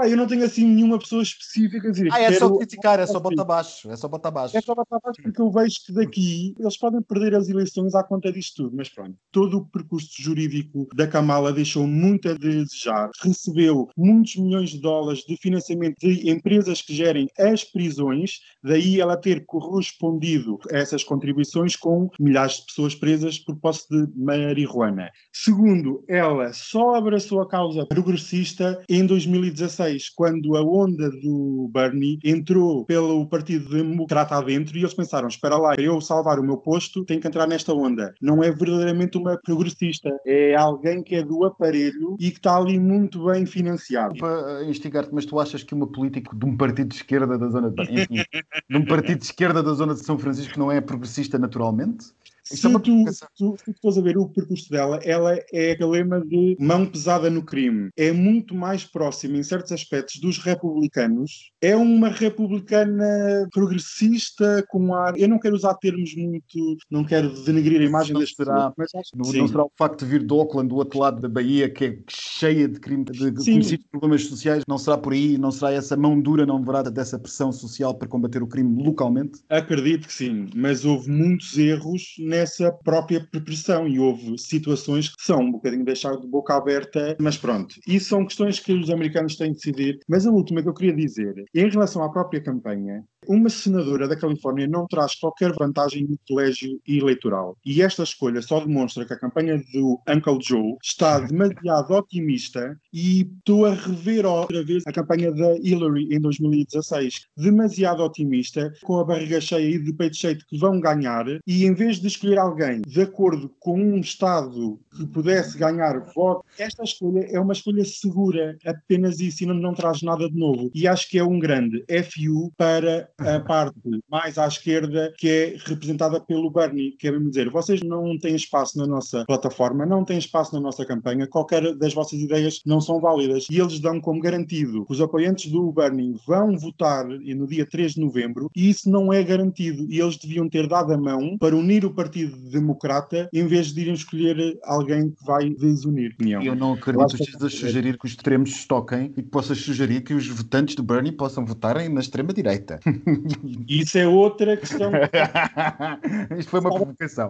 Pá, 0.00 0.08
eu 0.08 0.16
não 0.16 0.26
tenho 0.26 0.42
assim 0.44 0.64
nenhuma 0.64 0.98
pessoa 0.98 1.22
específica 1.22 1.88
a 1.88 1.90
dizer. 1.90 2.08
Ah, 2.10 2.20
é 2.22 2.32
só 2.32 2.56
criticar, 2.56 2.98
é 2.98 3.06
só 3.06 3.20
botar 3.20 3.42
abaixo. 3.42 3.90
É 3.90 3.96
só 3.96 4.08
botar 4.08 4.30
abaixo. 4.30 4.56
É 4.56 4.60
só 4.62 4.74
botar 4.74 4.96
abaixo 4.96 5.20
porque 5.22 5.42
eu 5.42 5.50
vejo 5.50 5.76
que 5.84 5.92
daqui 5.92 6.54
eles 6.58 6.78
podem 6.78 7.02
perder 7.02 7.34
as 7.34 7.50
eleições 7.50 7.94
à 7.94 8.02
conta 8.02 8.32
disto 8.32 8.64
tudo, 8.64 8.76
mas 8.76 8.88
pronto. 8.88 9.14
Todo 9.30 9.58
o 9.58 9.66
percurso 9.66 10.08
jurídico 10.18 10.88
da 10.94 11.06
Kamala 11.06 11.52
deixou 11.52 11.86
muito 11.86 12.30
a 12.30 12.32
desejar. 12.32 13.10
Recebeu 13.22 13.90
muitos 13.94 14.36
milhões 14.36 14.70
de 14.70 14.80
dólares 14.80 15.20
de 15.20 15.36
financiamento 15.36 15.96
de 15.98 16.30
empresas 16.30 16.80
que 16.80 16.94
gerem 16.94 17.28
as 17.38 17.62
prisões, 17.62 18.38
daí 18.64 19.00
ela 19.00 19.18
ter 19.18 19.44
correspondido 19.44 20.58
a 20.72 20.78
essas 20.78 21.04
contribuições 21.04 21.76
com 21.76 22.08
milhares 22.18 22.56
de 22.56 22.66
pessoas 22.66 22.94
presas 22.94 23.38
por 23.38 23.54
posse 23.56 23.86
de 23.90 24.08
marihuana. 24.16 25.10
Segundo, 25.30 26.02
ela 26.08 26.54
só 26.54 26.94
abraçou 26.94 27.42
a 27.42 27.48
causa 27.48 27.84
progressista 27.84 28.82
em 28.88 29.04
2016, 29.04 29.89
quando 30.14 30.56
a 30.56 30.62
onda 30.62 31.10
do 31.10 31.70
Bernie 31.72 32.18
entrou 32.24 32.84
pelo 32.84 33.26
Partido 33.26 33.70
Democrata 33.70 34.36
adentro 34.36 34.76
e 34.76 34.80
eles 34.80 34.94
pensaram: 34.94 35.28
espera 35.28 35.56
lá, 35.56 35.74
eu 35.76 36.00
salvar 36.00 36.38
o 36.38 36.42
meu 36.42 36.56
posto, 36.56 37.04
tenho 37.04 37.20
que 37.20 37.28
entrar 37.28 37.46
nesta 37.46 37.72
onda. 37.72 38.14
Não 38.20 38.42
é 38.42 38.50
verdadeiramente 38.50 39.18
uma 39.18 39.38
progressista, 39.38 40.10
é 40.26 40.54
alguém 40.54 41.02
que 41.02 41.14
é 41.14 41.22
do 41.22 41.44
aparelho 41.44 42.16
e 42.18 42.30
que 42.30 42.38
está 42.38 42.56
ali 42.56 42.78
muito 42.78 43.24
bem 43.24 43.46
financiado. 43.46 44.16
Para 44.18 44.64
instigar-te, 44.64 45.12
mas 45.12 45.24
tu 45.24 45.38
achas 45.38 45.62
que 45.62 45.74
uma 45.74 45.86
política 45.86 46.34
de 46.34 46.44
um 46.44 46.56
partido 46.56 46.88
de 46.88 46.96
esquerda 46.96 47.38
da 47.38 47.48
zona 47.48 47.70
de... 47.70 47.82
Enfim, 47.82 48.22
de 48.68 48.76
um 48.76 48.84
partido 48.84 49.18
de 49.18 49.24
esquerda 49.24 49.62
da 49.62 49.72
zona 49.72 49.94
de 49.94 50.04
São 50.04 50.18
Francisco 50.18 50.58
não 50.58 50.70
é 50.70 50.80
progressista 50.80 51.38
naturalmente? 51.38 52.06
Se 52.50 52.62
tu, 52.62 52.80
tu, 52.80 53.56
tu 53.64 53.70
estás 53.70 53.96
a 53.96 54.00
ver 54.00 54.18
o 54.18 54.28
percurso 54.28 54.68
dela, 54.70 54.98
ela 55.04 55.38
é 55.52 55.72
aquele 55.72 55.90
lema 55.90 56.20
de 56.20 56.56
mão 56.58 56.84
pesada 56.84 57.30
no 57.30 57.42
crime. 57.42 57.90
É 57.96 58.12
muito 58.12 58.54
mais 58.54 58.84
próxima, 58.84 59.36
em 59.36 59.42
certos 59.42 59.72
aspectos, 59.72 60.20
dos 60.20 60.38
republicanos. 60.38 61.52
É 61.60 61.76
uma 61.76 62.08
republicana 62.08 63.48
progressista, 63.52 64.64
com 64.68 64.94
ar. 64.94 65.18
Eu 65.18 65.28
não 65.28 65.38
quero 65.38 65.54
usar 65.54 65.74
termos 65.74 66.14
muito. 66.16 66.76
Não 66.90 67.04
quero 67.04 67.30
denegrir 67.44 67.80
a 67.80 67.84
imagem 67.84 68.18
das 68.18 68.30
será, 68.30 68.70
pessoas, 68.70 68.74
mas 68.76 68.94
acho 68.94 69.10
que 69.12 69.18
não, 69.18 69.32
não 69.32 69.48
será 69.48 69.64
o 69.64 69.72
facto 69.76 70.04
de 70.04 70.10
vir 70.10 70.26
de 70.26 70.34
Auckland, 70.34 70.68
do 70.68 70.76
outro 70.76 70.98
lado 70.98 71.20
da 71.20 71.28
Bahia, 71.28 71.70
que 71.70 71.84
é 71.84 71.98
cheia 72.08 72.68
de 72.68 72.80
crime, 72.80 73.04
de 73.04 73.32
conhecidos 73.32 73.86
problemas 73.90 74.24
sociais, 74.26 74.64
não 74.66 74.78
será 74.78 74.98
por 74.98 75.12
aí, 75.12 75.38
não 75.38 75.50
será 75.50 75.72
essa 75.72 75.96
mão 75.96 76.20
dura, 76.20 76.44
não 76.44 76.56
haverá 76.56 76.82
dessa 76.82 77.18
pressão 77.18 77.52
social 77.52 77.94
para 77.94 78.08
combater 78.08 78.42
o 78.42 78.46
crime 78.46 78.82
localmente? 78.82 79.40
Acredito 79.48 80.08
que 80.08 80.14
sim, 80.14 80.48
mas 80.54 80.84
houve 80.84 81.10
muitos 81.10 81.56
erros 81.56 82.14
essa 82.40 82.72
própria 82.72 83.26
pressão 83.44 83.86
e 83.86 83.98
houve 83.98 84.36
situações 84.38 85.08
que 85.08 85.22
são 85.22 85.40
um 85.40 85.52
bocadinho 85.52 85.84
deixar 85.84 86.16
de 86.16 86.26
boca 86.26 86.54
aberta, 86.54 87.16
mas 87.20 87.36
pronto. 87.36 87.74
Isso 87.86 88.08
são 88.08 88.26
questões 88.26 88.58
que 88.58 88.72
os 88.72 88.90
americanos 88.90 89.36
têm 89.36 89.52
de 89.52 89.56
decidir. 89.56 89.98
Mas 90.08 90.26
a 90.26 90.30
última 90.30 90.62
que 90.62 90.68
eu 90.68 90.74
queria 90.74 90.94
dizer, 90.94 91.34
em 91.54 91.68
relação 91.68 92.02
à 92.02 92.10
própria 92.10 92.42
campanha, 92.42 93.04
uma 93.26 93.48
senadora 93.48 94.08
da 94.08 94.16
Califórnia 94.16 94.66
não 94.66 94.86
traz 94.86 95.14
qualquer 95.14 95.52
vantagem 95.52 96.06
no 96.06 96.18
colégio 96.28 96.80
eleitoral. 96.86 97.56
E 97.64 97.82
esta 97.82 98.02
escolha 98.02 98.40
só 98.42 98.60
demonstra 98.60 99.04
que 99.04 99.12
a 99.12 99.18
campanha 99.18 99.62
do 99.72 100.00
Uncle 100.08 100.38
Joe 100.42 100.76
está 100.82 101.20
demasiado 101.20 101.92
otimista 101.92 102.78
e 102.92 103.22
estou 103.22 103.66
a 103.66 103.74
rever 103.74 104.26
outra 104.26 104.64
vez 104.64 104.82
a 104.86 104.92
campanha 104.92 105.32
da 105.32 105.56
Hillary 105.58 106.08
em 106.14 106.20
2016. 106.20 107.26
Demasiado 107.36 108.02
otimista, 108.02 108.72
com 108.82 108.98
a 108.98 109.04
barriga 109.04 109.40
cheia 109.40 109.76
e 109.76 109.78
de 109.78 109.92
peito 109.92 110.16
cheio 110.16 110.36
de 110.36 110.46
que 110.46 110.58
vão 110.58 110.80
ganhar, 110.80 111.26
e 111.46 111.64
em 111.64 111.74
vez 111.74 112.00
de 112.00 112.06
escolher 112.06 112.38
alguém 112.38 112.80
de 112.82 113.02
acordo 113.02 113.50
com 113.58 113.80
um 113.80 114.00
Estado 114.00 114.80
que 114.96 115.06
pudesse 115.06 115.58
ganhar 115.58 115.98
voto, 116.14 116.44
esta 116.58 116.82
escolha 116.82 117.26
é 117.30 117.38
uma 117.38 117.52
escolha 117.52 117.84
segura, 117.84 118.56
apenas 118.64 119.20
isso, 119.20 119.44
e 119.44 119.46
não, 119.46 119.54
não 119.54 119.74
traz 119.74 120.02
nada 120.02 120.28
de 120.28 120.36
novo. 120.36 120.70
E 120.74 120.88
acho 120.88 121.08
que 121.08 121.18
é 121.18 121.24
um 121.24 121.38
grande 121.38 121.84
FU 122.04 122.52
para 122.56 123.08
a 123.20 123.40
parte 123.40 123.78
mais 124.10 124.38
à 124.38 124.46
esquerda, 124.46 125.12
que 125.16 125.28
é 125.28 125.56
representada 125.64 126.20
pelo 126.20 126.50
Bernie, 126.50 126.92
que 126.92 127.08
é 127.08 127.10
mesmo 127.10 127.28
dizer, 127.28 127.50
vocês 127.50 127.82
não 127.82 128.18
têm 128.18 128.34
espaço 128.34 128.78
na 128.78 128.86
nossa 128.86 129.24
plataforma, 129.26 129.86
não 129.86 130.04
têm 130.04 130.18
espaço 130.18 130.54
na 130.54 130.60
nossa 130.60 130.84
campanha, 130.84 131.26
qualquer 131.26 131.74
das 131.74 131.94
vossas 131.94 132.18
ideias 132.20 132.60
não 132.64 132.80
são 132.80 133.00
válidas. 133.00 133.46
E 133.50 133.58
eles 133.58 133.80
dão 133.80 134.00
como 134.00 134.20
garantido 134.20 134.84
que 134.86 134.92
os 134.92 135.00
apoiantes 135.00 135.50
do 135.50 135.72
Bernie 135.72 136.14
vão 136.26 136.56
votar 136.56 137.06
no 137.06 137.46
dia 137.46 137.66
3 137.66 137.94
de 137.94 138.00
novembro, 138.00 138.50
e 138.54 138.70
isso 138.70 138.90
não 138.90 139.12
é 139.12 139.22
garantido. 139.22 139.86
E 139.88 140.00
eles 140.00 140.16
deviam 140.16 140.48
ter 140.48 140.66
dado 140.66 140.92
a 140.92 140.98
mão 140.98 141.36
para 141.38 141.56
unir 141.56 141.84
o 141.84 141.94
Partido 141.94 142.36
Democrata, 142.50 143.28
em 143.32 143.46
vez 143.46 143.72
de 143.72 143.82
irem 143.82 143.94
escolher 143.94 144.58
alguém 144.64 145.10
que 145.10 145.24
vai 145.24 145.50
desunir. 145.50 146.14
Eu 146.20 146.54
não 146.54 146.74
acredito 146.74 147.16
que 147.16 147.22
estás 147.22 147.44
a 147.44 147.50
sugerir 147.50 147.98
que 147.98 148.06
os 148.06 148.12
extremos 148.12 148.54
se 148.54 148.68
toquem 148.68 149.12
e 149.16 149.22
que 149.22 149.28
possas 149.28 149.58
sugerir 149.58 150.02
que 150.02 150.14
os 150.14 150.26
votantes 150.28 150.74
do 150.74 150.82
Bernie 150.82 151.12
possam 151.12 151.44
votarem 151.44 151.88
na 151.88 152.00
extrema-direita. 152.00 152.80
Isso 153.68 153.98
é 153.98 154.06
outra 154.06 154.56
questão. 154.56 154.90
isto 156.38 156.50
foi 156.50 156.60
uma 156.60 156.74
provocação. 156.74 157.28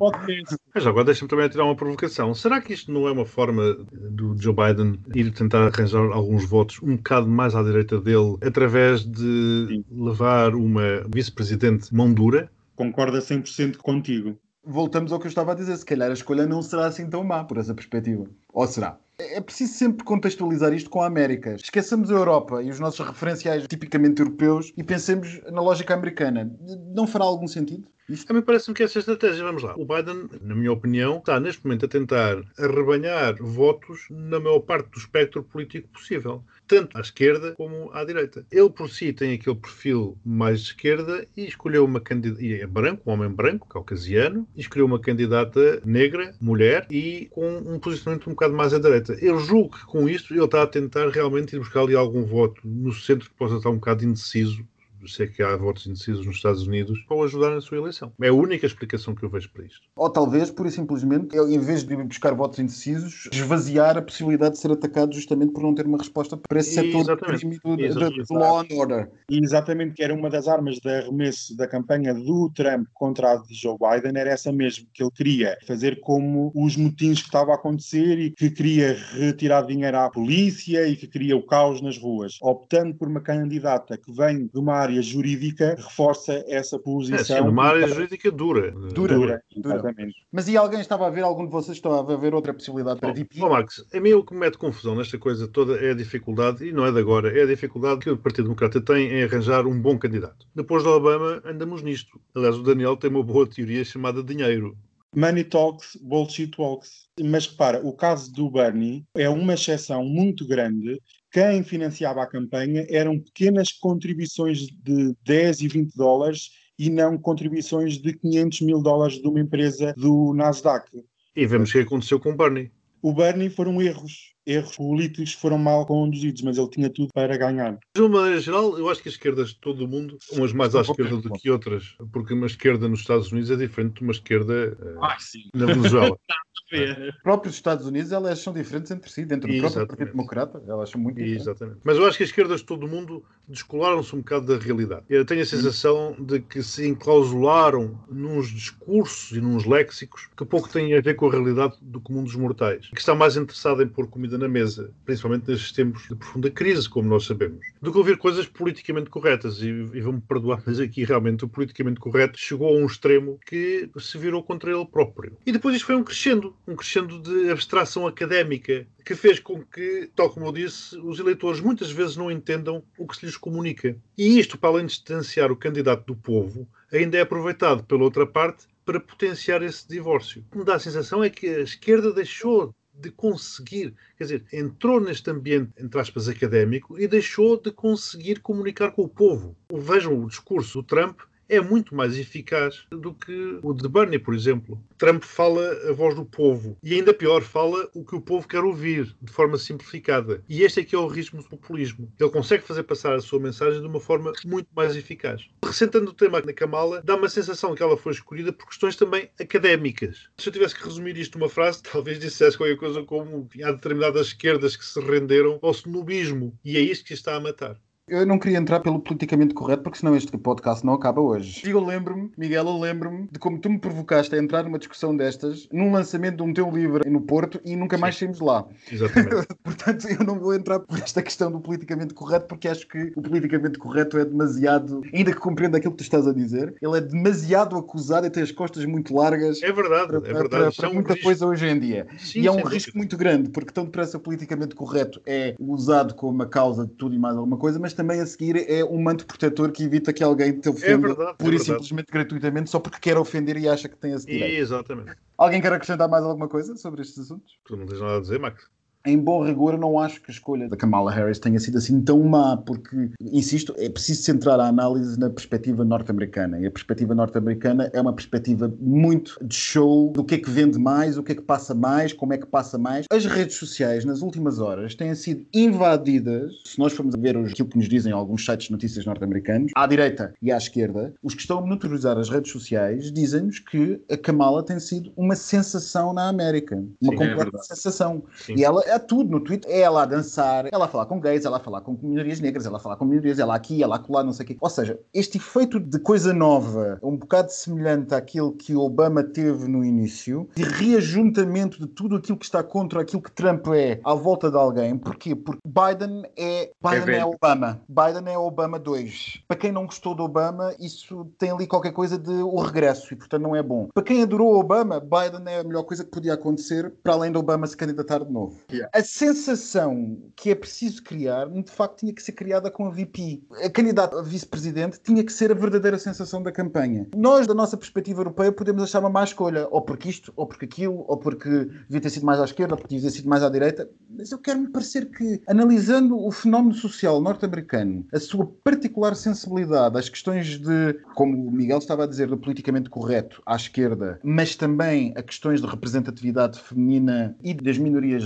Mas 0.75 0.87
agora 0.87 1.05
deixa-me 1.05 1.29
também 1.29 1.49
tirar 1.49 1.65
uma 1.65 1.77
provocação. 1.77 2.35
Será 2.35 2.61
que 2.61 2.73
isto 2.73 2.93
não 2.93 3.07
é 3.09 3.13
uma 3.13 3.25
forma 3.25 3.75
do 3.93 4.37
Joe 4.41 4.55
Biden 4.55 4.99
ir 5.15 5.31
tentar 5.33 5.67
arranjar 5.67 6.11
alguns 6.13 6.45
votos 6.45 6.81
um 6.83 6.97
bocado 6.97 7.29
mais 7.29 7.55
à 7.55 7.63
direita 7.63 8.01
dele 8.01 8.37
através 8.43 9.05
de 9.05 9.67
Sim. 9.69 9.85
levar 9.91 10.55
uma 10.55 11.05
vice-presidente 11.13 11.95
mão 11.95 12.13
dura? 12.13 12.51
Concorda 12.75 13.19
100% 13.19 13.77
contigo. 13.77 14.39
Voltamos 14.65 15.13
ao 15.13 15.19
que 15.19 15.27
eu 15.27 15.31
estava 15.31 15.53
a 15.53 15.55
dizer. 15.55 15.77
Se 15.77 15.85
calhar 15.85 16.11
a 16.11 16.15
escolha 16.15 16.47
não 16.47 16.63
será 16.63 16.87
assim 16.87 17.09
tão 17.09 17.25
má 17.25 17.45
por 17.45 17.59
essa 17.59 17.75
perspectiva. 17.75 18.25
Ou 18.53 18.67
será? 18.67 18.99
É 19.21 19.41
preciso 19.41 19.75
sempre 19.75 20.05
contextualizar 20.05 20.73
isto 20.73 20.89
com 20.89 21.03
a 21.03 21.07
América. 21.07 21.55
Esqueçamos 21.55 22.11
a 22.11 22.15
Europa 22.15 22.63
e 22.63 22.71
os 22.71 22.81
nossos 22.81 23.07
referenciais 23.07 23.67
tipicamente 23.67 24.21
europeus 24.21 24.73
e 24.77 24.83
pensemos 24.83 25.41
na 25.51 25.61
lógica 25.61 25.93
americana. 25.95 26.51
Não 26.95 27.07
fará 27.07 27.25
algum 27.25 27.47
sentido? 27.47 27.87
Isto? 28.11 28.33
A 28.33 28.35
mim 28.35 28.43
parece-me 28.43 28.75
que 28.75 28.83
essa 28.83 28.99
é 28.99 28.99
a 28.99 29.01
estratégia. 29.01 29.45
Vamos 29.45 29.63
lá. 29.63 29.75
O 29.77 29.85
Biden, 29.85 30.29
na 30.43 30.55
minha 30.55 30.73
opinião, 30.73 31.19
está 31.19 31.39
neste 31.39 31.65
momento 31.65 31.87
a 31.87 31.89
tentar 31.89 32.43
arrebanhar 32.59 33.37
votos 33.41 34.07
na 34.11 34.41
maior 34.41 34.59
parte 34.61 34.91
do 34.91 34.99
espectro 34.99 35.45
político 35.45 35.89
possível, 35.89 36.43
tanto 36.67 36.99
à 36.99 37.01
esquerda 37.01 37.53
como 37.53 37.91
à 37.93 38.05
direita. 38.05 38.45
Ele, 38.51 38.69
por 38.69 38.91
si, 38.91 39.13
tem 39.13 39.35
aquele 39.35 39.55
perfil 39.55 40.19
mais 40.25 40.61
de 40.61 40.67
esquerda 40.67 41.25
e 41.37 41.47
escolheu 41.47 41.85
uma 41.85 42.01
candidata, 42.01 42.45
é 42.45 42.67
branco, 42.67 43.03
um 43.07 43.13
homem 43.13 43.31
branco, 43.31 43.69
caucasiano, 43.69 44.47
e 44.57 44.61
escolheu 44.61 44.87
uma 44.87 44.99
candidata 44.99 45.81
negra, 45.85 46.35
mulher 46.41 46.87
e 46.91 47.29
com 47.31 47.59
um 47.59 47.79
posicionamento 47.79 48.27
um 48.29 48.33
bocado 48.33 48.55
mais 48.55 48.75
à 48.75 48.81
direita. 48.81 49.13
Eu 49.21 49.39
julgo 49.39 49.77
que 49.77 49.85
com 49.87 50.09
isto 50.09 50.35
ele 50.35 50.45
está 50.45 50.63
a 50.63 50.67
tentar 50.67 51.09
realmente 51.11 51.55
ir 51.55 51.61
buscar 51.61 51.83
ali 51.83 51.95
algum 51.95 52.25
voto 52.25 52.61
no 52.65 52.93
centro 52.93 53.29
que 53.31 53.37
possa 53.37 53.57
estar 53.57 53.71
um 53.71 53.77
bocado 53.77 54.05
indeciso 54.05 54.65
sei 55.09 55.27
que 55.27 55.43
há 55.43 55.57
votos 55.57 55.87
indecisos 55.87 56.27
nos 56.27 56.37
Estados 56.37 56.67
Unidos, 56.67 56.99
para 57.07 57.17
o 57.17 57.25
ajudar 57.25 57.51
na 57.51 57.61
sua 57.61 57.79
eleição. 57.79 58.13
É 58.21 58.29
a 58.29 58.35
única 58.35 58.67
explicação 58.67 59.15
que 59.15 59.25
eu 59.25 59.31
vejo 59.31 59.51
para 59.53 59.65
isto. 59.65 59.81
Ou 59.97 60.11
talvez, 60.11 60.51
pura 60.51 60.69
e 60.69 60.73
simplesmente, 60.73 61.37
em 61.37 61.59
vez 61.59 61.85
de 61.85 61.97
buscar 61.97 62.35
votos 62.35 62.59
indecisos, 62.59 63.29
esvaziar 63.33 63.97
a 63.97 64.03
possibilidade 64.03 64.55
de 64.55 64.61
ser 64.61 64.71
atacado 64.71 65.15
justamente 65.15 65.53
por 65.53 65.63
não 65.63 65.75
ter 65.75 65.87
uma 65.87 65.99
resposta 65.99 66.37
para 66.37 66.59
esse 66.61 66.75
setor 66.75 67.05
do 67.05 68.35
law 68.35 68.61
and 68.61 68.67
order. 68.73 69.11
E 69.29 69.43
exatamente, 69.43 69.95
que 69.95 70.03
era 70.03 70.15
uma 70.15 70.31
das 70.31 70.49
armas 70.49 70.79
de 70.79 70.89
arremesso 70.89 71.57
da 71.57 71.67
campanha 71.67 72.15
do 72.15 72.51
Trump 72.55 72.87
contra 72.95 73.33
a 73.33 73.37
de 73.37 73.55
Joe 73.55 73.77
Biden, 73.79 74.21
era 74.21 74.31
essa 74.31 74.53
mesmo, 74.53 74.87
que 74.93 75.03
ele 75.03 75.11
queria 75.11 75.57
fazer 75.67 76.01
como 76.01 76.53
os 76.55 76.77
motins 76.77 77.21
que 77.21 77.27
estavam 77.27 77.53
a 77.53 77.57
acontecer 77.57 78.19
e 78.19 78.31
que 78.31 78.51
queria 78.51 78.97
retirar 79.13 79.63
dinheiro 79.63 79.97
à 79.97 80.11
polícia 80.11 80.87
e 80.87 80.97
que 80.97 81.07
queria 81.07 81.37
o 81.37 81.43
caos 81.43 81.81
nas 81.81 81.99
ruas. 81.99 82.39
Optando 82.43 82.95
por 82.95 83.09
uma 83.09 83.21
candidata 83.21 83.97
que 83.97 84.13
vem 84.13 84.47
de 84.47 84.59
uma 84.59 84.75
área 84.75 84.90
área 84.91 85.03
jurídica 85.03 85.77
reforça 85.77 86.45
essa 86.49 86.79
posição. 86.79 87.37
É, 87.37 87.41
sim, 87.41 87.47
numa 87.47 87.65
área 87.65 87.87
jurídica 87.87 88.31
dura. 88.31 88.73
Dura, 88.73 89.15
dura, 89.15 89.43
exatamente. 89.57 90.17
Mas 90.31 90.49
e 90.49 90.57
alguém 90.57 90.81
estava 90.81 91.07
a 91.07 91.11
ver, 91.11 91.23
algum 91.23 91.47
de 91.47 91.53
vocês 91.53 91.77
estava 91.77 92.13
a 92.13 92.17
ver 92.17 92.35
outra 92.35 92.53
possibilidade 92.53 93.01
para? 93.01 93.15
Ó 93.41 93.47
oh, 93.47 93.51
Max, 93.51 93.85
a 93.93 94.01
mim 94.01 94.13
o 94.13 94.25
que 94.25 94.35
me 94.35 94.41
mete 94.41 94.59
confusão 94.59 94.95
nesta 94.95 95.19
coisa 95.19 95.47
toda 95.49 95.77
é 95.77 95.93
a 95.93 95.95
dificuldade, 95.95 96.67
e 96.67 96.73
não 96.73 96.85
é 96.85 96.93
de 96.93 96.99
agora, 96.99 97.37
é 97.37 97.43
a 97.43 97.47
dificuldade 97.47 98.01
que 98.01 98.11
o 98.11 98.17
Partido 98.17 98.45
Democrata 98.45 98.81
tem 98.81 99.09
em 99.09 99.23
arranjar 99.23 99.67
um 99.67 99.81
bom 99.81 99.99
candidato. 99.99 100.47
Depois 100.55 100.83
do 100.83 100.91
Alabama, 100.91 101.41
andamos 101.45 101.83
nisto. 101.83 102.21
Aliás, 102.35 102.57
o 102.57 102.63
Daniel 102.63 102.97
tem 102.97 103.11
uma 103.11 103.23
boa 103.23 103.47
teoria 103.47 103.85
chamada 103.85 104.23
dinheiro. 104.23 104.77
Money 105.15 105.45
talks, 105.45 105.97
bullshit 106.01 106.53
walks. 106.57 107.09
Mas 107.21 107.47
repara, 107.47 107.85
o 107.85 107.93
caso 107.93 108.33
do 108.33 108.49
Bernie 108.49 109.05
é 109.15 109.29
uma 109.29 109.55
exceção 109.55 110.05
muito 110.05 110.47
grande 110.47 111.01
quem 111.31 111.63
financiava 111.63 112.23
a 112.23 112.27
campanha 112.27 112.85
eram 112.89 113.19
pequenas 113.19 113.73
contribuições 113.73 114.67
de 114.67 115.15
10 115.25 115.61
e 115.61 115.69
20 115.69 115.97
dólares 115.97 116.51
e 116.79 116.91
não 116.91 117.17
contribuições 117.17 117.99
de 117.99 118.13
500 118.15 118.63
mil 118.63 118.83
dólares 118.83 119.21
de 119.21 119.29
uma 119.29 119.41
empresa 119.41 119.93
do 119.97 120.33
Nasdaq. 120.35 120.91
E 121.37 121.47
vemos 121.47 121.71
o 121.71 121.73
que 121.73 121.79
aconteceu 121.81 122.19
com 122.19 122.31
o 122.31 122.37
Bernie. 122.37 122.73
O 123.03 123.13
Bernie 123.13 123.49
foram 123.49 123.81
erros 123.81 124.35
erros 124.51 124.77
políticos 124.77 125.33
foram 125.33 125.59
mal 125.59 125.87
conduzidos, 125.87 126.43
mas 126.43 126.59
ele 126.59 126.69
tinha 126.69 126.91
tudo 126.91 127.11
para 127.15 127.37
ganhar. 127.37 127.79
De 127.95 128.03
uma 128.03 128.21
maneira 128.21 128.41
geral, 128.41 128.79
eu 128.79 128.89
acho 128.89 129.03
que 129.03 129.09
as 129.09 129.15
esquerdas 129.15 129.51
de 129.51 129.57
todo 129.57 129.85
o 129.85 129.89
mundo, 129.89 130.19
umas 130.33 130.53
mais 130.53 130.75
à 130.75 130.81
esquerda 130.81 131.17
do 131.17 131.31
que 131.33 131.51
outras, 131.51 131.97
porque 132.13 132.35
uma 132.35 132.47
esquerda 132.47 132.89
nos 132.89 133.01
Estados 133.01 133.31
Unidos 133.33 133.51
é 133.51 133.57
diferente 133.57 133.95
de 133.95 134.03
uma 134.03 134.13
esquerda 134.13 134.77
ah, 135.01 135.17
na 135.55 135.67
Venezuela. 135.67 136.17
Os 136.73 137.23
próprios 137.23 137.57
Estados 137.57 137.85
Unidos, 137.87 138.13
elas 138.13 138.39
são 138.39 138.53
diferentes 138.53 138.91
entre 138.93 139.11
si, 139.11 139.25
dentro 139.25 139.49
do 139.49 139.55
Exatamente. 139.55 139.75
próprio 139.75 139.97
Partido 139.97 140.13
Democrata, 140.13 140.63
elas 140.69 140.91
são 140.91 141.01
muito 141.01 141.17
diferentes. 141.17 141.43
Exatamente. 141.43 141.81
Mas 141.83 141.97
eu 141.97 142.07
acho 142.07 142.17
que 142.17 142.23
as 142.23 142.29
esquerdas 142.29 142.61
de 142.61 142.67
todo 142.67 142.87
o 142.87 142.89
mundo 142.89 143.25
descolaram-se 143.49 144.15
um 144.15 144.19
bocado 144.19 144.47
da 144.47 144.63
realidade. 144.63 145.05
Eu 145.09 145.25
tenho 145.25 145.43
a 145.43 145.47
sensação 145.47 146.15
hum. 146.19 146.25
de 146.25 146.41
que 146.41 146.63
se 146.63 146.87
enclausularam 146.87 147.99
nos 148.09 148.49
discursos 148.49 149.37
e 149.37 149.41
nos 149.41 149.65
léxicos 149.65 150.29
que 150.37 150.45
pouco 150.45 150.69
têm 150.69 150.95
a 150.95 151.01
ver 151.01 151.15
com 151.15 151.27
a 151.27 151.33
realidade 151.33 151.77
do 151.83 152.01
comum 152.01 152.23
dos 152.23 152.37
mortais, 152.37 152.89
que 152.89 153.01
está 153.01 153.15
mais 153.15 153.37
interessado 153.37 153.83
em 153.83 153.89
pôr 153.89 154.07
comida 154.09 154.39
na 154.41 154.49
mesa, 154.49 154.93
principalmente 155.05 155.49
nestes 155.49 155.73
tempos 155.73 156.03
de 156.09 156.15
profunda 156.15 156.51
crise, 156.51 156.89
como 156.89 157.09
nós 157.09 157.27
sabemos, 157.27 157.65
do 157.81 157.93
que 157.93 157.99
ouvir 157.99 158.17
coisas 158.17 158.47
politicamente 158.47 159.11
corretas. 159.11 159.63
E, 159.63 159.69
e 159.69 160.01
vão-me 160.01 160.21
perdoar, 160.21 160.63
mas 160.67 160.81
aqui 160.81 161.05
realmente 161.05 161.45
o 161.45 161.49
politicamente 161.49 162.01
correto 162.01 162.39
chegou 162.39 162.69
a 162.69 162.73
um 162.73 162.87
extremo 162.87 163.39
que 163.47 163.89
se 163.99 164.19
virou 164.19 164.43
contra 164.43 164.71
ele 164.71 164.87
próprio. 164.87 165.37
E 165.47 165.53
depois 165.53 165.77
isto 165.77 165.87
foi 165.87 165.97
um 165.97 166.05
crescendo, 166.05 166.57
um 166.67 166.75
crescendo 166.75 167.21
de 167.21 167.51
abstração 167.51 168.07
académica, 168.07 168.87
que 169.05 169.15
fez 169.15 169.39
com 169.39 169.63
que, 169.63 170.11
tal 170.15 170.31
como 170.31 170.47
eu 170.47 170.53
disse, 170.53 170.97
os 170.99 171.19
eleitores 171.19 171.61
muitas 171.61 171.91
vezes 171.91 172.17
não 172.17 172.31
entendam 172.31 172.83
o 172.99 173.07
que 173.07 173.17
se 173.17 173.27
lhes 173.27 173.37
comunica. 173.37 173.97
E 174.17 174.39
isto, 174.39 174.59
para 174.59 174.71
além 174.71 174.87
de 174.87 174.93
distanciar 174.93 175.51
o 175.51 175.57
candidato 175.57 176.07
do 176.07 176.17
povo, 176.17 176.69
ainda 176.93 177.19
é 177.19 177.21
aproveitado 177.21 177.85
pela 177.85 178.05
outra 178.05 178.27
parte 178.27 178.67
para 178.85 178.99
potenciar 178.99 179.63
esse 179.63 179.87
divórcio. 179.89 180.45
O 180.49 180.53
que 180.53 180.59
me 180.59 180.65
dá 180.65 180.75
a 180.75 180.81
sensação 180.81 181.23
é 181.23 181.31
que 181.31 181.47
a 181.47 181.61
esquerda 181.61 182.13
deixou 182.13 182.75
de 183.01 183.11
conseguir, 183.11 183.95
quer 184.17 184.25
dizer, 184.25 184.45
entrou 184.53 185.01
neste 185.01 185.31
ambiente, 185.31 185.73
entre 185.79 186.01
aspas, 186.01 186.29
académico 186.29 186.99
e 186.99 187.09
deixou 187.09 187.61
de 187.61 187.71
conseguir 187.71 188.41
comunicar 188.41 188.93
com 188.93 189.03
o 189.03 189.09
povo. 189.09 189.57
Vejam 189.73 190.23
o 190.23 190.29
discurso 190.29 190.81
do 190.81 190.87
Trump 190.87 191.21
é 191.51 191.61
muito 191.61 191.95
mais 191.95 192.17
eficaz 192.17 192.87
do 192.91 193.13
que 193.13 193.59
o 193.63 193.75
de 193.75 193.89
Bernie, 193.89 194.19
por 194.19 194.35
exemplo. 194.35 194.81
Trump 194.97 195.25
fala 195.25 195.69
a 195.89 195.93
voz 195.93 196.15
do 196.15 196.25
povo 196.25 196.79
e 196.83 196.95
ainda 196.95 197.13
pior, 197.13 197.43
fala 197.43 197.91
o 197.93 198.05
que 198.05 198.15
o 198.15 198.21
povo 198.21 198.47
quer 198.47 198.63
ouvir, 198.63 199.15
de 199.21 199.33
forma 199.33 199.59
simplificada. 199.59 200.43
E 200.49 200.63
este 200.63 200.81
é 200.81 200.85
que 200.85 200.95
é 200.95 200.99
o 200.99 201.09
risco 201.09 201.37
do 201.37 201.43
populismo. 201.43 202.11
Ele 202.19 202.31
consegue 202.31 202.63
fazer 202.63 202.85
passar 202.85 203.15
a 203.15 203.21
sua 203.21 203.41
mensagem 203.41 203.81
de 203.81 203.87
uma 203.87 203.99
forma 203.99 204.33
muito 204.45 204.69
mais 204.75 204.95
eficaz. 204.95 205.49
Recentando 205.65 206.11
o 206.11 206.15
tema 206.15 206.41
na 206.41 206.53
Kamala, 206.53 207.03
dá 207.05 207.17
uma 207.17 207.29
sensação 207.29 207.75
que 207.75 207.83
ela 207.83 207.97
foi 207.97 208.13
escolhida 208.13 208.53
por 208.53 208.69
questões 208.69 208.95
também 208.95 209.29
académicas. 209.41 210.29
Se 210.39 210.49
eu 210.49 210.53
tivesse 210.53 210.77
que 210.77 210.85
resumir 210.85 211.17
isto 211.17 211.37
numa 211.37 211.49
frase, 211.49 211.83
talvez 211.91 212.21
dissesse 212.21 212.57
qualquer 212.57 212.77
coisa 212.77 213.03
como 213.03 213.49
há 213.65 213.73
determinadas 213.73 214.29
esquerdas 214.29 214.77
que 214.77 214.85
se 214.85 215.01
renderam 215.01 215.59
ao 215.63 215.73
snobismo. 215.73 216.57
E 216.65 216.77
é 216.77 216.81
isto 216.81 217.05
que 217.05 217.15
está 217.15 217.35
a 217.35 217.41
matar. 217.41 217.77
Eu 218.11 218.27
não 218.27 218.41
queria 218.41 218.59
entrar 218.59 218.81
pelo 218.81 218.99
politicamente 218.99 219.55
correto, 219.55 219.85
porque 219.85 219.99
senão 219.99 220.17
este 220.17 220.37
podcast 220.37 220.85
não 220.85 220.95
acaba 220.95 221.21
hoje. 221.21 221.63
E 221.65 221.71
eu 221.71 221.79
lembro-me, 221.85 222.31
Miguel, 222.37 222.67
eu 222.67 222.77
lembro-me 222.79 223.29
de 223.31 223.39
como 223.39 223.57
tu 223.59 223.71
me 223.71 223.79
provocaste 223.79 224.35
a 224.35 224.39
entrar 224.39 224.65
numa 224.65 224.79
discussão 224.81 225.17
destas, 225.17 225.69
num 225.73 225.93
lançamento 225.93 226.39
de 226.39 226.43
um 226.43 226.53
teu 226.53 226.69
livro 226.69 227.09
no 227.09 227.21
Porto, 227.21 227.61
e 227.65 227.77
nunca 227.77 227.97
mais 227.97 228.19
saímos 228.19 228.41
lá. 228.41 228.67
Exatamente. 228.91 229.47
Portanto, 229.63 230.09
eu 230.09 230.25
não 230.27 230.41
vou 230.41 230.53
entrar 230.55 230.81
por 230.81 230.99
esta 230.99 231.23
questão 231.23 231.53
do 231.53 231.61
politicamente 231.61 232.13
correto, 232.13 232.47
porque 232.47 232.67
acho 232.67 232.89
que 232.89 233.13
o 233.15 233.23
politicamente 233.23 233.79
correto 233.79 234.19
é 234.19 234.25
demasiado, 234.25 235.03
ainda 235.15 235.31
que 235.33 235.39
compreenda 235.39 235.79
aquilo 235.79 235.93
que 235.93 235.99
tu 235.99 236.03
estás 236.03 236.27
a 236.27 236.33
dizer, 236.33 236.75
ele 236.83 236.99
é 236.99 237.01
demasiado 237.01 237.77
acusado 237.77 238.27
e 238.27 238.31
tem 238.31 238.43
as 238.43 238.51
costas 238.51 238.85
muito 238.87 239.15
largas. 239.15 239.63
É 239.63 239.71
verdade, 239.73 240.09
para, 240.09 240.17
é 240.17 240.21
para- 240.21 240.33
verdade. 240.33 240.51
para- 240.51 240.73
para 240.73 240.87
é 240.87 240.91
um 240.91 240.95
muita 240.95 241.13
risco. 241.13 241.25
coisa 241.25 241.47
hoje 241.47 241.67
em 241.69 241.79
dia. 241.79 242.09
Sim, 242.19 242.41
e 242.41 242.47
é 242.49 242.51
um 242.51 242.65
risco 242.65 242.97
muito 242.99 243.17
grande, 243.17 243.51
porque 243.51 243.71
tão 243.73 243.85
depressa 243.85 244.17
o 244.17 244.21
politicamente 244.21 244.75
correto 244.75 245.21
é 245.25 245.55
usado 245.61 246.15
como 246.15 246.33
uma 246.33 246.47
causa 246.47 246.85
de 246.85 246.93
tudo 246.95 247.15
e 247.15 247.19
mais 247.19 247.37
alguma 247.37 247.57
coisa, 247.57 247.79
mas 247.79 247.93
também 248.01 248.19
a 248.21 248.27
seguir 248.27 248.57
é 248.71 248.83
um 248.83 249.01
manto 249.03 249.27
protetor 249.27 249.71
que 249.71 249.85
evita 249.85 250.11
que 250.11 250.25
alguém 250.25 250.59
te 250.59 250.71
ofenda 250.71 251.09
verdade, 251.09 251.31
é 251.31 251.35
pura 251.35 251.55
e 251.55 251.59
verdade. 251.59 251.65
simplesmente 251.65 252.07
gratuitamente 252.11 252.71
só 252.71 252.81
porque 252.81 252.99
quer 252.99 253.19
ofender 253.19 253.59
e 253.59 253.69
acha 253.69 253.91
que 253.91 253.97
tem 253.97 254.13
esse 254.13 254.27
direito. 254.27 254.59
Exatamente. 254.59 255.13
Alguém 255.37 255.61
quer 255.61 255.73
acrescentar 255.73 256.09
mais 256.09 256.25
alguma 256.25 256.49
coisa 256.49 256.75
sobre 256.77 257.03
estes 257.03 257.19
assuntos? 257.19 257.59
Tu 257.67 257.77
não 257.77 257.85
tens 257.85 258.01
nada 258.01 258.17
a 258.17 258.21
dizer, 258.21 258.41
Max? 258.41 258.69
Em 259.07 259.19
bom 259.19 259.43
rigor, 259.43 259.75
eu 259.75 259.81
não 259.81 259.99
acho 259.99 260.21
que 260.21 260.31
a 260.31 260.35
escolha 260.35 260.69
da 260.69 260.77
Kamala 260.77 261.11
Harris 261.11 261.39
tenha 261.39 261.59
sido 261.59 261.79
assim 261.79 262.03
tão 262.03 262.23
má, 262.23 262.57
porque, 262.57 263.11
insisto, 263.21 263.75
é 263.79 263.89
preciso 263.89 264.23
centrar 264.23 264.61
a 264.61 264.67
análise 264.67 265.19
na 265.19 265.31
perspectiva 265.31 265.85
norte-americana. 265.85 266.61
E 266.61 266.67
a 266.67 266.71
perspectiva 266.71 267.15
norte-americana 267.15 267.91
é 267.95 268.01
uma 268.01 268.13
perspectiva 268.13 268.71
muito 268.79 269.39
de 269.43 269.55
show 269.55 270.13
do 270.13 270.23
que 270.23 270.35
é 270.35 270.39
que 270.39 270.51
vende 270.51 270.79
mais, 270.79 271.17
o 271.17 271.23
que 271.23 271.33
é 271.33 271.35
que 271.35 271.41
passa 271.43 271.75
mais, 271.75 272.13
como 272.13 272.35
é 272.35 272.39
que 272.39 272.47
passa 272.47 272.77
mais. 272.77 273.07
As 273.11 273.25
redes 273.25 273.57
sociais, 273.57 274.05
nas 274.05 274.21
últimas 274.21 274.59
horas, 274.59 274.95
têm 274.95 275.15
sido 275.15 275.47
invadidas. 275.55 276.53
Se 276.67 276.79
nós 276.79 276.93
formos 276.93 277.15
ver 277.19 277.39
aquilo 277.39 277.69
que 277.69 277.79
nos 277.79 277.89
dizem 277.89 278.13
alguns 278.13 278.45
sites 278.45 278.67
de 278.67 278.73
notícias 278.73 279.07
norte-americanos, 279.07 279.73
à 279.75 279.87
direita 279.87 280.35
e 280.43 280.53
à 280.53 280.59
esquerda, 280.59 281.15
os 281.23 281.35
que 281.35 281.41
estão 281.41 281.59
a 281.59 281.61
monitorizar 281.63 282.19
as 282.19 282.29
redes 282.29 282.53
sociais 282.53 283.11
dizem-nos 283.11 283.61
que 283.61 283.99
a 284.11 284.17
Kamala 284.17 284.63
tem 284.63 284.79
sido 284.79 285.11
uma 285.17 285.35
sensação 285.35 286.13
na 286.13 286.29
América. 286.29 286.77
Uma 286.77 286.89
Sim, 287.01 287.07
é 287.07 287.17
completa 287.17 287.45
verdade. 287.45 287.67
sensação. 287.67 288.23
Sim. 288.37 288.55
E 288.57 288.65
ela 288.65 288.83
é 288.91 288.99
tudo 288.99 289.31
no 289.31 289.41
Twitter. 289.41 289.71
É 289.71 289.81
ela 289.81 290.03
a 290.03 290.07
dançar, 290.07 290.67
ela 290.71 290.85
a 290.85 290.89
falar 290.89 291.07
com 291.07 291.21
gays, 291.21 291.45
ela 291.45 291.57
a 291.57 291.61
falar 291.61 291.81
com 291.81 291.97
minorias 292.03 292.41
negras, 292.41 292.67
ela 292.67 292.77
a 292.77 292.81
falar 292.81 292.97
com 292.97 293.05
minorias, 293.05 293.39
ela 293.39 293.55
aqui, 293.55 293.83
ela 293.83 293.97
acolá, 293.97 294.23
não 294.23 294.33
sei 294.33 294.45
o 294.45 294.47
quê. 294.49 294.57
Ou 294.61 294.71
seja, 294.71 294.99
este 295.15 295.39
efeito 295.39 295.79
de 295.79 295.99
coisa 295.99 296.33
nova, 296.33 296.99
um 297.03 297.17
bocado 297.17 297.51
semelhante 297.53 298.15
àquilo 298.15 298.53
que 298.53 298.75
Obama 298.75 299.23
teve 299.23 299.69
no 299.69 299.85
início, 299.85 300.49
de 300.55 300.63
reajuntamento 300.63 301.79
de 301.79 301.87
tudo 301.87 302.17
aquilo 302.17 302.39
que 302.39 302.45
está 302.45 302.63
contra 302.63 303.01
aquilo 303.01 303.23
que 303.23 303.33
Trump 303.33 303.67
é 303.69 304.01
à 304.05 304.15
volta 304.15 304.51
de 304.51 304.57
alguém. 304.57 304.97
Porquê? 304.97 305.35
Porque 305.35 305.61
Biden 305.65 306.25
é, 306.37 306.71
Biden 306.83 307.01
é, 307.01 307.01
velho. 307.01 307.29
Obama. 307.29 307.81
Biden 307.89 308.33
é 308.33 308.39
Obama 308.39 308.79
2. 308.79 309.43
Para 309.47 309.57
quem 309.57 309.73
não 309.73 309.87
gostou 309.87 310.15
de 310.15 310.23
Obama, 310.23 310.75
isso 310.79 311.27
tem 311.39 311.51
ali 311.51 311.67
qualquer 311.67 311.93
coisa 311.93 312.19
de 312.19 312.33
o 312.33 312.57
regresso 312.61 313.13
e, 313.13 313.17
portanto, 313.17 313.43
não 313.43 313.55
é 313.55 313.63
bom. 313.63 313.89
Para 313.95 314.03
quem 314.03 314.23
adorou 314.23 314.59
Obama, 314.59 315.01
Biden 315.01 315.43
é 315.47 315.61
a 315.61 315.65
melhor 315.65 315.85
coisa 315.85 316.05
que 316.05 316.11
podia 316.11 316.35
acontecer 316.35 316.93
para 317.03 317.13
além 317.13 317.33
de 317.33 317.39
Obama 317.39 317.67
se 317.67 317.77
candidatar 317.77 318.25
de 318.25 318.33
novo. 318.33 318.59
A 318.93 319.03
sensação 319.03 320.19
que 320.37 320.51
é 320.51 320.55
preciso 320.55 321.03
criar, 321.03 321.47
de 321.49 321.71
facto, 321.71 321.99
tinha 321.99 322.13
que 322.13 322.23
ser 322.23 322.33
criada 322.33 322.71
com 322.71 322.87
a 322.87 322.91
VP. 322.91 323.43
A 323.65 323.71
candidata 323.71 324.19
a 324.19 324.23
vice-presidente 324.23 325.01
tinha 325.03 325.25
que 325.25 325.33
ser 325.33 325.51
a 325.51 325.55
verdadeira 325.55 325.99
sensação 325.99 326.43
da 326.43 326.53
campanha. 326.53 327.07
Nós, 327.15 327.47
da 327.47 327.55
nossa 327.55 327.77
perspectiva 327.77 328.21
europeia, 328.21 328.53
podemos 328.53 328.83
achar 328.83 329.01
uma 329.01 329.11
má 329.11 329.25
escolha, 329.25 329.67
ou 329.71 329.83
porque 329.83 330.09
isto, 330.09 330.33
ou 330.37 330.47
porque 330.47 330.65
aquilo, 330.65 331.05
ou 331.09 331.17
porque 331.17 331.49
devia 331.89 332.01
ter 332.01 332.11
sido 332.11 332.27
mais 332.27 332.41
à 332.41 332.45
esquerda, 332.45 332.75
ou 332.75 332.79
porque 332.79 332.95
devia 332.95 333.11
ter 333.11 333.17
sido 333.17 333.29
mais 333.29 333.43
à 333.43 333.49
direita. 333.49 333.89
Mas 334.09 334.31
eu 334.31 334.39
quero-me 334.39 334.69
parecer 334.69 335.11
que, 335.11 335.41
analisando 335.47 336.19
o 336.19 336.31
fenómeno 336.31 336.75
social 336.75 337.21
norte-americano, 337.21 338.07
a 338.13 338.21
sua 338.21 338.47
particular 338.65 339.15
sensibilidade 339.15 339.99
às 339.99 340.09
questões 340.09 340.59
de, 340.59 340.95
como 341.15 341.49
o 341.49 341.51
Miguel 341.51 341.79
estava 341.79 342.05
a 342.05 342.07
dizer, 342.07 342.29
do 342.29 342.39
politicamente 342.39 342.91
correto 342.91 343.43
à 343.47 343.57
esquerda, 343.57 344.19
mas 344.23 344.55
também 344.55 345.13
a 345.17 345.23
questões 345.23 345.61
de 345.61 345.67
representatividade 345.67 346.59
feminina 346.61 347.37
e 347.43 347.55
das 347.55 347.79
minorias 347.79 348.25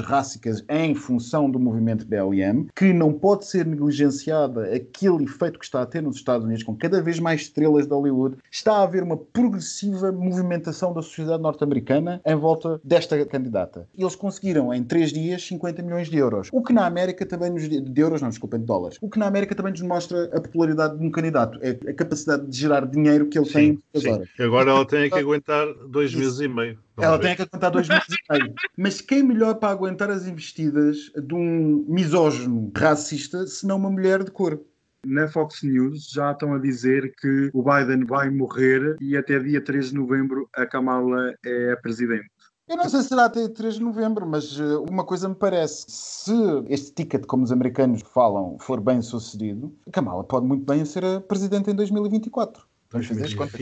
em 0.69 0.95
função 0.95 1.51
do 1.51 1.59
movimento 1.59 2.07
BLM, 2.07 2.69
que 2.75 2.93
não 2.93 3.13
pode 3.13 3.47
ser 3.47 3.67
negligenciada 3.67 4.75
aquele 4.75 5.25
efeito 5.25 5.59
que 5.59 5.65
está 5.65 5.83
a 5.83 5.87
ter 5.87 6.03
nos 6.03 6.17
Estados 6.17 6.45
Unidos, 6.45 6.63
com 6.63 6.77
cada 6.77 7.01
vez 7.03 7.19
mais 7.19 7.43
estrelas 7.43 7.87
de 7.87 7.93
Hollywood, 7.93 8.37
está 8.51 8.77
a 8.77 8.83
haver 8.83 9.03
uma 9.03 9.17
progressiva 9.17 10.13
movimentação 10.13 10.93
da 10.93 11.03
sociedade 11.03 11.43
norte-americana 11.43 12.21
em 12.25 12.35
volta 12.35 12.81
desta 12.85 13.25
candidata. 13.27 13.89
Eles 13.97 14.15
conseguiram, 14.15 14.73
em 14.73 14.83
três 14.83 15.13
dias, 15.13 15.47
50 15.47 15.83
milhões 15.83 16.09
de 16.09 16.19
euros. 16.19 16.49
O 16.53 16.63
que 16.63 16.73
na 16.73 16.87
América 16.87 17.25
também 17.27 17.51
nos... 17.51 17.69
de 17.69 18.01
euros, 18.01 18.21
não, 18.21 18.29
desculpem, 18.29 18.61
de 18.61 18.67
dólares. 18.67 18.99
O 19.01 19.09
que 19.09 19.19
na 19.19 19.27
América 19.27 19.55
também 19.55 19.73
nos 19.73 19.83
mostra 19.83 20.25
a 20.27 20.41
popularidade 20.41 20.99
de 20.99 21.05
um 21.05 21.11
candidato. 21.11 21.59
É 21.63 21.91
a 21.91 21.95
capacidade 21.95 22.47
de 22.47 22.57
gerar 22.57 22.87
dinheiro 22.87 23.27
que 23.27 23.39
ele 23.39 23.49
tem 23.49 23.69
em 23.69 23.77
poucas 23.77 24.03
Sim. 24.03 24.43
Agora 24.43 24.71
ela 24.71 24.87
tem 24.87 25.11
que 25.11 25.19
aguentar 25.19 25.67
dois 25.89 26.15
meses 26.15 26.41
e 26.41 26.49
meio. 26.49 26.79
Vamos 26.97 27.09
Ela 27.09 27.17
ver. 27.19 27.23
tem 27.25 27.37
que 27.37 27.43
aguentar 27.43 27.71
dois 27.71 27.89
meses 27.89 28.07
e 28.09 28.33
meio. 28.33 28.55
Mas 28.77 29.01
quem 29.01 29.23
melhor 29.23 29.55
para 29.57 29.71
aguentar 29.71 30.11
as 30.11 30.27
investidas 30.27 31.11
de 31.17 31.35
um 31.35 31.85
misógino 31.89 32.71
racista 32.77 33.47
se 33.47 33.67
não 33.67 33.77
uma 33.77 33.91
mulher 33.91 34.23
de 34.23 34.31
cor? 34.31 34.61
Na 35.05 35.29
Fox 35.29 35.63
News 35.63 36.09
já 36.11 36.33
estão 36.33 36.55
a 36.55 36.59
dizer 36.59 37.15
que 37.21 37.51
o 37.53 37.63
Biden 37.63 38.05
vai 38.07 38.31
morrer 38.31 38.97
e 39.01 39.17
até 39.17 39.39
dia 39.39 39.61
13 39.61 39.91
de 39.91 39.97
novembro 39.97 40.49
a 40.55 40.65
Kamala 40.65 41.35
é 41.45 41.73
a 41.73 41.77
presidente. 41.77 42.31
Eu 42.67 42.79
não 42.79 42.89
sei 42.89 43.03
se 43.03 43.09
será 43.09 43.27
até 43.27 43.47
3 43.47 43.75
de 43.75 43.83
novembro, 43.83 44.27
mas 44.27 44.59
eh, 44.59 44.77
uma 44.91 45.05
coisa 45.05 45.29
me 45.29 45.35
parece: 45.35 45.85
se 45.87 46.33
este 46.69 46.93
ticket, 46.95 47.27
como 47.27 47.45
os 47.45 47.53
americanos 47.53 48.01
falam, 48.15 48.57
for 48.59 48.81
bem 48.81 49.03
sucedido, 49.03 49.77
a 49.87 49.91
Kamala 49.91 50.25
pode 50.25 50.47
muito 50.47 50.65
bem 50.65 50.83
ser 50.87 51.05
a 51.05 51.21
presidente 51.21 51.71
em 51.71 51.75
2024. 51.75 52.65
Vamos 52.91 53.07
fazer 53.07 53.25
as 53.25 53.35
contas. 53.35 53.61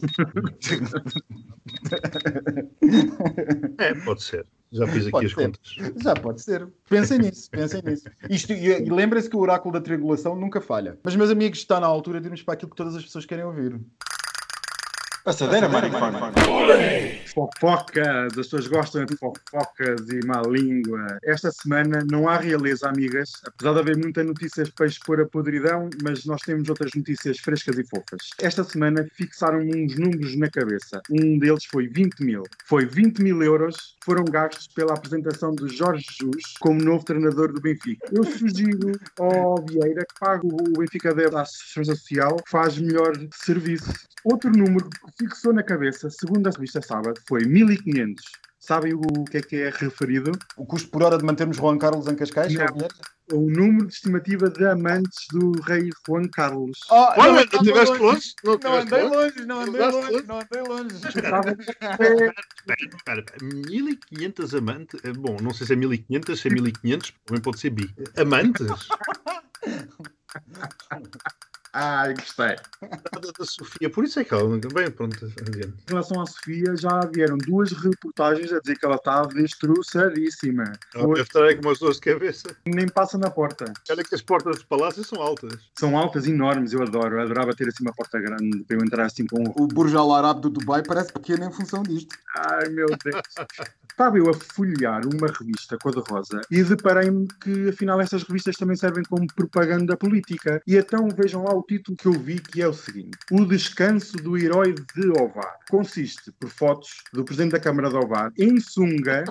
2020. 0.00 1.24
É, 3.78 3.94
pode 4.04 4.22
ser. 4.22 4.46
Já 4.70 4.86
fiz 4.86 5.02
aqui 5.02 5.10
Pode 5.10 5.26
as 5.26 5.32
ser. 5.32 5.46
contas. 5.46 5.76
Já 6.02 6.14
pode 6.14 6.42
ser. 6.42 6.68
Pensem 6.88 7.18
nisso, 7.18 7.50
pensem 7.50 7.82
nisso. 7.82 8.08
Isto, 8.28 8.52
e 8.52 8.66
e 8.66 8.90
lembrem-se 8.90 9.28
que 9.28 9.36
o 9.36 9.40
oráculo 9.40 9.72
da 9.72 9.80
triangulação 9.80 10.36
nunca 10.36 10.60
falha. 10.60 10.98
Mas, 11.02 11.16
meus 11.16 11.30
amigos, 11.30 11.58
está 11.58 11.80
na 11.80 11.86
altura 11.86 12.20
de 12.20 12.26
irmos 12.26 12.42
para 12.42 12.54
aquilo 12.54 12.70
que 12.70 12.76
todas 12.76 12.94
as 12.94 13.02
pessoas 13.02 13.24
querem 13.24 13.44
ouvir. 13.44 13.80
Passadeira, 15.28 15.68
maricona. 15.68 16.32
Fofocas, 17.34 18.28
as 18.28 18.34
pessoas 18.34 18.66
gostam 18.66 19.04
de 19.04 19.14
fofocas 19.14 20.08
e 20.08 20.26
má 20.26 20.40
língua. 20.40 21.18
Esta 21.22 21.52
semana 21.52 22.02
não 22.10 22.26
há 22.26 22.38
realeza, 22.38 22.88
amigas, 22.88 23.32
apesar 23.44 23.74
de 23.74 23.80
haver 23.80 23.98
muita 23.98 24.24
notícias 24.24 24.70
para 24.70 24.86
expor 24.86 25.20
a 25.20 25.26
podridão, 25.26 25.90
mas 26.02 26.24
nós 26.24 26.40
temos 26.40 26.66
outras 26.70 26.92
notícias 26.96 27.38
frescas 27.40 27.76
e 27.76 27.84
fofas. 27.84 28.30
Esta 28.40 28.64
semana 28.64 29.06
fixaram 29.12 29.58
uns 29.58 29.98
números 29.98 30.34
na 30.34 30.48
cabeça. 30.48 31.02
Um 31.10 31.38
deles 31.38 31.66
foi 31.66 31.88
20 31.88 32.20
mil. 32.20 32.42
Foi 32.64 32.86
20 32.86 33.22
mil 33.22 33.42
euros 33.42 33.76
que 34.00 34.06
foram 34.06 34.24
gastos 34.24 34.66
pela 34.68 34.94
apresentação 34.94 35.54
de 35.54 35.68
Jorge 35.68 36.06
Jesus 36.22 36.54
como 36.58 36.82
novo 36.82 37.04
treinador 37.04 37.52
do 37.52 37.60
Benfica. 37.60 38.08
Eu 38.10 38.24
sugiro 38.24 38.92
ao 39.18 39.62
Vieira 39.66 40.06
que 40.06 40.18
pague 40.18 40.46
o 40.46 40.78
Benfica 40.78 41.14
deve 41.14 41.36
à 41.36 41.42
Associação 41.42 41.84
Social, 41.84 42.36
que 42.36 42.50
faz 42.50 42.78
melhor 42.78 43.12
serviço. 43.44 43.92
Outro 44.24 44.50
número 44.50 44.88
que 44.90 45.17
fixou 45.18 45.52
na 45.52 45.62
cabeça, 45.62 46.08
segundo 46.10 46.46
a 46.46 46.50
revista 46.50 46.80
Sábado, 46.80 47.20
foi 47.28 47.44
1500. 47.44 48.24
Sabem 48.60 48.92
o 48.94 49.24
que 49.24 49.38
é 49.38 49.42
que 49.42 49.56
é 49.56 49.70
referido? 49.70 50.32
O 50.56 50.66
custo 50.66 50.90
por 50.90 51.02
hora 51.02 51.16
de 51.16 51.24
mantermos 51.24 51.56
Juan 51.56 51.78
Carlos 51.78 52.06
em 52.06 52.14
Cascais? 52.16 52.54
é 52.54 52.66
o 53.32 53.48
número 53.50 53.86
de 53.86 53.94
estimativa 53.94 54.48
de 54.50 54.66
amantes 54.66 55.26
do 55.30 55.52
rei 55.62 55.90
Juan 56.06 56.28
Carlos. 56.28 56.78
Oh, 56.90 56.94
Olha, 57.16 57.32
não, 57.32 57.34
não 57.34 57.42
estiveste 57.42 57.98
longe? 57.98 58.34
Não 58.42 58.58
Não 58.62 58.74
andei 58.74 59.02
longe? 59.02 59.46
não 59.46 59.60
andei 59.60 59.80
longe, 59.80 60.22
não 60.26 60.40
andei 60.40 60.62
longe. 60.62 60.94
Espera, 61.06 61.56
espera. 62.96 63.24
1500 63.42 64.54
amantes? 64.54 65.00
Eh, 65.04 65.12
Bom, 65.12 65.36
não 65.42 65.52
sei 65.52 65.66
se 65.66 65.72
é 65.74 65.76
1500, 65.76 66.40
se 66.40 66.48
é 66.48 66.50
1500, 66.50 67.14
também 67.26 67.42
pode 67.42 67.60
ser 67.60 67.70
bi. 67.70 67.94
Amantes? 68.16 68.66
Ai, 71.80 72.12
gostei. 72.12 72.56
Nada 72.82 73.32
da 73.38 73.44
Sofia, 73.44 73.88
por 73.88 74.02
isso 74.02 74.18
é 74.18 74.24
que 74.24 74.34
ela 74.34 74.48
nunca 74.48 74.68
bem, 74.74 74.90
pronto, 74.90 75.16
adiante. 75.24 75.68
Em 75.68 75.90
relação 75.90 76.20
à 76.20 76.26
Sofia, 76.26 76.74
já 76.76 76.98
vieram 77.14 77.38
duas 77.38 77.70
reportagens 77.70 78.52
a 78.52 78.58
dizer 78.58 78.76
que 78.76 78.84
ela 78.84 78.96
está 78.96 79.22
destroçadíssima. 79.22 80.72
Ela 80.92 81.06
deve 81.06 81.20
estar 81.20 81.44
aí 81.44 81.54
com 81.54 81.68
umas 81.68 81.78
dores 81.78 82.00
de 82.00 82.12
cabeça. 82.12 82.48
Nem 82.66 82.88
passa 82.88 83.16
na 83.16 83.30
porta. 83.30 83.72
Olha 83.88 84.02
que 84.02 84.12
as 84.12 84.22
portas 84.22 84.58
do 84.58 84.66
palácio 84.66 85.04
são 85.04 85.22
altas. 85.22 85.70
São 85.78 85.96
altas, 85.96 86.26
enormes, 86.26 86.72
eu 86.72 86.82
adoro. 86.82 87.18
Eu 87.18 87.22
adorava 87.22 87.54
ter 87.54 87.68
assim 87.68 87.84
uma 87.84 87.94
porta 87.94 88.18
grande 88.18 88.64
para 88.64 88.76
eu 88.76 88.82
entrar 88.82 89.06
assim 89.06 89.24
com. 89.26 89.44
O 89.56 89.68
Burj 89.68 89.94
Al 89.94 90.12
Arab 90.12 90.40
do 90.40 90.50
Dubai 90.50 90.82
parece 90.82 91.12
pequeno 91.12 91.44
em 91.44 91.52
função 91.52 91.84
disto. 91.84 92.16
Ai 92.36 92.68
meu 92.70 92.88
Deus. 93.04 93.22
Estava 93.98 94.16
eu 94.16 94.30
a 94.30 94.32
folhear 94.32 95.02
uma 95.06 95.26
revista 95.26 95.76
cor-de-rosa 95.76 96.40
e 96.52 96.62
deparei-me 96.62 97.26
que 97.40 97.70
afinal 97.70 98.00
estas 98.00 98.22
revistas 98.22 98.56
também 98.56 98.76
servem 98.76 99.02
como 99.02 99.26
propaganda 99.34 99.96
política. 99.96 100.62
E 100.64 100.76
então 100.76 101.08
vejam 101.08 101.42
lá 101.42 101.52
o 101.52 101.64
título 101.68 101.96
que 101.96 102.06
eu 102.06 102.12
vi, 102.12 102.40
que 102.40 102.62
é 102.62 102.66
o 102.66 102.72
seguinte: 102.72 103.16
O 103.30 103.44
descanso 103.44 104.16
do 104.16 104.36
herói 104.36 104.74
de 104.74 105.08
Ovar. 105.10 105.58
Consiste 105.70 106.32
por 106.32 106.48
fotos 106.48 106.88
do 107.12 107.22
presidente 107.22 107.52
da 107.52 107.60
Câmara 107.60 107.90
de 107.90 107.96
Ovar 107.96 108.32
em 108.38 108.58
sunga, 108.58 109.24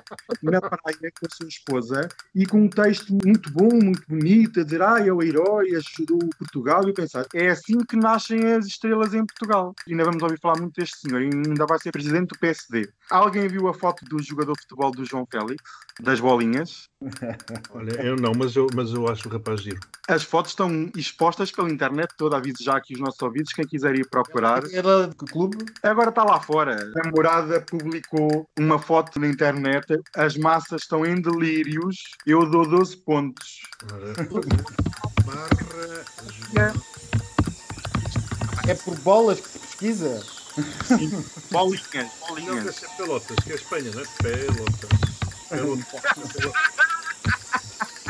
na 0.44 0.62
praia 0.62 1.12
com 1.20 1.26
a 1.26 1.36
sua 1.36 1.48
esposa, 1.48 2.08
e 2.36 2.46
com 2.46 2.62
um 2.62 2.70
texto 2.70 3.18
muito 3.26 3.52
bom, 3.52 3.70
muito 3.74 4.04
bonito, 4.08 4.62
a 4.62 4.64
dizer: 4.64 4.82
Ah, 4.82 5.00
é 5.00 5.12
o 5.12 5.24
herói, 5.24 5.76
ajudou 5.76 6.20
Portugal. 6.38 6.84
E 6.86 6.90
eu 6.90 6.94
pensar: 6.94 7.26
é 7.34 7.50
assim 7.50 7.80
que 7.80 7.96
nascem 7.96 8.54
as 8.54 8.68
estrelas 8.68 9.14
em 9.14 9.26
Portugal. 9.26 9.74
E 9.88 9.92
ainda 9.92 10.06
vamos 10.06 10.22
ouvir 10.22 10.40
falar 10.40 10.60
muito 10.60 10.76
deste 10.76 11.00
senhor, 11.00 11.22
e 11.22 11.26
ainda 11.26 11.66
vai 11.66 11.80
ser 11.80 11.92
presidente 11.92 12.30
do 12.30 12.40
PSD. 12.40 12.88
Alguém 13.10 13.48
viu 13.48 13.68
a 13.68 13.74
foto 13.74 14.06
do 14.06 14.22
jogador 14.22 14.54
de 14.54 14.62
futebol 14.62 14.92
do 14.92 15.06
João 15.06 15.26
Félix, 15.30 15.64
das 16.00 16.20
bolinhas? 16.20 16.88
Olha, 17.72 18.02
eu 18.02 18.16
não, 18.16 18.32
mas 18.36 18.56
eu, 18.56 18.68
mas 18.76 18.92
eu 18.92 19.08
acho 19.08 19.28
o 19.28 19.32
rapaz 19.32 19.62
giro. 19.62 19.80
As 20.08 20.24
fotos 20.24 20.52
estão 20.52 20.90
expostas 20.96 21.52
pela 21.52 21.70
internet 21.70 22.14
toda. 22.18 22.38
Aviso 22.38 22.64
já 22.64 22.76
aqui 22.76 22.94
os 22.94 23.00
nossos 23.00 23.22
ouvidos, 23.22 23.54
quem 23.54 23.66
quiser 23.66 23.96
ir 23.96 24.08
procurar. 24.10 24.64
Era 24.72 25.08
de 25.08 25.16
que 25.16 25.26
clube? 25.26 25.58
Agora 25.84 26.10
está 26.10 26.24
lá 26.24 26.40
fora. 26.40 26.92
A 27.04 27.10
morada 27.10 27.62
publicou 27.62 28.50
uma 28.58 28.80
foto 28.80 29.20
na 29.20 29.28
internet. 29.28 30.00
As 30.16 30.36
massas 30.36 30.82
estão 30.82 31.06
em 31.06 31.22
delírios. 31.22 31.96
Eu 32.26 32.50
dou 32.50 32.68
12 32.68 32.98
pontos. 32.98 33.62
É 38.68 38.74
por 38.74 38.96
bolas 39.00 39.40
que 39.40 39.48
se 39.48 39.60
pesquisa? 39.60 40.24
Sim, 40.88 41.24
bolinhas. 41.52 41.94
Não, 41.94 42.28
bolinhas. 42.28 42.64
deve 42.64 42.72
ser 42.74 42.90
pelotas, 42.98 43.38
que 43.44 43.52
é 43.52 43.56
Espanha, 43.56 43.92
não 43.94 44.02
é? 44.02 44.06
Pelotas. 44.22 44.90
Pelotas. 45.50 46.02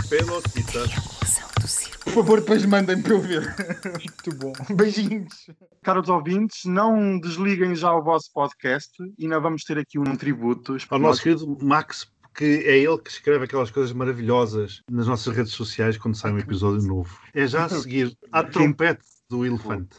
Pelotitas. 0.09 1.16
Por 2.17 2.23
favor, 2.23 2.39
depois 2.39 2.65
mandem 2.65 2.99
para 2.99 3.13
eu 3.13 3.21
ver. 3.21 3.43
Muito 3.85 4.35
bom. 4.37 4.75
Beijinhos. 4.75 5.51
Caros 5.83 6.09
ouvintes, 6.09 6.65
não 6.65 7.19
desliguem 7.19 7.75
já 7.75 7.93
o 7.93 8.01
vosso 8.01 8.33
podcast. 8.33 8.91
E 9.19 9.25
ainda 9.25 9.39
vamos 9.39 9.63
ter 9.63 9.77
aqui 9.77 9.99
um 9.99 10.15
tributo. 10.15 10.77
Ao 10.89 10.97
nosso 10.97 11.21
querido 11.21 11.55
Max, 11.61 12.11
que 12.35 12.43
é 12.43 12.79
ele 12.79 12.97
que 12.97 13.11
escreve 13.11 13.45
aquelas 13.45 13.69
coisas 13.69 13.93
maravilhosas 13.93 14.81
nas 14.89 15.05
nossas 15.05 15.35
redes 15.35 15.53
sociais 15.53 15.95
quando 15.95 16.15
sai 16.15 16.31
um 16.31 16.39
episódio 16.39 16.81
novo. 16.87 17.21
É 17.35 17.45
já 17.45 17.65
a 17.65 17.69
seguir 17.69 18.17
a 18.31 18.43
trompete 18.43 19.05
do 19.29 19.45
elefante. 19.45 19.95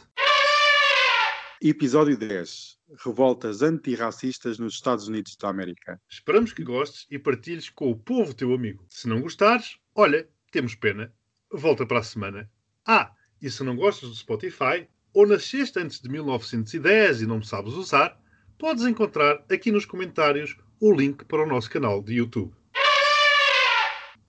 Episódio 1.61 2.17
10. 2.17 2.79
Revoltas 3.05 3.61
antirracistas 3.61 4.59
nos 4.59 4.73
Estados 4.73 5.07
Unidos 5.07 5.37
da 5.37 5.47
América. 5.47 5.97
Esperamos 6.09 6.51
que 6.51 6.65
gostes 6.65 7.07
e 7.09 7.17
partilhes 7.17 7.69
com 7.69 7.89
o 7.89 7.95
povo 7.95 8.33
teu 8.33 8.53
amigo. 8.53 8.85
Se 8.89 9.07
não 9.07 9.21
gostares, 9.21 9.77
olha, 9.95 10.27
temos 10.51 10.75
pena. 10.75 11.13
Volta 11.51 11.83
para 11.83 11.97
a 11.97 12.03
semana. 12.03 12.47
Ah, 12.85 13.11
e 13.41 13.49
se 13.49 13.63
não 13.63 13.75
gostas 13.75 14.09
do 14.09 14.15
Spotify, 14.15 14.87
ou 15.11 15.25
nasceste 15.25 15.79
antes 15.79 15.99
de 15.99 16.07
1910 16.07 17.23
e 17.23 17.25
não 17.25 17.39
me 17.39 17.45
sabes 17.45 17.73
usar, 17.73 18.21
podes 18.55 18.85
encontrar 18.85 19.43
aqui 19.49 19.71
nos 19.71 19.83
comentários 19.83 20.55
o 20.79 20.93
link 20.93 21.25
para 21.25 21.41
o 21.41 21.47
nosso 21.47 21.67
canal 21.67 22.03
de 22.03 22.13
YouTube. 22.13 22.53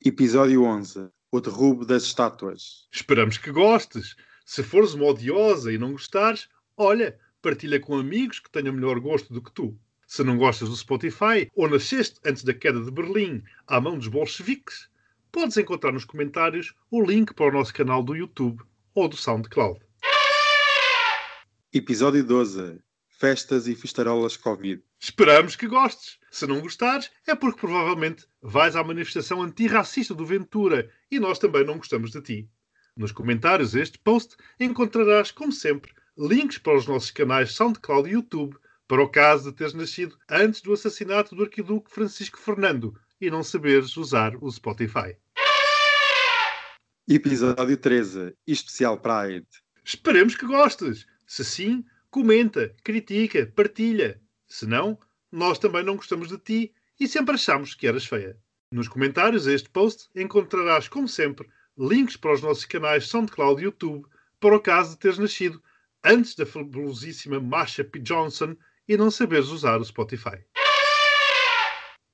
Episódio 0.03 0.63
11. 0.63 1.11
O 1.31 1.41
derrubo 1.43 1.85
das 1.85 2.05
estátuas. 2.05 2.89
Esperamos 2.91 3.37
que 3.37 3.53
gostes. 3.53 4.17
Se 4.47 4.63
fores 4.63 4.95
uma 4.95 5.05
odiosa 5.05 5.71
e 5.71 5.77
não 5.77 5.93
gostares, 5.93 6.49
olha, 6.75 7.19
partilha 7.43 7.79
com 7.79 7.99
amigos 7.99 8.41
que 8.41 8.51
tenham 8.51 8.73
melhor 8.73 8.99
gosto 8.99 9.35
do 9.35 9.43
que 9.43 9.53
tu. 9.53 9.79
Se 10.07 10.25
não 10.25 10.39
gostas 10.39 10.71
do 10.71 10.77
Spotify 10.77 11.51
ou 11.55 11.69
nasceste 11.69 12.19
antes 12.25 12.43
da 12.45 12.55
queda 12.55 12.81
de 12.83 12.91
Berlim 12.91 13.43
à 13.67 13.79
mão 13.79 13.99
dos 13.99 14.09
bolcheviques, 14.09 14.90
podes 15.31 15.57
encontrar 15.57 15.93
nos 15.93 16.05
comentários 16.05 16.75
o 16.91 17.03
link 17.03 17.33
para 17.35 17.47
o 17.47 17.53
nosso 17.53 17.73
canal 17.73 18.03
do 18.03 18.15
YouTube 18.15 18.63
ou 18.95 19.09
do 19.09 19.17
SoundCloud. 19.17 19.81
Episódio 21.73 22.25
12. 22.25 22.81
Festas 23.09 23.69
e 23.69 23.75
festarolas 23.75 24.37
Covid. 24.37 24.83
Esperamos 24.99 25.55
que 25.55 25.69
gostes. 25.69 26.19
Se 26.31 26.47
não 26.47 26.61
gostares, 26.61 27.11
é 27.27 27.35
porque 27.35 27.61
provavelmente 27.61 28.27
vais 28.43 28.75
à 28.75 28.83
manifestação 28.83 29.43
antirracista 29.43 30.15
do 30.15 30.27
Ventura 30.27 30.91
e 31.11 31.21
nós 31.21 31.39
também 31.39 31.65
não 31.65 31.77
gostamos 31.77 32.11
de 32.11 32.21
ti. 32.21 32.49
Nos 32.97 33.13
comentários 33.13 33.73
deste 33.73 33.99
post 33.99 34.37
encontrarás, 34.59 35.31
como 35.31 35.53
sempre, 35.53 35.93
links 36.17 36.59
para 36.59 36.77
os 36.77 36.87
nossos 36.87 37.11
canais 37.11 37.53
SoundCloud 37.53 38.09
e 38.09 38.13
YouTube, 38.13 38.57
para 38.89 39.03
o 39.03 39.09
caso 39.09 39.51
de 39.51 39.57
teres 39.57 39.75
nascido 39.75 40.19
antes 40.29 40.61
do 40.61 40.73
assassinato 40.73 41.35
do 41.35 41.45
arquiduque 41.45 41.91
Francisco 41.91 42.39
Fernando 42.39 42.99
e 43.21 43.31
não 43.31 43.43
saberes 43.43 43.97
usar 43.97 44.35
o 44.41 44.51
Spotify. 44.51 45.17
Episódio 47.09 47.77
13. 47.77 48.35
Especial 48.47 48.99
Pride. 48.99 49.47
Esperemos 49.85 50.37
que 50.37 50.47
gostes. 50.47 51.07
Se 51.27 51.45
sim, 51.45 51.85
comenta, 52.11 52.75
critica, 52.83 53.53
partilha. 53.55 54.21
Se 54.47 54.67
não, 54.67 54.99
nós 55.31 55.59
também 55.59 55.85
não 55.85 55.97
gostamos 55.97 56.29
de 56.29 56.39
ti 56.39 56.75
e 56.99 57.07
sempre 57.07 57.35
achamos 57.35 57.75
que 57.75 57.87
eras 57.87 58.07
feia. 58.07 58.39
Nos 58.73 58.89
comentários 58.89 59.49
a 59.49 59.53
este 59.53 59.69
post 59.69 60.09
encontrarás, 60.15 60.89
como 60.89 61.09
sempre, 61.09 61.49
links 61.77 62.17
para 62.17 62.35
os 62.35 62.43
nossos 62.43 62.65
canais 62.65 63.09
SoundCloud 63.09 63.61
e 63.61 63.65
YouTube 63.65 64.07
para 64.39 64.57
o 64.57 64.61
caso 64.61 64.91
de 64.91 64.99
teres 64.99 65.19
nascido 65.19 65.63
antes 66.05 66.35
da 66.35 66.47
fabulosíssima 66.47 67.41
Masha 67.41 67.85
P. 67.85 67.99
Johnson 67.99 68.57
e 68.89 68.97
não 68.97 69.11
saberes 69.11 69.49
usar 69.49 69.81
o 69.81 69.85
Spotify. 69.85 70.45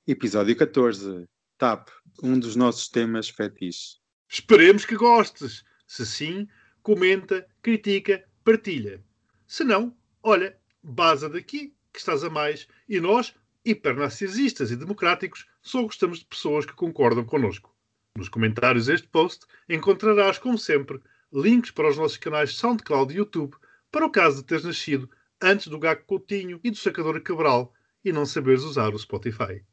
Episódio 0.09 0.55
14. 0.55 1.25
TAP. 1.59 1.89
Um 2.23 2.39
dos 2.39 2.55
nossos 2.55 2.89
temas 2.89 3.29
fetiche. 3.29 3.97
Esperemos 4.29 4.85
que 4.85 4.95
gostes. 4.95 5.65
Se 5.85 6.07
sim, 6.07 6.47
comenta, 6.81 7.45
critica, 7.61 8.25
partilha. 8.45 9.03
Se 9.49 9.65
não, 9.65 9.97
olha, 10.23 10.57
baza 10.81 11.29
daqui, 11.29 11.75
que 11.93 11.99
estás 11.99 12.23
a 12.23 12.31
mais, 12.31 12.69
e 12.89 13.01
nós, 13.01 13.35
hipernarcisistas 13.65 14.71
e 14.71 14.77
democráticos, 14.77 15.45
só 15.61 15.83
gostamos 15.83 16.21
de 16.21 16.27
pessoas 16.27 16.65
que 16.65 16.75
concordam 16.75 17.25
connosco. 17.25 17.75
Nos 18.17 18.29
comentários 18.29 18.87
deste 18.87 19.09
post 19.09 19.45
encontrarás, 19.69 20.39
como 20.39 20.57
sempre, 20.57 21.01
links 21.33 21.73
para 21.73 21.89
os 21.89 21.97
nossos 21.97 22.17
canais 22.17 22.55
SoundCloud 22.55 23.13
e 23.13 23.17
YouTube 23.17 23.57
para 23.91 24.07
o 24.07 24.11
caso 24.11 24.37
de 24.37 24.45
teres 24.45 24.65
nascido 24.65 25.11
antes 25.43 25.67
do 25.67 25.81
Gago 25.81 26.05
Coutinho 26.07 26.61
e 26.63 26.71
do 26.71 26.77
Sacador 26.77 27.21
Cabral 27.23 27.75
e 28.05 28.13
não 28.13 28.25
saberes 28.25 28.63
usar 28.63 28.95
o 28.95 28.99
Spotify. 29.01 29.65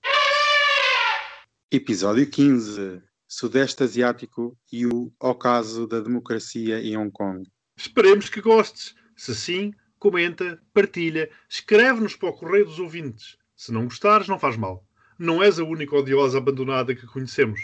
Episódio 1.76 2.30
15. 2.30 3.02
Sudeste 3.28 3.82
Asiático 3.82 4.56
e 4.72 4.86
o 4.86 5.12
ocaso 5.20 5.88
da 5.88 6.00
democracia 6.00 6.80
em 6.80 6.96
Hong 6.96 7.10
Kong. 7.12 7.50
Esperemos 7.76 8.30
que 8.30 8.40
gostes. 8.42 8.94
Se 9.16 9.34
sim, 9.34 9.74
comenta, 9.98 10.62
partilha, 10.72 11.32
escreve-nos 11.50 12.16
para 12.16 12.30
o 12.30 12.34
correio 12.34 12.68
dos 12.68 12.78
ouvintes. 12.78 13.40
Se 13.56 13.72
não 13.72 13.86
gostares, 13.86 14.28
não 14.28 14.38
faz 14.38 14.56
mal. 14.56 14.86
Não 15.18 15.42
és 15.42 15.58
a 15.58 15.64
única 15.64 15.96
odiosa 15.96 16.38
abandonada 16.38 16.94
que 16.94 17.08
conhecemos. 17.08 17.60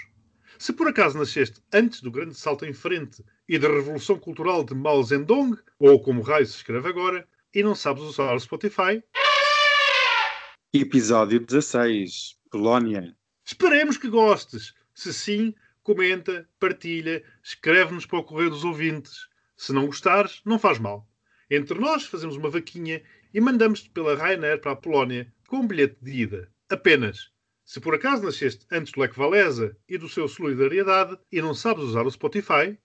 Se 0.57 0.74
por 0.74 0.88
acaso 0.88 1.16
nasceste 1.16 1.62
antes 1.72 2.01
do 2.01 2.10
grande 2.10 2.34
salto 2.34 2.66
em 2.66 2.74
frente 2.74 3.24
e 3.47 3.60
da 3.60 3.68
revolução 3.68 4.18
cultural 4.18 4.64
de 4.64 4.74
Mao 4.74 5.03
Zedong, 5.03 5.55
ou 5.78 6.01
como 6.01 6.24
raio 6.24 6.47
se 6.47 6.55
escreve 6.55 6.89
agora, 6.89 7.28
e 7.53 7.62
não 7.62 7.76
sabes 7.76 8.01
usar 8.01 8.34
o 8.34 8.39
Spotify, 8.39 9.03
Episódio 10.74 11.39
16. 11.39 12.39
Polónia. 12.49 13.18
Esperemos 13.50 13.97
que 13.97 14.08
gostes. 14.08 14.74
Se 14.93 15.12
sim, 15.14 15.56
comenta, 15.82 16.47
partilha, 16.60 17.24
escreve-nos 17.43 18.06
para 18.06 18.20
o 18.20 18.24
correio 18.24 18.52
dos 18.52 18.64
ouvintes. 18.64 19.28
Se 19.58 19.74
não 19.74 19.88
gostares, 19.88 20.41
não 20.45 20.60
faz 20.60 20.78
mal. 20.78 21.08
Entre 21.50 21.80
nós 21.80 22.06
fazemos 22.06 22.36
uma 22.36 22.50
vaquinha 22.50 23.02
e 23.34 23.41
mandamos-te 23.41 23.89
pela 23.89 24.16
Ryanair 24.16 24.62
para 24.62 24.74
a 24.74 24.76
Polónia 24.76 25.34
com 25.47 25.58
um 25.58 25.68
bilhete 25.68 25.97
de 26.02 26.12
ida. 26.12 26.52
Apenas. 26.70 27.32
Se 27.66 27.80
por 27.80 27.95
acaso 27.95 28.24
nasceste 28.24 28.66
antes 28.72 28.91
do 28.91 29.02
Lech 29.02 29.20
Walesa 29.20 29.76
e 29.88 29.97
do 29.97 30.08
seu 30.08 30.28
Solidariedade 30.28 31.18
e 31.32 31.41
não 31.41 31.54
sabes 31.54 31.84
usar 31.84 32.06
o 32.06 32.12
Spotify, 32.12 32.78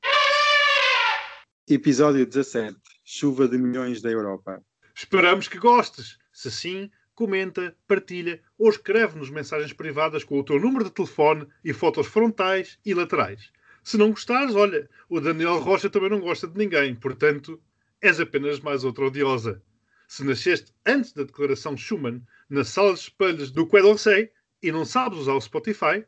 Episódio 1.68 2.26
17. 2.26 2.76
Chuva 3.02 3.48
de 3.48 3.56
milhões 3.56 4.02
da 4.02 4.10
Europa. 4.10 4.62
esperamos 4.94 5.48
que 5.48 5.58
gostes. 5.58 6.18
Se 6.30 6.50
sim, 6.50 6.90
comenta, 7.14 7.76
partilha 7.86 8.40
ou 8.58 8.68
escreve-nos 8.68 9.30
mensagens 9.30 9.72
privadas 9.72 10.24
com 10.24 10.38
o 10.38 10.44
teu 10.44 10.58
número 10.58 10.84
de 10.84 10.90
telefone 10.90 11.46
e 11.64 11.72
fotos 11.72 12.06
frontais 12.06 12.78
e 12.84 12.94
laterais. 12.94 13.50
Se 13.82 13.96
não 13.96 14.10
gostares, 14.10 14.54
olha, 14.54 14.88
o 15.08 15.20
Daniel 15.20 15.58
Rocha 15.58 15.90
também 15.90 16.10
não 16.10 16.20
gosta 16.20 16.46
de 16.46 16.56
ninguém, 16.56 16.94
portanto, 16.94 17.60
és 18.00 18.18
apenas 18.18 18.60
mais 18.60 18.84
outra 18.84 19.06
odiosa. 19.06 19.62
Se 20.08 20.24
nasceste 20.24 20.72
antes 20.86 21.12
da 21.12 21.22
declaração 21.22 21.76
Schuman 21.76 22.22
na 22.48 22.64
sala 22.64 22.94
de 22.94 23.00
espelhos 23.00 23.50
do 23.50 23.66
Quai 23.66 23.82
d'Orsay 23.82 24.30
e 24.62 24.72
não 24.72 24.84
sabes 24.84 25.18
usar 25.18 25.34
o 25.34 25.40
Spotify, 25.40 26.04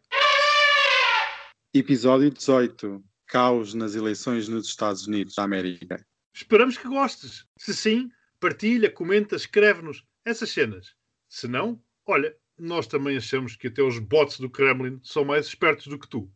Episódio 1.78 2.30
18. 2.30 3.04
Caos 3.26 3.74
nas 3.74 3.94
eleições 3.94 4.48
nos 4.48 4.66
Estados 4.66 5.06
Unidos 5.06 5.34
da 5.34 5.42
América. 5.42 6.02
esperamos 6.32 6.78
que 6.78 6.88
gostes. 6.88 7.44
Se 7.58 7.74
sim, 7.74 8.10
partilha, 8.40 8.90
comenta, 8.90 9.36
escreve-nos 9.36 10.02
essas 10.24 10.48
cenas. 10.48 10.95
Se 11.28 11.48
não, 11.48 11.82
olha, 12.06 12.36
nós 12.58 12.86
também 12.86 13.16
achamos 13.16 13.56
que 13.56 13.68
até 13.68 13.82
os 13.82 13.98
bots 13.98 14.38
do 14.38 14.50
Kremlin 14.50 15.00
são 15.02 15.24
mais 15.24 15.46
espertos 15.46 15.86
do 15.86 15.98
que 15.98 16.08
tu. 16.08 16.30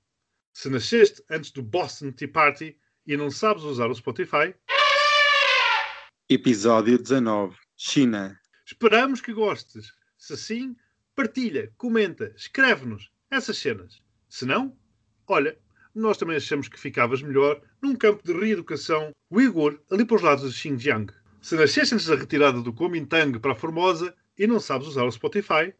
Se 0.52 0.68
nasceste 0.68 1.22
antes 1.30 1.50
do 1.50 1.62
Boston 1.62 2.12
Tea 2.12 2.28
Party 2.28 2.76
e 3.06 3.16
não 3.16 3.30
sabes 3.30 3.62
usar 3.62 3.88
o 3.88 3.94
Spotify, 3.94 4.54
Episódio 6.32 6.96
19. 6.96 7.56
China. 7.76 8.38
Esperamos 8.64 9.20
que 9.20 9.32
gostes. 9.32 9.92
Se 10.16 10.36
sim, 10.36 10.76
partilha, 11.12 11.72
comenta, 11.76 12.32
escreve-nos 12.36 13.10
essas 13.28 13.58
cenas. 13.58 14.00
Se 14.28 14.46
não, 14.46 14.78
olha, 15.26 15.58
nós 15.92 16.18
também 16.18 16.36
achamos 16.36 16.68
que 16.68 16.78
ficavas 16.78 17.20
melhor 17.20 17.60
num 17.82 17.96
campo 17.96 18.22
de 18.22 18.32
reeducação 18.32 19.10
uigur 19.28 19.80
ali 19.90 20.04
para 20.04 20.14
os 20.18 20.22
lados 20.22 20.52
de 20.52 20.56
Xinjiang. 20.56 21.12
Se 21.42 21.56
nasceste 21.56 21.96
antes 21.96 22.06
da 22.06 22.14
retirada 22.14 22.62
do 22.62 22.72
Kuomintang 22.72 23.36
para 23.40 23.50
a 23.50 23.56
Formosa 23.56 24.14
e 24.40 24.46
não 24.46 24.58
sabes 24.58 24.88
usar 24.88 25.04
o 25.04 25.12
Spotify, 25.12 25.74